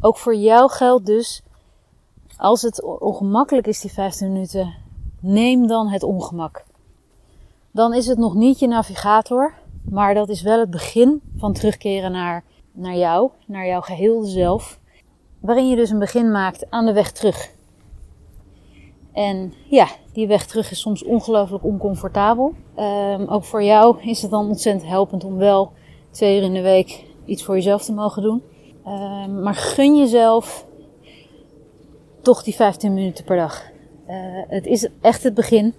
ook 0.00 0.16
voor 0.16 0.34
jou 0.34 0.70
geldt 0.70 1.06
dus, 1.06 1.42
als 2.36 2.62
het 2.62 2.82
ongemakkelijk 2.82 3.66
is, 3.66 3.80
die 3.80 3.92
15 3.92 4.32
minuten, 4.32 4.74
neem 5.20 5.66
dan 5.66 5.88
het 5.88 6.02
ongemak. 6.02 6.64
Dan 7.70 7.94
is 7.94 8.06
het 8.06 8.18
nog 8.18 8.34
niet 8.34 8.58
je 8.58 8.66
navigator, 8.66 9.54
maar 9.90 10.14
dat 10.14 10.28
is 10.28 10.42
wel 10.42 10.60
het 10.60 10.70
begin 10.70 11.20
van 11.36 11.52
terugkeren 11.52 12.12
naar, 12.12 12.44
naar 12.72 12.96
jou, 12.96 13.30
naar 13.46 13.66
jouw 13.66 13.80
geheel 13.80 14.22
zelf. 14.22 14.80
Waarin 15.40 15.68
je 15.68 15.76
dus 15.76 15.90
een 15.90 15.98
begin 15.98 16.30
maakt 16.30 16.70
aan 16.70 16.86
de 16.86 16.92
weg 16.92 17.12
terug. 17.12 17.52
En 19.12 19.52
ja, 19.68 19.88
die 20.12 20.26
weg 20.26 20.46
terug 20.46 20.70
is 20.70 20.80
soms 20.80 21.04
ongelooflijk 21.04 21.64
oncomfortabel. 21.64 22.54
Um, 22.78 23.26
ook 23.28 23.44
voor 23.44 23.62
jou 23.62 24.02
is 24.02 24.22
het 24.22 24.30
dan 24.30 24.48
ontzettend 24.48 24.90
helpend 24.90 25.24
om 25.24 25.36
wel 25.36 25.72
twee 26.10 26.36
uur 26.38 26.42
in 26.42 26.52
de 26.52 26.62
week 26.62 27.04
iets 27.24 27.44
voor 27.44 27.54
jezelf 27.54 27.84
te 27.84 27.92
mogen 27.92 28.22
doen. 28.22 28.42
Um, 28.86 29.42
maar 29.42 29.54
gun 29.54 29.96
jezelf 29.96 30.66
toch 32.22 32.42
die 32.42 32.54
15 32.54 32.94
minuten 32.94 33.24
per 33.24 33.36
dag. 33.36 33.62
Uh, 34.08 34.14
het 34.48 34.66
is 34.66 34.88
echt 35.00 35.22
het 35.22 35.34
begin 35.34 35.74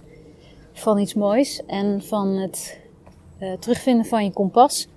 van 0.72 0.98
iets 0.98 1.14
moois 1.14 1.62
en 1.66 2.02
van 2.02 2.28
het 2.28 2.80
uh, 3.40 3.52
terugvinden 3.52 4.06
van 4.06 4.24
je 4.24 4.32
kompas. 4.32 4.88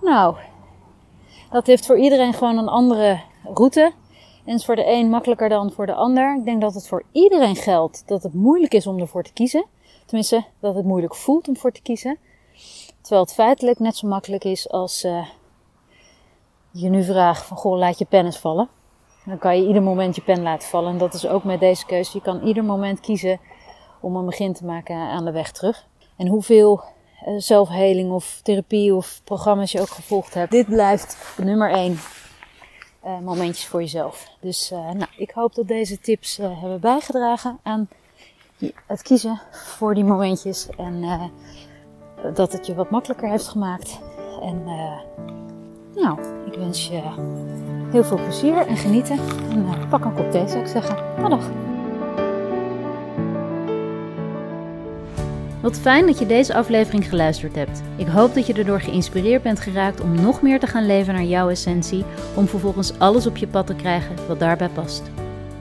Nou, 0.00 0.36
dat 1.50 1.66
heeft 1.66 1.86
voor 1.86 1.98
iedereen 1.98 2.32
gewoon 2.32 2.58
een 2.58 2.68
andere 2.68 3.20
route. 3.54 3.92
En 4.44 4.54
is 4.54 4.64
voor 4.64 4.76
de 4.76 4.86
een 4.86 5.10
makkelijker 5.10 5.48
dan 5.48 5.72
voor 5.72 5.86
de 5.86 5.94
ander. 5.94 6.36
Ik 6.38 6.44
denk 6.44 6.60
dat 6.60 6.74
het 6.74 6.88
voor 6.88 7.04
iedereen 7.12 7.56
geldt 7.56 8.02
dat 8.06 8.22
het 8.22 8.34
moeilijk 8.34 8.74
is 8.74 8.86
om 8.86 8.98
ervoor 8.98 9.22
te 9.22 9.32
kiezen. 9.32 9.64
Tenminste, 10.06 10.44
dat 10.60 10.74
het 10.74 10.84
moeilijk 10.84 11.14
voelt 11.14 11.48
om 11.48 11.56
voor 11.56 11.72
te 11.72 11.82
kiezen. 11.82 12.18
Terwijl 13.00 13.22
het 13.22 13.34
feitelijk 13.34 13.78
net 13.78 13.96
zo 13.96 14.08
makkelijk 14.08 14.44
is 14.44 14.70
als 14.70 15.04
uh, 15.04 15.26
je 16.70 16.88
nu 16.88 17.04
vraagt 17.04 17.46
van 17.46 17.56
goh, 17.56 17.78
laat 17.78 17.98
je 17.98 18.04
pen 18.04 18.24
eens 18.24 18.38
vallen. 18.38 18.68
Dan 19.24 19.38
kan 19.38 19.56
je 19.56 19.66
ieder 19.66 19.82
moment 19.82 20.16
je 20.16 20.22
pen 20.22 20.42
laten 20.42 20.68
vallen. 20.68 20.92
En 20.92 20.98
dat 20.98 21.14
is 21.14 21.26
ook 21.26 21.44
met 21.44 21.60
deze 21.60 21.86
keuze. 21.86 22.10
Je 22.14 22.22
kan 22.22 22.42
ieder 22.42 22.64
moment 22.64 23.00
kiezen 23.00 23.40
om 24.00 24.16
een 24.16 24.26
begin 24.26 24.52
te 24.52 24.64
maken 24.64 24.96
aan 24.96 25.24
de 25.24 25.32
weg 25.32 25.52
terug. 25.52 25.86
En 26.16 26.26
hoeveel 26.26 26.82
zelfheling 27.36 28.10
of 28.10 28.40
therapie 28.42 28.94
of 28.94 29.20
programma's 29.24 29.72
je 29.72 29.80
ook 29.80 29.88
gevolgd 29.88 30.34
hebt. 30.34 30.50
Dit 30.50 30.66
blijft 30.66 31.16
nummer 31.36 31.70
1 31.70 31.98
uh, 33.04 33.18
momentjes 33.18 33.66
voor 33.66 33.80
jezelf. 33.80 34.28
Dus 34.40 34.70
uh, 34.72 34.78
nou, 34.78 35.06
ik 35.16 35.30
hoop 35.30 35.54
dat 35.54 35.68
deze 35.68 36.00
tips 36.00 36.36
hebben 36.36 36.80
bijgedragen 36.80 37.58
aan 37.62 37.88
het 38.86 39.02
kiezen 39.02 39.40
voor 39.50 39.94
die 39.94 40.04
momentjes. 40.04 40.68
En 40.76 41.04
dat 42.34 42.52
het 42.52 42.66
je 42.66 42.74
wat 42.74 42.90
makkelijker 42.90 43.28
heeft 43.28 43.48
gemaakt. 43.48 44.00
En 44.42 44.64
nou, 45.94 46.18
ik 46.46 46.54
wens 46.54 46.88
je 46.88 47.02
heel 47.90 48.04
veel 48.04 48.16
plezier 48.16 48.66
en 48.66 48.76
genieten. 48.76 49.18
En 49.50 49.88
pak 49.88 50.04
een 50.04 50.14
kop 50.14 50.30
thee 50.30 50.48
zou 50.48 50.60
ik 50.60 50.66
zeggen. 50.66 50.96
dag. 51.30 51.50
Wat 55.60 55.78
fijn 55.78 56.06
dat 56.06 56.18
je 56.18 56.26
deze 56.26 56.54
aflevering 56.54 57.08
geluisterd 57.08 57.54
hebt. 57.54 57.82
Ik 57.96 58.06
hoop 58.06 58.34
dat 58.34 58.46
je 58.46 58.52
erdoor 58.52 58.80
geïnspireerd 58.80 59.42
bent 59.42 59.60
geraakt 59.60 60.00
om 60.00 60.20
nog 60.20 60.42
meer 60.42 60.60
te 60.60 60.66
gaan 60.66 60.86
leven 60.86 61.14
naar 61.14 61.24
jouw 61.24 61.48
essentie, 61.48 62.04
om 62.34 62.46
vervolgens 62.48 62.98
alles 62.98 63.26
op 63.26 63.36
je 63.36 63.46
pad 63.46 63.66
te 63.66 63.74
krijgen 63.74 64.16
wat 64.28 64.38
daarbij 64.38 64.68
past. 64.68 65.02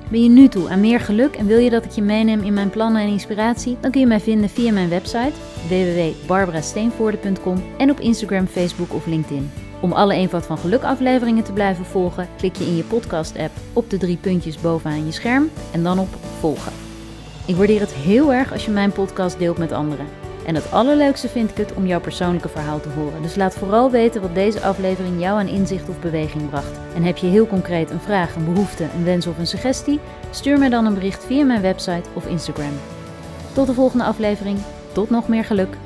Ben 0.10 0.24
je 0.24 0.30
nu 0.30 0.48
toe 0.48 0.70
aan 0.70 0.80
meer 0.80 1.00
geluk 1.00 1.36
en 1.36 1.46
wil 1.46 1.58
je 1.58 1.70
dat 1.70 1.86
ik 1.86 1.92
je 1.92 2.02
meeneem 2.02 2.42
in 2.42 2.54
mijn 2.54 2.70
plannen 2.70 3.02
en 3.02 3.08
inspiratie? 3.08 3.78
Dan 3.80 3.92
kun 3.92 4.02
je 4.02 4.08
mij 4.08 4.20
vinden 4.20 4.50
via 4.50 4.72
mijn 4.72 4.90
website 4.90 5.34
www.barbarasteenvoorde.com 5.68 7.64
en 7.78 7.92
op 7.92 8.00
Instagram, 8.00 8.48
Facebook 8.48 8.94
of 8.94 9.06
LinkedIn. 9.06 9.52
Om 9.82 9.92
alle 9.92 10.14
Eenvoud 10.14 10.46
van 10.46 10.58
Geluk 10.58 10.84
afleveringen 10.84 11.44
te 11.44 11.54
blijven 11.54 11.86
volgen, 11.86 12.28
klik 12.38 12.56
je 12.56 12.66
in 12.66 12.76
je 12.76 12.84
podcast 12.84 13.38
app 13.38 13.52
op 13.74 13.90
de 13.90 13.98
drie 13.98 14.18
puntjes 14.18 14.62
bovenaan 14.62 15.06
je 15.06 15.12
scherm 15.12 15.50
en 15.72 15.84
dan 15.84 16.00
op 16.00 16.10
volgen. 16.40 16.89
Ik 17.50 17.56
waardeer 17.56 17.80
het 17.80 17.94
heel 17.94 18.34
erg 18.34 18.52
als 18.52 18.66
je 18.66 18.72
mijn 18.72 18.92
podcast 18.92 19.40
deelt 19.40 19.58
met 19.58 19.72
anderen. 19.72 20.06
En 20.46 20.56
het 20.56 20.72
allerleukste 20.72 21.30
vind 21.30 21.50
ik 21.50 21.58
het 21.58 21.74
om 21.74 21.86
jouw 21.86 22.00
persoonlijke 22.00 22.50
verhaal 22.50 22.80
te 22.80 22.90
horen. 22.90 23.22
Dus 23.22 23.36
laat 23.36 23.56
vooral 23.56 23.92
weten 23.92 24.22
wat 24.22 24.36
deze 24.36 24.62
aflevering 24.62 25.20
jou 25.20 25.40
aan 25.40 25.48
inzicht 25.48 25.90
of 25.90 26.00
beweging 26.00 26.50
bracht. 26.50 26.80
En 26.96 27.04
heb 27.04 27.18
je 27.18 27.28
heel 27.28 27.48
concreet 27.48 27.90
een 27.90 28.00
vraag, 28.00 28.36
een 28.36 28.54
behoefte, 28.54 28.88
een 28.96 29.04
wens 29.04 29.28
of 29.28 29.38
een 29.38 29.48
suggestie? 29.48 30.00
Stuur 30.30 30.60
mij 30.60 30.70
dan 30.70 30.86
een 30.86 30.94
bericht 30.94 31.26
via 31.26 31.46
mijn 31.46 31.62
website 31.62 32.10
of 32.14 32.28
Instagram. 32.28 32.74
Tot 33.54 33.68
de 33.68 33.74
volgende 33.74 34.04
aflevering. 34.04 34.58
Tot 34.92 35.10
nog 35.10 35.28
meer 35.28 35.46
geluk. 35.46 35.78